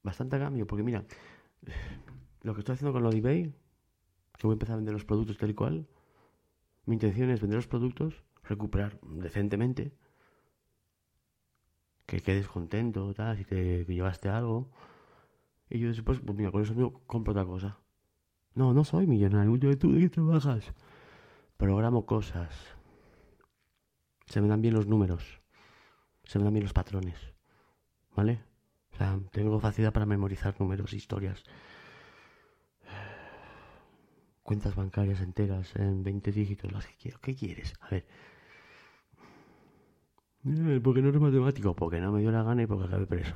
Bastante 0.01 0.37
a 0.37 0.39
cambio, 0.39 0.65
porque 0.65 0.83
mira, 0.83 1.05
lo 2.41 2.53
que 2.53 2.61
estoy 2.61 2.73
haciendo 2.73 2.93
con 2.93 3.03
lo 3.03 3.11
de 3.11 3.17
eBay, 3.17 3.43
que 4.37 4.47
voy 4.47 4.53
a 4.53 4.55
empezar 4.55 4.73
a 4.73 4.77
vender 4.77 4.93
los 4.93 5.05
productos 5.05 5.37
tal 5.37 5.51
y 5.51 5.53
cual, 5.53 5.87
mi 6.85 6.95
intención 6.95 7.29
es 7.29 7.41
vender 7.41 7.57
los 7.57 7.67
productos, 7.67 8.23
recuperar 8.43 8.99
decentemente 9.01 9.93
que 12.05 12.21
quedes 12.21 12.47
contento, 12.47 13.13
tal, 13.13 13.37
si 13.37 13.45
te 13.45 13.83
llevaste 13.85 14.29
algo. 14.29 14.69
Y 15.69 15.79
yo 15.79 15.87
después, 15.89 16.19
pues 16.19 16.37
mira, 16.37 16.51
con 16.51 16.61
eso 16.61 16.75
mío 16.75 17.01
compro 17.07 17.31
otra 17.31 17.45
cosa. 17.45 17.79
No, 18.53 18.73
no 18.73 18.83
soy 18.83 19.07
millonario. 19.07 19.57
¿Tú 19.77 19.93
de 19.93 19.99
qué 19.99 20.09
trabajas? 20.09 20.73
Programo 21.57 22.05
cosas. 22.05 22.53
Se 24.27 24.41
me 24.41 24.47
dan 24.47 24.61
bien 24.61 24.75
los 24.75 24.87
números. 24.87 25.41
Se 26.25 26.39
me 26.39 26.45
dan 26.45 26.53
bien 26.53 26.63
los 26.63 26.73
patrones. 26.73 27.17
¿Vale? 28.15 28.41
O 28.93 28.97
sea, 28.97 29.19
tengo 29.31 29.59
facilidad 29.59 29.93
para 29.93 30.05
memorizar 30.05 30.55
números, 30.59 30.93
historias. 30.93 31.43
Cuentas 34.43 34.75
bancarias 34.75 35.21
enteras 35.21 35.75
en 35.75 36.03
20 36.03 36.31
dígitos, 36.31 36.71
las 36.71 36.85
que 36.85 36.95
quiero. 36.95 37.19
¿Qué 37.19 37.35
quieres? 37.35 37.73
A 37.81 37.89
ver. 37.89 38.05
Eh, 40.45 40.79
¿Por 40.83 40.93
qué 40.93 41.01
no 41.01 41.09
eres 41.09 41.19
matemático? 41.21 41.75
Porque 41.75 41.99
no 41.99 42.11
me 42.11 42.21
dio 42.21 42.31
la 42.31 42.43
gana 42.43 42.61
y 42.63 42.67
porque 42.67 42.85
acabé 42.85 43.07
preso. 43.07 43.35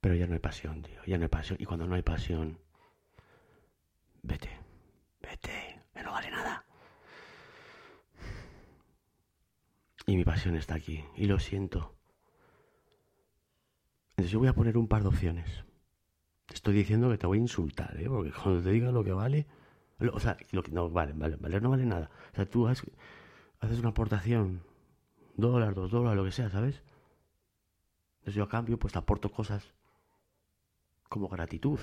Pero 0.00 0.14
ya 0.14 0.26
no 0.26 0.34
hay 0.34 0.40
pasión, 0.40 0.82
tío. 0.82 1.00
Ya 1.06 1.16
no 1.16 1.22
hay 1.24 1.28
pasión. 1.28 1.56
Y 1.60 1.64
cuando 1.64 1.86
no 1.86 1.94
hay 1.94 2.02
pasión, 2.02 2.58
vete. 4.22 4.50
Vete. 5.22 5.80
Que 5.94 6.02
no 6.02 6.12
vale 6.12 6.30
nada. 6.30 6.64
Y 10.06 10.16
mi 10.16 10.24
pasión 10.24 10.56
está 10.56 10.74
aquí. 10.74 11.04
Y 11.16 11.26
lo 11.26 11.38
siento. 11.38 11.94
Entonces 14.10 14.30
yo 14.30 14.38
voy 14.38 14.48
a 14.48 14.54
poner 14.54 14.76
un 14.76 14.88
par 14.88 15.02
de 15.02 15.08
opciones. 15.08 15.64
Estoy 16.52 16.74
diciendo 16.74 17.10
que 17.10 17.18
te 17.18 17.26
voy 17.26 17.38
a 17.38 17.42
insultar, 17.42 17.96
¿eh? 17.98 18.08
Porque 18.08 18.32
cuando 18.32 18.62
te 18.62 18.70
diga 18.70 18.90
lo 18.90 19.04
que 19.04 19.12
vale... 19.12 19.46
O 20.12 20.18
sea, 20.18 20.36
lo 20.50 20.62
que 20.64 20.72
no 20.72 20.90
vale, 20.90 21.12
vale, 21.12 21.36
vale, 21.36 21.60
no 21.60 21.70
vale 21.70 21.86
nada. 21.86 22.10
O 22.32 22.34
sea, 22.34 22.50
tú 22.50 22.66
haces, 22.66 22.90
una 23.78 23.90
aportación, 23.90 24.64
dólar, 25.36 25.74
dos 25.74 25.92
dólares, 25.92 26.16
lo 26.16 26.24
que 26.24 26.32
sea, 26.32 26.50
¿sabes? 26.50 26.82
Entonces 28.18 28.34
yo 28.34 28.42
a 28.42 28.48
cambio, 28.48 28.78
pues 28.78 28.92
te 28.92 28.98
aporto 28.98 29.30
cosas 29.30 29.74
como 31.08 31.28
gratitud. 31.28 31.78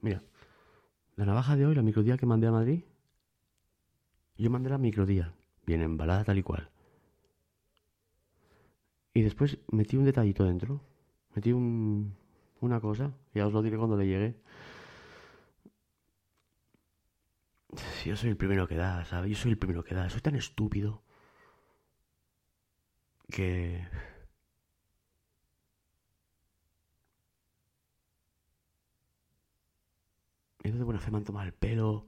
Mira, 0.00 0.22
la 1.14 1.24
navaja 1.24 1.54
de 1.54 1.66
hoy, 1.66 1.74
la 1.76 1.82
microdía 1.82 2.16
que 2.16 2.26
mandé 2.26 2.48
a 2.48 2.52
Madrid, 2.52 2.82
yo 4.36 4.50
mandé 4.50 4.70
la 4.70 4.78
microdía, 4.78 5.32
bien 5.66 5.82
embalada 5.82 6.24
tal 6.24 6.38
y 6.38 6.42
cual. 6.42 6.70
Y 9.14 9.22
después 9.22 9.58
metí 9.70 9.96
un 9.96 10.04
detallito 10.04 10.44
dentro, 10.44 10.80
metí 11.34 11.52
un, 11.52 12.16
una 12.60 12.80
cosa, 12.80 13.12
ya 13.34 13.46
os 13.46 13.52
lo 13.52 13.62
diré 13.62 13.76
cuando 13.78 13.96
le 13.96 14.06
llegue. 14.06 14.34
Yo 18.04 18.16
soy 18.16 18.30
el 18.30 18.36
primero 18.36 18.66
que 18.68 18.76
da, 18.76 19.04
¿sabes? 19.04 19.30
Yo 19.30 19.36
soy 19.36 19.50
el 19.52 19.58
primero 19.58 19.82
que 19.84 19.94
da. 19.94 20.08
Soy 20.10 20.20
tan 20.20 20.34
estúpido 20.36 21.02
que... 23.30 23.86
Entonces, 30.62 30.84
bueno, 30.84 31.00
se 31.00 31.10
me 31.10 31.18
han 31.18 31.24
tomado 31.24 31.46
el 31.46 31.52
pelo. 31.54 32.06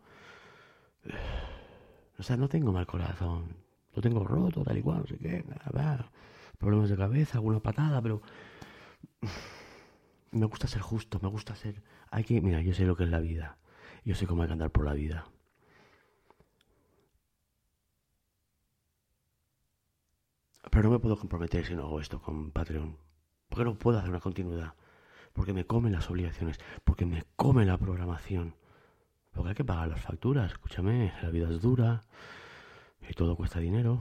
O 2.19 2.23
sea, 2.23 2.37
no 2.37 2.49
tengo 2.49 2.73
mal 2.73 2.87
corazón. 2.87 3.57
Lo 3.95 4.03
tengo 4.03 4.25
roto, 4.25 4.63
tal 4.63 4.79
y 4.79 4.83
cual, 4.83 5.01
no 5.01 5.07
sé 5.07 5.19
qué. 5.19 5.45
Nada, 5.73 6.11
Problemas 6.59 6.89
de 6.91 6.97
cabeza, 6.97 7.39
alguna 7.39 7.61
patada, 7.61 8.01
pero... 8.03 8.23
Me 10.33 10.45
gusta 10.47 10.67
ser 10.67 10.83
justo, 10.83 11.19
me 11.23 11.29
gusta 11.29 11.55
ser... 11.55 11.83
Hay 12.11 12.25
que... 12.25 12.43
Mira, 12.43 12.61
yo 12.61 12.75
sé 12.75 12.85
lo 12.85 12.95
que 12.95 13.05
es 13.05 13.11
la 13.11 13.21
vida. 13.21 13.57
Yo 14.05 14.15
sé 14.15 14.27
cómo 14.27 14.43
hay 14.43 14.49
que 14.49 14.53
andar 14.53 14.71
por 14.71 14.85
la 14.85 14.93
vida. 14.93 15.25
Pero 20.71 20.83
no 20.85 20.91
me 20.91 20.99
puedo 20.99 21.17
comprometer 21.17 21.65
si 21.65 21.75
no 21.75 21.85
hago 21.85 22.01
esto 22.01 22.21
con 22.21 22.51
Patreon. 22.51 22.99
Porque 23.49 23.65
no 23.65 23.79
puedo 23.79 23.99
hacer 23.99 24.11
una 24.11 24.21
continuidad. 24.21 24.75
Porque 25.33 25.55
me 25.55 25.65
comen 25.65 25.93
las 25.93 26.11
obligaciones. 26.11 26.59
Porque 26.85 27.07
me 27.07 27.25
come 27.37 27.65
la 27.65 27.79
programación. 27.79 28.57
Porque 29.37 29.51
hay 29.51 29.55
que 29.55 29.65
pagar 29.65 29.89
las 29.89 30.01
facturas. 30.01 30.51
Escúchame, 30.51 31.13
la 31.23 31.31
vida 31.31 31.49
es 31.49 31.61
dura. 31.61 32.03
Y 33.09 33.13
todo 33.13 33.37
cuesta 33.37 33.61
dinero. 33.61 34.01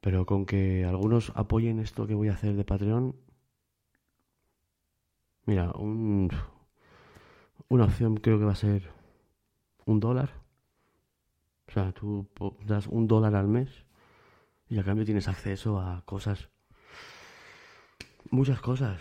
Pero 0.00 0.26
con 0.26 0.46
que 0.46 0.84
algunos 0.84 1.32
apoyen 1.34 1.80
esto 1.80 2.06
que 2.06 2.14
voy 2.14 2.28
a 2.28 2.34
hacer 2.34 2.54
de 2.54 2.64
Patreon. 2.64 3.16
Mira, 5.46 5.72
un, 5.72 6.30
una 7.68 7.84
opción 7.84 8.16
creo 8.16 8.38
que 8.38 8.44
va 8.44 8.52
a 8.52 8.56
ser 8.56 8.90
un 9.86 9.98
dólar 9.98 10.42
o 11.72 11.74
sea, 11.74 11.90
tú 11.92 12.28
das 12.66 12.86
un 12.86 13.08
dólar 13.08 13.34
al 13.34 13.48
mes 13.48 13.86
y 14.68 14.78
a 14.78 14.84
cambio 14.84 15.06
tienes 15.06 15.26
acceso 15.26 15.80
a 15.80 16.02
cosas. 16.04 16.50
Muchas 18.30 18.60
cosas. 18.60 19.00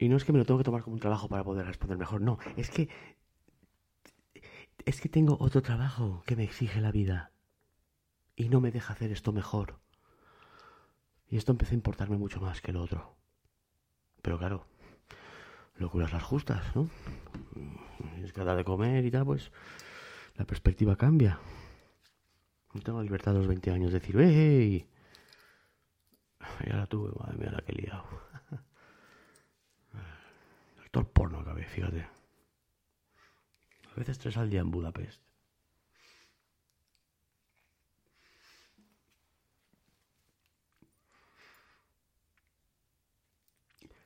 Y 0.00 0.08
no 0.08 0.16
es 0.16 0.24
que 0.24 0.32
me 0.32 0.38
lo 0.38 0.46
tengo 0.46 0.56
que 0.56 0.64
tomar 0.64 0.82
como 0.82 0.94
un 0.94 1.00
trabajo 1.00 1.28
para 1.28 1.44
poder 1.44 1.66
responder 1.66 1.98
mejor, 1.98 2.22
no, 2.22 2.38
es 2.56 2.70
que 2.70 2.88
es 4.86 4.98
que 4.98 5.10
tengo 5.10 5.36
otro 5.38 5.60
trabajo 5.60 6.22
que 6.26 6.36
me 6.36 6.44
exige 6.44 6.80
la 6.80 6.90
vida 6.90 7.32
y 8.34 8.48
no 8.48 8.62
me 8.62 8.72
deja 8.72 8.94
hacer 8.94 9.12
esto 9.12 9.30
mejor. 9.30 9.78
Y 11.28 11.36
esto 11.36 11.52
empezó 11.52 11.72
a 11.72 11.74
importarme 11.74 12.16
mucho 12.16 12.40
más 12.40 12.62
que 12.62 12.72
lo 12.72 12.82
otro. 12.82 13.14
Pero 14.22 14.38
claro, 14.38 14.66
locuras 15.76 16.14
las 16.14 16.22
justas, 16.22 16.74
¿no? 16.74 16.88
Es 18.24 18.32
que 18.32 18.42
de 18.42 18.64
comer 18.64 19.04
y 19.04 19.10
tal, 19.10 19.26
pues 19.26 19.52
la 20.36 20.46
perspectiva 20.46 20.96
cambia. 20.96 21.38
No 22.72 22.80
tengo 22.80 23.02
libertad 23.02 23.32
de 23.32 23.38
los 23.40 23.48
20 23.48 23.70
años 23.70 23.92
de 23.92 24.00
decir, 24.00 24.16
¡hey! 24.18 24.88
Ya 26.66 26.76
la 26.76 26.86
tuve, 26.86 27.10
madre 27.18 27.36
mía, 27.36 27.50
la 27.50 27.60
que 27.60 27.72
he 27.72 27.82
liado. 27.82 28.29
Actor 30.90 31.12
porno 31.12 31.38
acabé, 31.38 31.64
fíjate. 31.66 32.00
A 32.00 33.94
veces 33.94 34.18
tres 34.18 34.36
al 34.36 34.50
día 34.50 34.60
en 34.60 34.72
Budapest. 34.72 35.22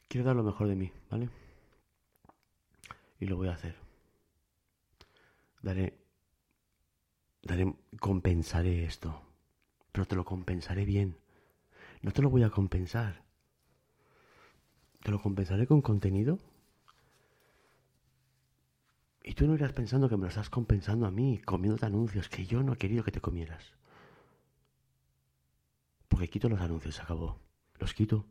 Quiero 0.09 0.27
dar 0.27 0.37
lo 0.37 0.43
mejor 0.43 0.69
de 0.69 0.77
mí, 0.77 0.93
¿vale? 1.11 1.31
Y 3.19 3.25
lo 3.25 3.37
voy 3.37 3.49
a 3.49 3.55
hacer. 3.55 3.77
Daré. 5.63 5.99
Daré. 7.41 7.75
Compensaré 7.99 8.85
esto. 8.85 9.23
Pero 9.91 10.05
te 10.07 10.17
lo 10.17 10.27
compensaré 10.27 10.85
bien. 10.85 11.17
No 12.03 12.13
te 12.13 12.21
lo 12.21 12.29
voy 12.29 12.43
a 12.43 12.51
compensar. 12.51 13.25
Te 15.03 15.11
lo 15.11 15.23
compensaré 15.23 15.67
con 15.67 15.81
contenido. 15.81 16.39
Y 19.27 19.33
tú 19.33 19.47
no 19.47 19.55
irás 19.55 19.73
pensando 19.73 20.09
que 20.11 20.19
me 20.19 20.25
lo 20.25 20.29
estás 20.29 20.51
compensando 20.51 21.07
a 21.07 21.11
mí, 21.11 21.39
comiéndote 21.39 21.87
anuncios 21.87 22.29
que 22.29 22.45
yo 22.45 22.63
no 22.63 22.75
he 22.75 22.77
querido 22.77 23.03
que 23.03 23.11
te 23.11 23.23
comieras. 23.23 23.73
Porque 26.09 26.29
quito 26.29 26.51
los 26.51 26.61
anuncios, 26.61 26.97
se 26.97 27.03
acabó. 27.03 27.41
Los 27.79 27.95
quito. 27.95 28.27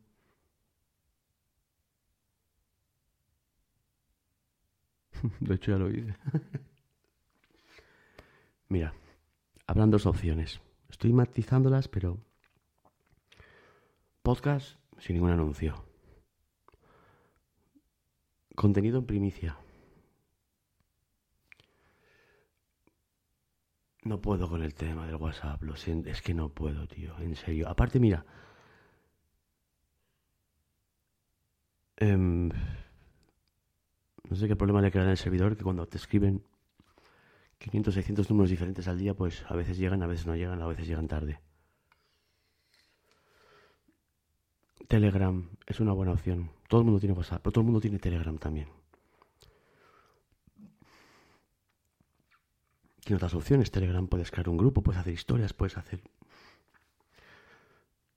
De 5.40 5.56
hecho, 5.56 5.72
ya 5.72 5.78
lo 5.80 5.90
hice. 5.90 6.16
Mira, 8.70 8.94
habrán 9.66 9.90
dos 9.90 10.06
opciones. 10.06 10.62
Estoy 10.90 11.12
matizándolas, 11.12 11.88
pero. 11.88 12.20
Podcast 14.22 14.78
sin 15.00 15.16
ningún 15.16 15.32
anuncio. 15.32 15.84
Contenido 18.56 19.00
en 19.00 19.08
primicia. 19.08 19.58
No 24.04 24.20
puedo 24.22 24.50
con 24.50 24.62
el 24.64 24.74
tema 24.74 25.06
del 25.08 25.16
WhatsApp, 25.16 25.64
lo 25.64 25.76
siento, 25.78 26.10
es 26.10 26.22
que 26.22 26.34
no 26.34 26.50
puedo, 26.50 26.88
tío, 26.88 27.18
en 27.20 27.36
serio. 27.36 27.70
Aparte, 27.70 28.00
mira. 28.00 28.26
Em, 31.98 32.50
no 34.30 34.36
sé 34.36 34.48
qué 34.48 34.56
problema 34.56 34.82
le 34.82 34.88
en 34.90 35.10
el 35.10 35.18
servidor, 35.18 35.56
que 35.56 35.64
cuando 35.64 35.88
te 35.88 35.98
escriben 35.98 36.44
500, 37.60 37.94
600 37.94 38.30
números 38.30 38.50
diferentes 38.50 38.88
al 38.88 38.98
día, 38.98 39.14
pues 39.14 39.46
a 39.48 39.56
veces 39.56 39.78
llegan, 39.78 40.04
a 40.04 40.08
veces 40.08 40.26
no 40.26 40.36
llegan, 40.36 40.62
a 40.62 40.68
veces 40.68 40.88
llegan 40.88 41.08
tarde. 41.08 41.40
Telegram 44.88 45.50
es 45.66 45.80
una 45.80 45.94
buena 45.94 46.12
opción. 46.12 46.52
Todo 46.68 46.82
el 46.82 46.86
mundo 46.86 47.00
tiene 47.00 47.16
WhatsApp, 47.16 47.42
pero 47.42 47.54
todo 47.54 47.62
el 47.62 47.66
mundo 47.66 47.80
tiene 47.80 48.00
Telegram 48.00 48.38
también. 48.38 48.83
Tiene 53.04 53.18
otras 53.18 53.34
opciones. 53.34 53.72
Telegram 53.72 54.08
puedes 54.08 54.32
crear 54.32 54.48
un 54.50 54.58
grupo, 54.58 54.82
puedes 54.82 55.00
hacer 55.00 55.14
historias, 55.14 55.54
puedes 55.54 55.78
hacer... 55.78 56.02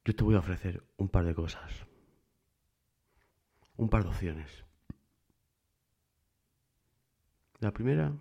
Yo 0.05 0.15
te 0.15 0.23
voy 0.23 0.37
a 0.37 0.39
ofrecer 0.39 0.85
un 0.97 1.09
par 1.09 1.25
de 1.25 1.35
cosas. 1.35 1.73
Un 3.77 3.89
par 3.89 4.05
de 4.05 4.11
opciones. 4.11 4.65
La 7.59 7.73
primera 7.73 8.13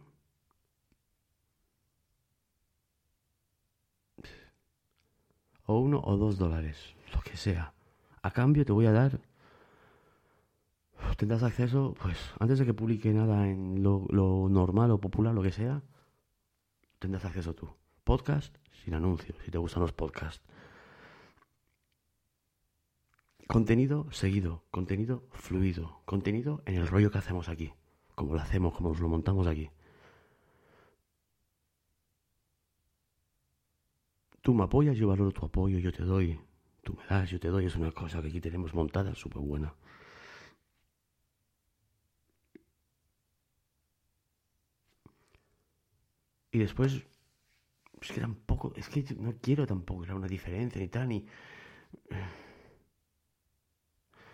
o 5.68 5.80
uno 5.80 6.01
o 6.03 6.18
dos 6.18 6.38
dólares, 6.38 6.95
lo 7.13 7.22
que 7.22 7.38
sea. 7.38 7.74
A 8.22 8.32
cambio 8.32 8.66
te 8.66 8.72
voy 8.72 8.88
a 8.88 8.91
dar, 8.91 9.20
tendrás 11.18 11.43
acceso, 11.43 11.93
pues 12.01 12.18
antes 12.39 12.57
de 12.59 12.66
que 12.66 12.74
publique 12.74 13.13
nada 13.13 13.47
en 13.47 13.84
lo 13.84 14.47
normal 14.49 14.91
o 14.91 14.99
popular, 14.99 15.34
lo 15.34 15.43
que 15.43 15.51
sea, 15.51 15.82
tendrás 17.05 17.25
acceso 17.25 17.53
tú. 17.53 17.69
Podcast 18.03 18.55
sin 18.83 18.93
anuncios, 18.93 19.37
si 19.43 19.51
te 19.51 19.57
gustan 19.57 19.81
los 19.81 19.93
podcasts. 19.93 20.43
Contenido 23.47 24.11
seguido, 24.11 24.63
contenido 24.71 25.23
fluido, 25.31 26.01
contenido 26.05 26.61
en 26.65 26.75
el 26.75 26.87
rollo 26.87 27.11
que 27.11 27.19
hacemos 27.19 27.47
aquí 27.47 27.73
como 28.15 28.33
lo 28.33 28.39
hacemos, 28.39 28.73
como 28.73 28.89
nos 28.89 28.99
lo 28.99 29.09
montamos 29.09 29.45
aquí. 29.45 29.69
Tú 34.41 34.53
me 34.53 34.63
apoyas, 34.63 34.95
yo 34.97 35.07
valoro 35.07 35.31
tu 35.31 35.45
apoyo, 35.45 35.79
yo 35.79 35.91
te 35.91 36.03
doy, 36.03 36.39
tú 36.83 36.93
me 36.93 37.05
das, 37.07 37.29
yo 37.29 37.39
te 37.39 37.49
doy, 37.49 37.65
es 37.65 37.75
una 37.75 37.91
cosa 37.91 38.21
que 38.21 38.29
aquí 38.29 38.39
tenemos 38.39 38.73
montada 38.73 39.13
súper 39.15 39.41
buena. 39.41 39.73
Y 46.55 46.59
después, 46.59 47.05
es 48.01 48.11
que 48.13 48.21
tampoco, 48.21 48.71
es 48.77 48.87
que 48.87 49.03
no 49.15 49.33
quiero 49.41 49.67
tampoco 49.67 50.03
crear 50.03 50.15
una 50.15 50.29
diferencia 50.29 50.79
ni 50.79 50.87
tal, 50.87 51.09
ni... 51.09 51.25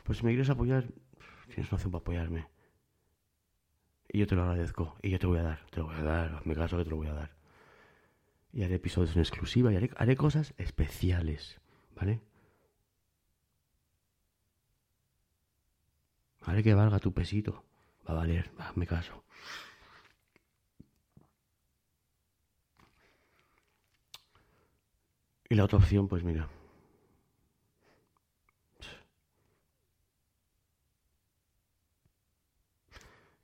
Pues 0.04 0.20
si 0.20 0.24
me 0.24 0.30
quieres 0.30 0.52
apoyar, 0.52 0.84
tienes 1.48 1.72
una 1.72 1.78
opción 1.78 1.92
para 1.92 2.02
apoyarme. 2.02 2.48
Y 4.08 4.20
yo 4.20 4.28
te 4.28 4.36
lo 4.36 4.44
agradezco. 4.44 4.96
Y 5.02 5.10
yo 5.10 5.18
te 5.18 5.26
voy 5.26 5.40
a 5.40 5.42
dar, 5.42 5.66
te 5.72 5.80
lo 5.80 5.88
voy 5.88 5.96
a 5.96 6.04
dar, 6.04 6.46
me 6.46 6.54
caso 6.54 6.78
que 6.78 6.84
te 6.84 6.92
lo 6.92 6.98
voy 6.98 7.08
a 7.08 7.14
dar. 7.14 7.36
Y 8.54 8.62
haré 8.62 8.76
episodios 8.76 9.16
en 9.16 9.22
exclusiva 9.22 9.74
y 9.74 9.78
haré, 9.78 9.90
haré 9.98 10.16
cosas 10.16 10.54
especiales, 10.60 11.60
¿vale? 11.96 12.22
Haré 16.42 16.62
que 16.62 16.76
valga 16.76 17.00
tu 17.00 17.16
pesito. 17.16 17.66
Va 18.08 18.14
a 18.14 18.18
valer, 18.18 18.52
va, 18.60 18.74
me 18.76 18.86
caso. 18.86 19.24
Y 25.52 25.56
la 25.56 25.66
otra 25.66 25.80
opción, 25.80 26.08
pues 26.08 26.24
mira, 26.24 26.48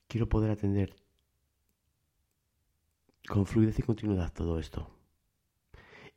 quiero 0.08 0.30
poder 0.30 0.52
atender 0.52 0.96
con 3.28 3.46
fluidez 3.46 3.78
y 3.80 3.82
continuidad 3.82 4.32
todo 4.32 4.58
esto. 4.58 4.90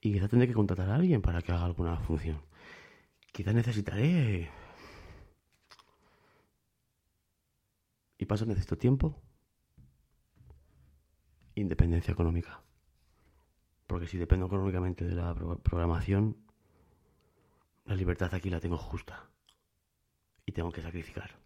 Y 0.01 0.13
quizá 0.13 0.29
tendré 0.29 0.47
que 0.47 0.55
contratar 0.55 0.89
a 0.91 0.95
alguien 0.95 1.23
para 1.23 1.43
que 1.43 1.51
haga 1.51 1.65
alguna 1.65 1.97
función. 1.97 2.41
Quizá 3.33 3.53
necesitaré... 3.53 4.49
Y 8.17 8.27
paso 8.27 8.47
necesito 8.47 8.79
tiempo. 8.79 9.21
Independencia 11.57 12.13
económica. 12.13 12.63
Porque 13.91 14.07
si 14.07 14.19
dependo 14.19 14.47
económicamente 14.47 15.05
de 15.05 15.17
la 15.17 15.35
programación, 15.35 16.37
la 17.87 17.97
libertad 17.97 18.33
aquí 18.33 18.49
la 18.49 18.61
tengo 18.61 18.79
justa. 18.79 19.29
Y 20.47 20.53
tengo 20.53 20.71
que 20.71 20.81
sacrificar. 20.81 21.41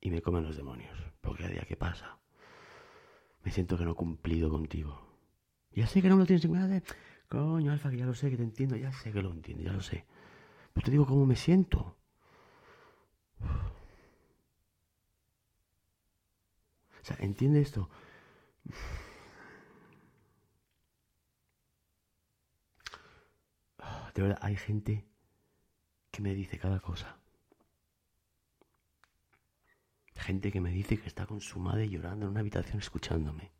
y 0.00 0.10
me 0.10 0.22
comen 0.22 0.44
los 0.44 0.56
demonios, 0.56 0.96
porque 1.20 1.44
a 1.44 1.48
día 1.48 1.62
que 1.68 1.76
pasa 1.76 2.18
me 3.42 3.50
siento 3.50 3.78
que 3.78 3.84
no 3.84 3.92
he 3.92 3.94
cumplido 3.94 4.50
contigo. 4.50 5.00
Ya 5.72 5.86
sé 5.86 6.02
que 6.02 6.08
no 6.08 6.16
lo 6.16 6.26
tienes 6.26 6.44
en 6.44 6.50
cuenta. 6.50 6.94
Coño, 7.28 7.72
Alfa, 7.72 7.90
que 7.90 7.96
ya 7.96 8.04
lo 8.04 8.14
sé, 8.14 8.28
que 8.28 8.36
te 8.36 8.42
entiendo, 8.42 8.76
ya 8.76 8.92
sé 8.92 9.12
que 9.12 9.22
lo 9.22 9.30
entiendo, 9.30 9.62
ya 9.64 9.72
lo 9.72 9.80
sé. 9.80 10.04
Pero 10.74 10.84
te 10.84 10.90
digo 10.90 11.06
cómo 11.06 11.24
me 11.24 11.36
siento. 11.36 11.96
O 17.00 17.04
sea, 17.04 17.16
entiende 17.20 17.60
esto. 17.60 17.88
De 24.28 24.36
hay 24.40 24.56
gente 24.56 25.06
que 26.10 26.22
me 26.22 26.34
dice 26.34 26.58
cada 26.58 26.80
cosa. 26.80 27.16
Gente 30.14 30.52
que 30.52 30.60
me 30.60 30.70
dice 30.70 31.00
que 31.00 31.08
está 31.08 31.26
con 31.26 31.40
su 31.40 31.58
madre 31.58 31.88
llorando 31.88 32.26
en 32.26 32.32
una 32.32 32.40
habitación 32.40 32.78
escuchándome. 32.78 33.50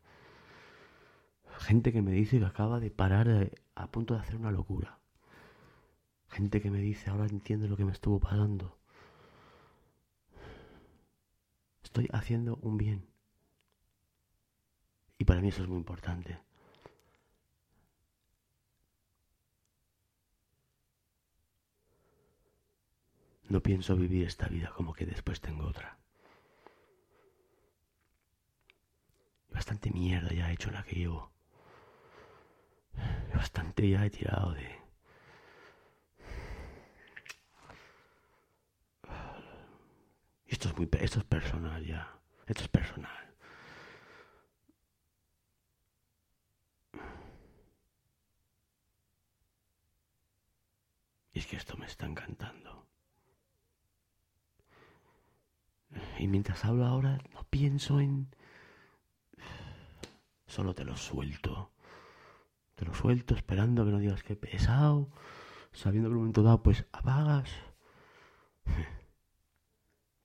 Gente 1.59 1.91
que 1.91 2.01
me 2.01 2.11
dice 2.11 2.39
que 2.39 2.45
acaba 2.45 2.79
de 2.79 2.91
parar 2.91 3.51
a 3.75 3.91
punto 3.91 4.13
de 4.13 4.19
hacer 4.19 4.35
una 4.35 4.51
locura. 4.51 4.99
Gente 6.29 6.61
que 6.61 6.71
me 6.71 6.79
dice, 6.79 7.09
ahora 7.09 7.25
entiendo 7.25 7.67
lo 7.67 7.75
que 7.75 7.85
me 7.85 7.91
estuvo 7.91 8.19
pasando. 8.19 8.77
Estoy 11.83 12.07
haciendo 12.13 12.57
un 12.61 12.77
bien. 12.77 13.07
Y 15.17 15.25
para 15.25 15.41
mí 15.41 15.49
eso 15.49 15.63
es 15.63 15.69
muy 15.69 15.77
importante. 15.77 16.39
No 23.51 23.61
pienso 23.61 23.97
vivir 23.97 24.25
esta 24.25 24.47
vida 24.47 24.71
como 24.73 24.93
que 24.93 25.05
después 25.05 25.41
tengo 25.41 25.65
otra. 25.67 25.97
Bastante 29.49 29.91
mierda 29.91 30.31
ya 30.31 30.49
he 30.49 30.53
hecho 30.53 30.71
la 30.71 30.83
que 30.83 30.95
llevo. 30.95 31.33
Bastante 33.35 33.89
ya 33.89 34.05
he 34.05 34.09
tirado 34.09 34.53
de... 34.53 34.79
Esto 40.47 40.69
es 40.69 40.77
muy... 40.77 40.89
Esto 41.01 41.19
es 41.19 41.25
personal 41.25 41.85
ya. 41.85 42.07
Esto 42.47 42.61
es 42.61 42.69
personal. 42.69 43.35
Y 51.33 51.39
es 51.39 51.45
que 51.47 51.57
esto 51.57 51.75
me 51.75 51.85
está 51.85 52.05
encantando. 52.05 52.87
Y 56.21 56.27
mientras 56.27 56.63
hablo 56.65 56.85
ahora, 56.85 57.19
no 57.33 57.43
pienso 57.49 57.99
en... 57.99 58.29
Solo 60.45 60.75
te 60.75 60.85
lo 60.85 60.95
suelto. 60.95 61.71
Te 62.75 62.85
lo 62.85 62.93
suelto 62.93 63.33
esperando 63.33 63.83
que 63.83 63.91
no 63.91 63.97
digas 63.97 64.21
que 64.21 64.35
pesado, 64.35 65.09
sabiendo 65.71 66.09
que 66.09 66.11
en 66.11 66.17
un 66.17 66.19
momento 66.19 66.43
dado 66.43 66.61
pues 66.61 66.85
apagas. 66.91 67.49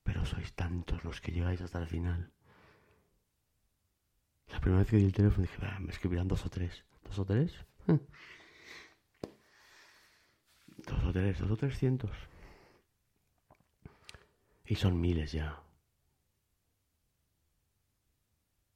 Pero 0.03 0.27
sois 0.27 0.53
tantos 0.53 1.03
los 1.03 1.23
que 1.23 1.33
llegáis 1.33 1.63
hasta 1.63 1.79
el 1.79 1.87
final. 1.87 2.31
La 4.49 4.61
primera 4.61 4.81
vez 4.81 4.91
que 4.91 4.99
di 4.99 5.07
el 5.07 5.15
teléfono 5.15 5.47
dije, 5.47 5.81
me 5.81 5.93
escribirán 5.93 6.29
dos 6.29 6.45
o 6.45 6.51
tres. 6.51 6.85
¿Dos 7.05 7.19
o 7.21 7.25
tres? 7.25 7.55
Dos 10.87 11.05
o 11.05 11.11
tres, 11.11 11.41
dos 11.41 11.51
o 11.51 11.57
trescientos. 11.57 12.15
Y 14.67 14.75
son 14.77 15.01
miles 15.01 15.33
ya. 15.33 15.67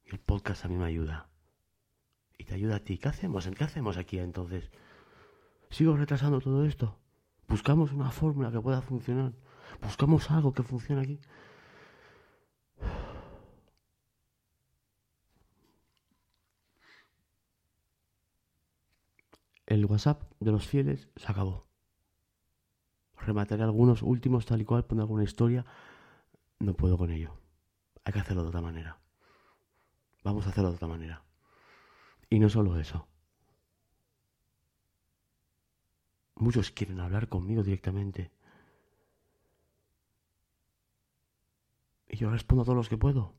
el 0.11 0.19
podcast 0.19 0.65
a 0.65 0.67
mí 0.67 0.75
me 0.75 0.85
ayuda. 0.85 1.29
Y 2.37 2.45
te 2.45 2.55
ayuda 2.55 2.77
a 2.77 2.79
ti. 2.79 2.97
¿Qué 2.97 3.09
hacemos? 3.09 3.47
¿Qué 3.47 3.63
hacemos 3.63 3.97
aquí 3.97 4.19
entonces? 4.19 4.71
¿Sigo 5.69 5.95
retrasando 5.95 6.39
todo 6.41 6.65
esto? 6.65 6.97
Buscamos 7.47 7.91
una 7.91 8.11
fórmula 8.11 8.51
que 8.51 8.59
pueda 8.59 8.81
funcionar. 8.81 9.33
Buscamos 9.81 10.29
algo 10.31 10.53
que 10.53 10.63
funcione 10.63 11.01
aquí. 11.01 11.19
El 19.65 19.85
WhatsApp 19.85 20.23
de 20.39 20.51
los 20.51 20.67
fieles 20.67 21.09
se 21.15 21.31
acabó 21.31 21.71
remataré 23.21 23.63
algunos 23.63 24.01
últimos 24.01 24.45
tal 24.45 24.61
y 24.61 24.65
cual, 24.65 24.85
poner 24.85 25.01
alguna 25.01 25.23
historia. 25.23 25.65
No 26.59 26.73
puedo 26.73 26.97
con 26.97 27.11
ello. 27.11 27.33
Hay 28.03 28.13
que 28.13 28.19
hacerlo 28.19 28.43
de 28.43 28.49
otra 28.49 28.61
manera. 28.61 29.00
Vamos 30.23 30.45
a 30.45 30.49
hacerlo 30.49 30.69
de 30.69 30.75
otra 30.75 30.87
manera. 30.87 31.23
Y 32.29 32.39
no 32.39 32.49
solo 32.49 32.79
eso. 32.79 33.07
Muchos 36.35 36.71
quieren 36.71 36.99
hablar 36.99 37.27
conmigo 37.27 37.63
directamente. 37.63 38.31
Y 42.07 42.17
yo 42.17 42.29
respondo 42.29 42.63
a 42.63 42.65
todos 42.65 42.77
los 42.77 42.89
que 42.89 42.97
puedo. 42.97 43.33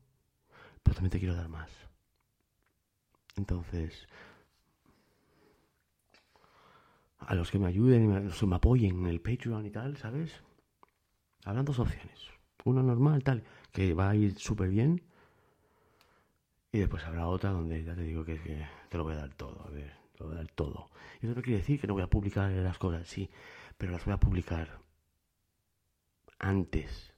Pero 0.83 0.95
también 0.95 1.11
te 1.11 1.19
quiero 1.19 1.35
dar 1.35 1.49
más. 1.49 1.69
Entonces, 3.35 4.07
a 7.19 7.35
los 7.35 7.51
que 7.51 7.59
me 7.59 7.67
ayuden 7.67 8.03
y 8.03 8.07
me, 8.07 8.21
me 8.21 8.55
apoyen 8.55 8.99
en 8.99 9.07
el 9.07 9.21
Patreon 9.21 9.65
y 9.65 9.71
tal, 9.71 9.97
¿sabes? 9.97 10.43
Habrán 11.45 11.65
dos 11.65 11.79
opciones. 11.79 12.29
Una 12.65 12.83
normal, 12.83 13.23
tal, 13.23 13.43
que 13.71 13.93
va 13.93 14.09
a 14.09 14.15
ir 14.15 14.37
súper 14.39 14.69
bien. 14.69 15.03
Y 16.73 16.79
después 16.79 17.05
habrá 17.05 17.27
otra 17.27 17.51
donde 17.51 17.83
ya 17.83 17.93
te 17.93 18.01
digo 18.01 18.25
que, 18.25 18.39
te 18.89 18.97
lo 18.97 19.03
voy 19.03 19.13
a 19.13 19.17
dar 19.17 19.33
todo. 19.35 19.63
A 19.63 19.69
ver, 19.69 19.95
te 20.13 20.19
lo 20.19 20.25
voy 20.25 20.33
a 20.33 20.39
dar 20.39 20.47
todo. 20.47 20.89
Y 21.21 21.27
eso 21.27 21.35
no 21.35 21.43
quiere 21.43 21.59
decir 21.59 21.79
que 21.79 21.85
no 21.85 21.93
voy 21.93 22.01
a 22.01 22.09
publicar 22.09 22.51
las 22.51 22.79
cosas, 22.79 23.07
sí. 23.07 23.29
Pero 23.77 23.91
las 23.91 24.03
voy 24.03 24.15
a 24.15 24.19
publicar 24.19 24.81
antes. 26.39 27.13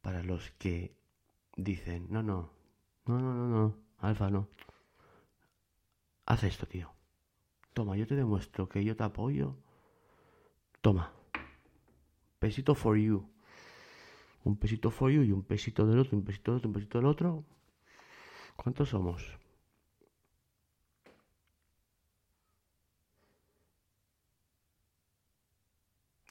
Para 0.00 0.22
los 0.22 0.52
que 0.52 0.96
dicen, 1.54 2.06
no, 2.08 2.22
no, 2.22 2.50
no, 3.04 3.18
no, 3.20 3.34
no, 3.34 3.46
no, 3.46 3.76
Alfa, 3.98 4.30
no. 4.30 4.48
Haz 6.24 6.44
esto, 6.44 6.66
tío. 6.66 6.90
Toma, 7.74 7.98
yo 7.98 8.06
te 8.06 8.16
demuestro 8.16 8.70
que 8.70 8.82
yo 8.82 8.96
te 8.96 9.04
apoyo. 9.04 9.54
Toma. 10.80 11.12
Pesito 12.38 12.74
for 12.74 12.96
you. 12.96 13.28
Un 14.44 14.56
pesito 14.56 14.90
for 14.90 15.10
you 15.10 15.22
y 15.24 15.30
un 15.30 15.42
pesito 15.42 15.86
del 15.86 15.98
otro, 15.98 16.16
un 16.16 16.24
pesito 16.24 16.52
del 16.52 16.58
otro, 16.58 16.68
un 16.68 16.74
pesito 16.74 16.98
del 16.98 17.06
otro. 17.06 17.44
¿Cuántos 18.56 18.88
somos? 18.90 19.22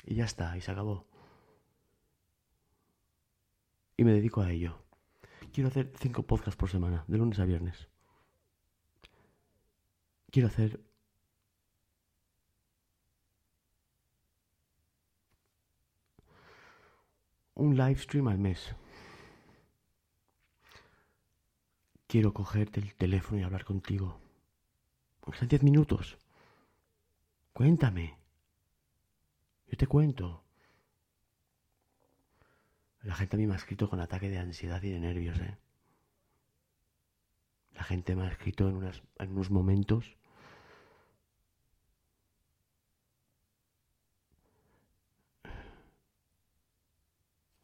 Y 0.06 0.16
ya 0.16 0.26
está, 0.26 0.56
y 0.58 0.62
se 0.62 0.72
acabó. 0.72 1.06
Y 3.98 4.04
me 4.04 4.14
dedico 4.14 4.42
a 4.42 4.52
ello. 4.52 4.78
Quiero 5.54 5.70
hacer 5.70 5.92
cinco 5.98 6.24
podcasts 6.24 6.58
por 6.58 6.70
semana, 6.70 7.06
de 7.08 7.18
lunes 7.18 7.40
a 7.40 7.46
viernes. 7.46 7.88
Quiero 10.32 10.50
hacer 10.50 10.82
un 17.56 17.76
live 17.78 17.98
stream 17.98 18.28
al 18.28 18.38
mes. 18.38 18.76
Quiero 22.16 22.34
cogerte 22.34 22.80
el 22.80 22.96
teléfono 22.96 23.42
y 23.42 23.44
hablar 23.44 23.66
contigo. 23.66 24.18
Aunque 25.24 25.46
diez 25.48 25.62
minutos. 25.64 26.18
Cuéntame. 27.52 28.18
Yo 29.68 29.76
te 29.76 29.86
cuento. 29.86 30.42
La 33.02 33.16
gente 33.16 33.36
a 33.36 33.40
mí 33.40 33.46
me 33.46 33.54
ha 33.54 33.58
escrito 33.58 33.90
con 33.90 34.00
ataque 34.00 34.30
de 34.30 34.38
ansiedad 34.38 34.82
y 34.82 34.92
de 34.92 35.00
nervios, 35.02 35.38
¿eh? 35.42 35.58
La 37.74 37.84
gente 37.84 38.16
me 38.16 38.24
ha 38.24 38.30
escrito 38.30 38.70
en, 38.70 38.76
unas, 38.78 39.04
en 39.20 39.32
unos 39.32 39.52
momentos 39.52 40.16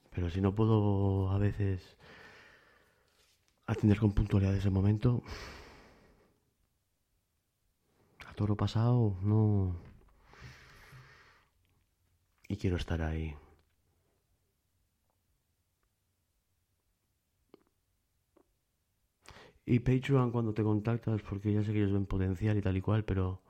Pero 0.09 0.29
si 0.29 0.41
no 0.41 0.53
puedo 0.53 1.29
a 1.31 1.37
veces 1.37 1.95
atender 3.71 3.97
con 3.99 4.11
puntualidad 4.13 4.55
ese 4.55 4.69
momento, 4.69 5.23
a 8.27 8.33
todo 8.33 8.47
lo 8.49 8.55
pasado, 8.55 9.15
no. 9.21 9.75
Y 12.47 12.57
quiero 12.57 12.75
estar 12.77 13.01
ahí. 13.01 13.35
Y 19.65 19.79
Patreon 19.79 20.31
cuando 20.31 20.53
te 20.53 20.61
contactas, 20.61 21.21
porque 21.23 21.51
ya 21.53 21.63
sé 21.63 21.71
que 21.71 21.79
ellos 21.79 21.93
ven 21.93 22.05
potencial 22.05 22.57
y 22.57 22.61
tal 22.61 22.77
y 22.77 22.81
cual, 22.81 23.03
pero 23.05 23.41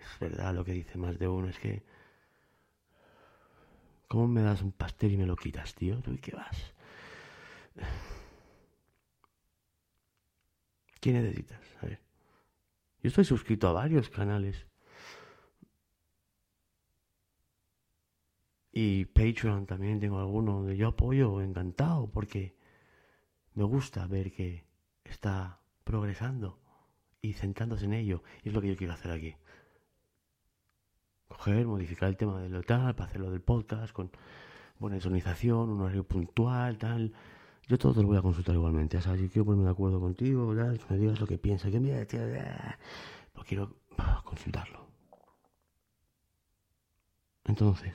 es 0.00 0.18
verdad 0.20 0.54
lo 0.54 0.64
que 0.64 0.72
dice 0.72 0.98
más 0.98 1.18
de 1.18 1.28
uno, 1.28 1.48
es 1.48 1.58
que 1.58 1.82
¿Cómo 4.08 4.26
me 4.26 4.42
das 4.42 4.60
un 4.62 4.72
pastel 4.72 5.12
y 5.12 5.16
me 5.16 5.26
lo 5.26 5.36
quitas, 5.36 5.74
tío? 5.74 6.00
¿Tú 6.02 6.12
y 6.12 6.18
qué 6.18 6.32
vas? 6.34 6.74
¿Qué 11.00 11.12
necesitas? 11.12 11.60
A 11.80 11.86
ver. 11.86 12.00
Yo 13.02 13.08
estoy 13.08 13.24
suscrito 13.24 13.68
a 13.68 13.72
varios 13.72 14.08
canales. 14.08 14.66
Y 18.72 19.06
Patreon 19.06 19.66
también 19.66 19.98
tengo 20.00 20.18
alguno 20.18 20.54
donde 20.54 20.76
yo 20.76 20.88
apoyo 20.88 21.40
encantado 21.40 22.10
porque 22.10 22.56
me 23.54 23.64
gusta 23.64 24.06
ver 24.06 24.32
que 24.32 24.64
está 25.04 25.60
progresando 25.84 26.60
y 27.20 27.32
centrándose 27.32 27.86
en 27.86 27.94
ello. 27.94 28.22
Y 28.42 28.48
es 28.48 28.54
lo 28.54 28.60
que 28.60 28.68
yo 28.68 28.76
quiero 28.76 28.92
hacer 28.92 29.10
aquí 29.10 29.36
coger, 31.28 31.66
modificar 31.66 32.08
el 32.08 32.16
tema 32.16 32.40
del 32.40 32.64
tal, 32.64 32.94
para 32.94 33.08
hacerlo 33.08 33.30
del 33.30 33.42
podcast, 33.42 33.92
con 33.92 34.10
buena 34.78 34.96
insonización, 34.96 35.70
un 35.70 35.80
horario 35.82 36.04
puntual, 36.04 36.78
tal. 36.78 37.12
Yo 37.68 37.78
todo 37.78 37.94
te 37.94 38.02
lo 38.02 38.08
voy 38.08 38.16
a 38.16 38.22
consultar 38.22 38.54
igualmente. 38.54 38.96
O 38.96 39.00
sea, 39.00 39.16
si 39.16 39.28
quiero 39.28 39.44
ponerme 39.46 39.66
de 39.66 39.70
acuerdo 39.72 40.00
contigo, 40.00 40.54
que 40.54 40.94
me 40.94 40.98
digas 40.98 41.20
lo 41.20 41.26
que 41.26 41.38
piensas, 41.38 41.70
que 41.70 41.80
mira, 41.80 42.04
tío, 42.06 42.20
pues 43.32 43.46
quiero 43.46 43.76
consultarlo. 44.24 44.86
Entonces, 47.44 47.94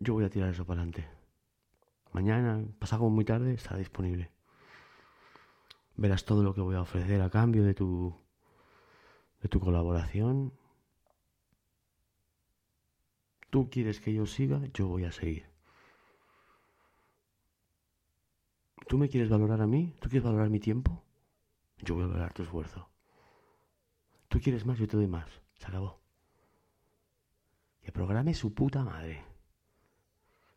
yo 0.00 0.14
voy 0.14 0.24
a 0.24 0.30
tirar 0.30 0.50
eso 0.50 0.64
para 0.64 0.82
adelante. 0.82 1.08
Mañana, 2.12 2.64
pasado 2.78 3.08
muy 3.08 3.24
tarde, 3.24 3.54
estará 3.54 3.78
disponible 3.78 4.30
verás 6.00 6.24
todo 6.24 6.42
lo 6.42 6.54
que 6.54 6.62
voy 6.62 6.76
a 6.76 6.80
ofrecer 6.80 7.20
a 7.20 7.28
cambio 7.28 7.62
de 7.62 7.74
tu 7.74 8.16
de 9.42 9.48
tu 9.48 9.60
colaboración. 9.60 10.52
Tú 13.50 13.68
quieres 13.68 14.00
que 14.00 14.12
yo 14.12 14.26
siga, 14.26 14.60
yo 14.72 14.86
voy 14.86 15.04
a 15.04 15.12
seguir. 15.12 15.44
¿Tú 18.88 18.98
me 18.98 19.08
quieres 19.08 19.28
valorar 19.28 19.60
a 19.60 19.66
mí? 19.66 19.94
¿Tú 20.00 20.08
quieres 20.08 20.24
valorar 20.24 20.50
mi 20.50 20.60
tiempo? 20.60 21.02
Yo 21.78 21.94
voy 21.94 22.04
a 22.04 22.06
valorar 22.08 22.32
tu 22.32 22.42
esfuerzo. 22.42 22.88
Tú 24.28 24.40
quieres 24.40 24.64
más, 24.64 24.78
yo 24.78 24.86
te 24.86 24.96
doy 24.96 25.06
más. 25.06 25.28
Se 25.58 25.66
acabó. 25.66 26.00
Que 27.82 27.92
programe 27.92 28.34
su 28.34 28.54
puta 28.54 28.84
madre. 28.84 29.24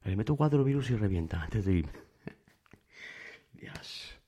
Le 0.03 0.15
meto 0.15 0.35
cuatro 0.35 0.63
virus 0.63 0.89
y 0.89 0.95
revienta 0.95 1.41
antes 1.41 1.65
de 1.65 1.73
ir. 1.73 1.89
Dios. 3.53 4.19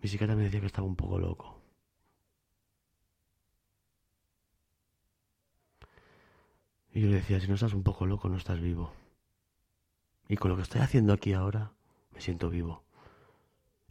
Mi 0.00 0.08
psiquiatra 0.08 0.36
me 0.36 0.44
decía 0.44 0.60
que 0.60 0.66
estaba 0.66 0.86
un 0.86 0.96
poco 0.96 1.18
loco. 1.18 1.57
Y 6.92 7.02
yo 7.02 7.08
le 7.08 7.16
decía, 7.16 7.40
si 7.40 7.48
no 7.48 7.54
estás 7.54 7.74
un 7.74 7.82
poco 7.82 8.06
loco, 8.06 8.28
no 8.28 8.36
estás 8.36 8.60
vivo. 8.60 8.92
Y 10.28 10.36
con 10.36 10.50
lo 10.50 10.56
que 10.56 10.62
estoy 10.62 10.80
haciendo 10.80 11.12
aquí 11.12 11.32
ahora, 11.32 11.72
me 12.12 12.20
siento 12.20 12.50
vivo. 12.50 12.84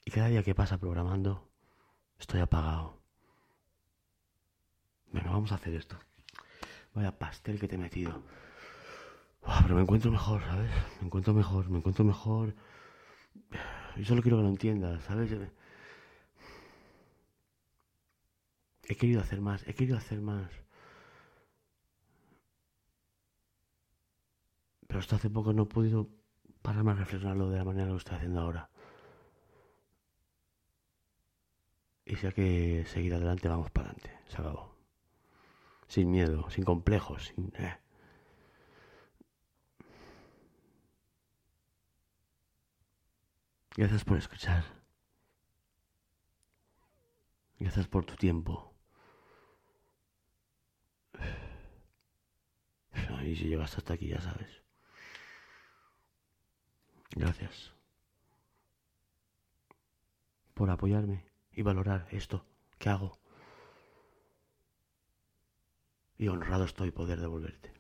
Y 0.06 0.12
cada 0.12 0.28
día 0.28 0.44
que 0.44 0.56
pasa 0.56 0.78
programando, 0.78 1.50
estoy 2.20 2.40
apagado. 2.40 2.98
Bueno, 5.12 5.32
vamos 5.32 5.52
a 5.52 5.56
hacer 5.56 5.74
esto. 5.74 5.98
Vaya 6.94 7.18
pastel 7.18 7.60
que 7.60 7.68
te 7.68 7.76
he 7.76 7.78
metido. 7.78 8.24
pero 9.64 9.76
me 9.76 9.82
encuentro 9.82 10.12
mejor, 10.12 10.42
¿sabes? 10.44 10.72
Me 11.00 11.08
encuentro 11.08 11.34
mejor, 11.34 11.70
me 11.70 11.78
encuentro 11.78 12.06
mejor. 12.06 12.56
Y 13.96 14.06
solo 14.06 14.22
quiero 14.22 14.38
que 14.38 14.44
lo 14.44 14.50
entiendas, 14.50 15.04
¿sabes? 15.04 15.32
He 18.84 18.96
querido 18.96 19.22
hacer 19.22 19.42
más, 19.42 19.68
he 19.68 19.74
querido 19.74 19.98
hacer 19.98 20.22
más. 20.22 20.50
Pero 24.88 25.00
hasta 25.00 25.18
hace 25.18 25.30
poco 25.30 25.54
no 25.54 25.64
he 25.64 25.66
podido 25.66 26.10
pararme 26.62 26.92
a 26.92 26.96
reflexionarlo 26.96 27.50
de 27.50 27.58
la 27.58 27.66
manera 27.66 27.90
que 27.90 27.98
estoy 27.98 28.16
haciendo 28.16 28.42
ahora. 28.42 28.70
Y 32.06 32.16
si 32.16 32.32
que 32.32 32.86
seguir 32.88 33.14
adelante, 33.14 33.50
vamos 33.50 33.70
para 33.70 33.90
adelante. 33.90 34.18
Se 34.28 34.38
acabó. 34.38 34.76
Sin 35.88 36.10
miedo, 36.12 36.50
sin 36.50 36.64
complejos, 36.64 37.26
sin... 37.26 37.52
Eh. 37.58 37.78
Gracias 43.76 44.04
por 44.06 44.18
escuchar. 44.18 44.64
Gracias 47.60 47.88
por 47.88 48.06
tu 48.06 48.16
tiempo. 48.16 48.74
Y 53.24 53.36
si 53.36 53.50
llegas 53.50 53.78
hasta 53.78 53.94
aquí, 53.94 54.08
ya 54.08 54.22
sabes. 54.22 54.67
Gracias 57.18 57.74
por 60.54 60.70
apoyarme 60.70 61.26
y 61.52 61.64
valorar 61.64 62.08
esto 62.12 62.46
que 62.78 62.90
hago. 62.90 63.18
Y 66.16 66.28
honrado 66.28 66.66
estoy 66.66 66.92
poder 66.92 67.20
devolverte. 67.20 67.74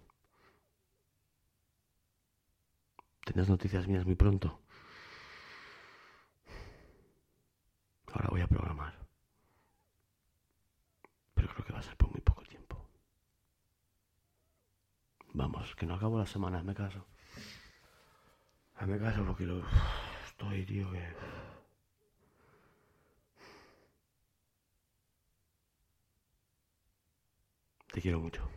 Tendrás 3.25 3.47
noticias 3.49 3.87
mías 3.87 4.05
muy 4.05 4.15
pronto. 4.15 4.59
Ahora 8.13 8.29
voy 8.31 8.41
a 8.41 8.47
programar. 8.47 8.97
Pero 11.35 11.49
creo 11.49 11.65
que 11.65 11.73
va 11.73 11.79
a 11.79 11.83
ser 11.83 11.95
por 11.95 12.09
muy 12.09 12.21
poco 12.21 12.41
tiempo. 12.43 12.89
Vamos, 15.33 15.75
que 15.75 15.85
no 15.85 15.93
acabo 15.93 16.17
la 16.17 16.25
semana, 16.25 16.63
me 16.63 16.73
caso. 16.73 17.05
Me 18.85 18.97
caso 18.97 19.25
porque 19.25 19.45
lo 19.45 19.61
estoy, 20.25 20.65
tío, 20.65 20.89
que... 20.91 21.01
Te 27.91 28.01
quiero 28.01 28.19
mucho. 28.19 28.56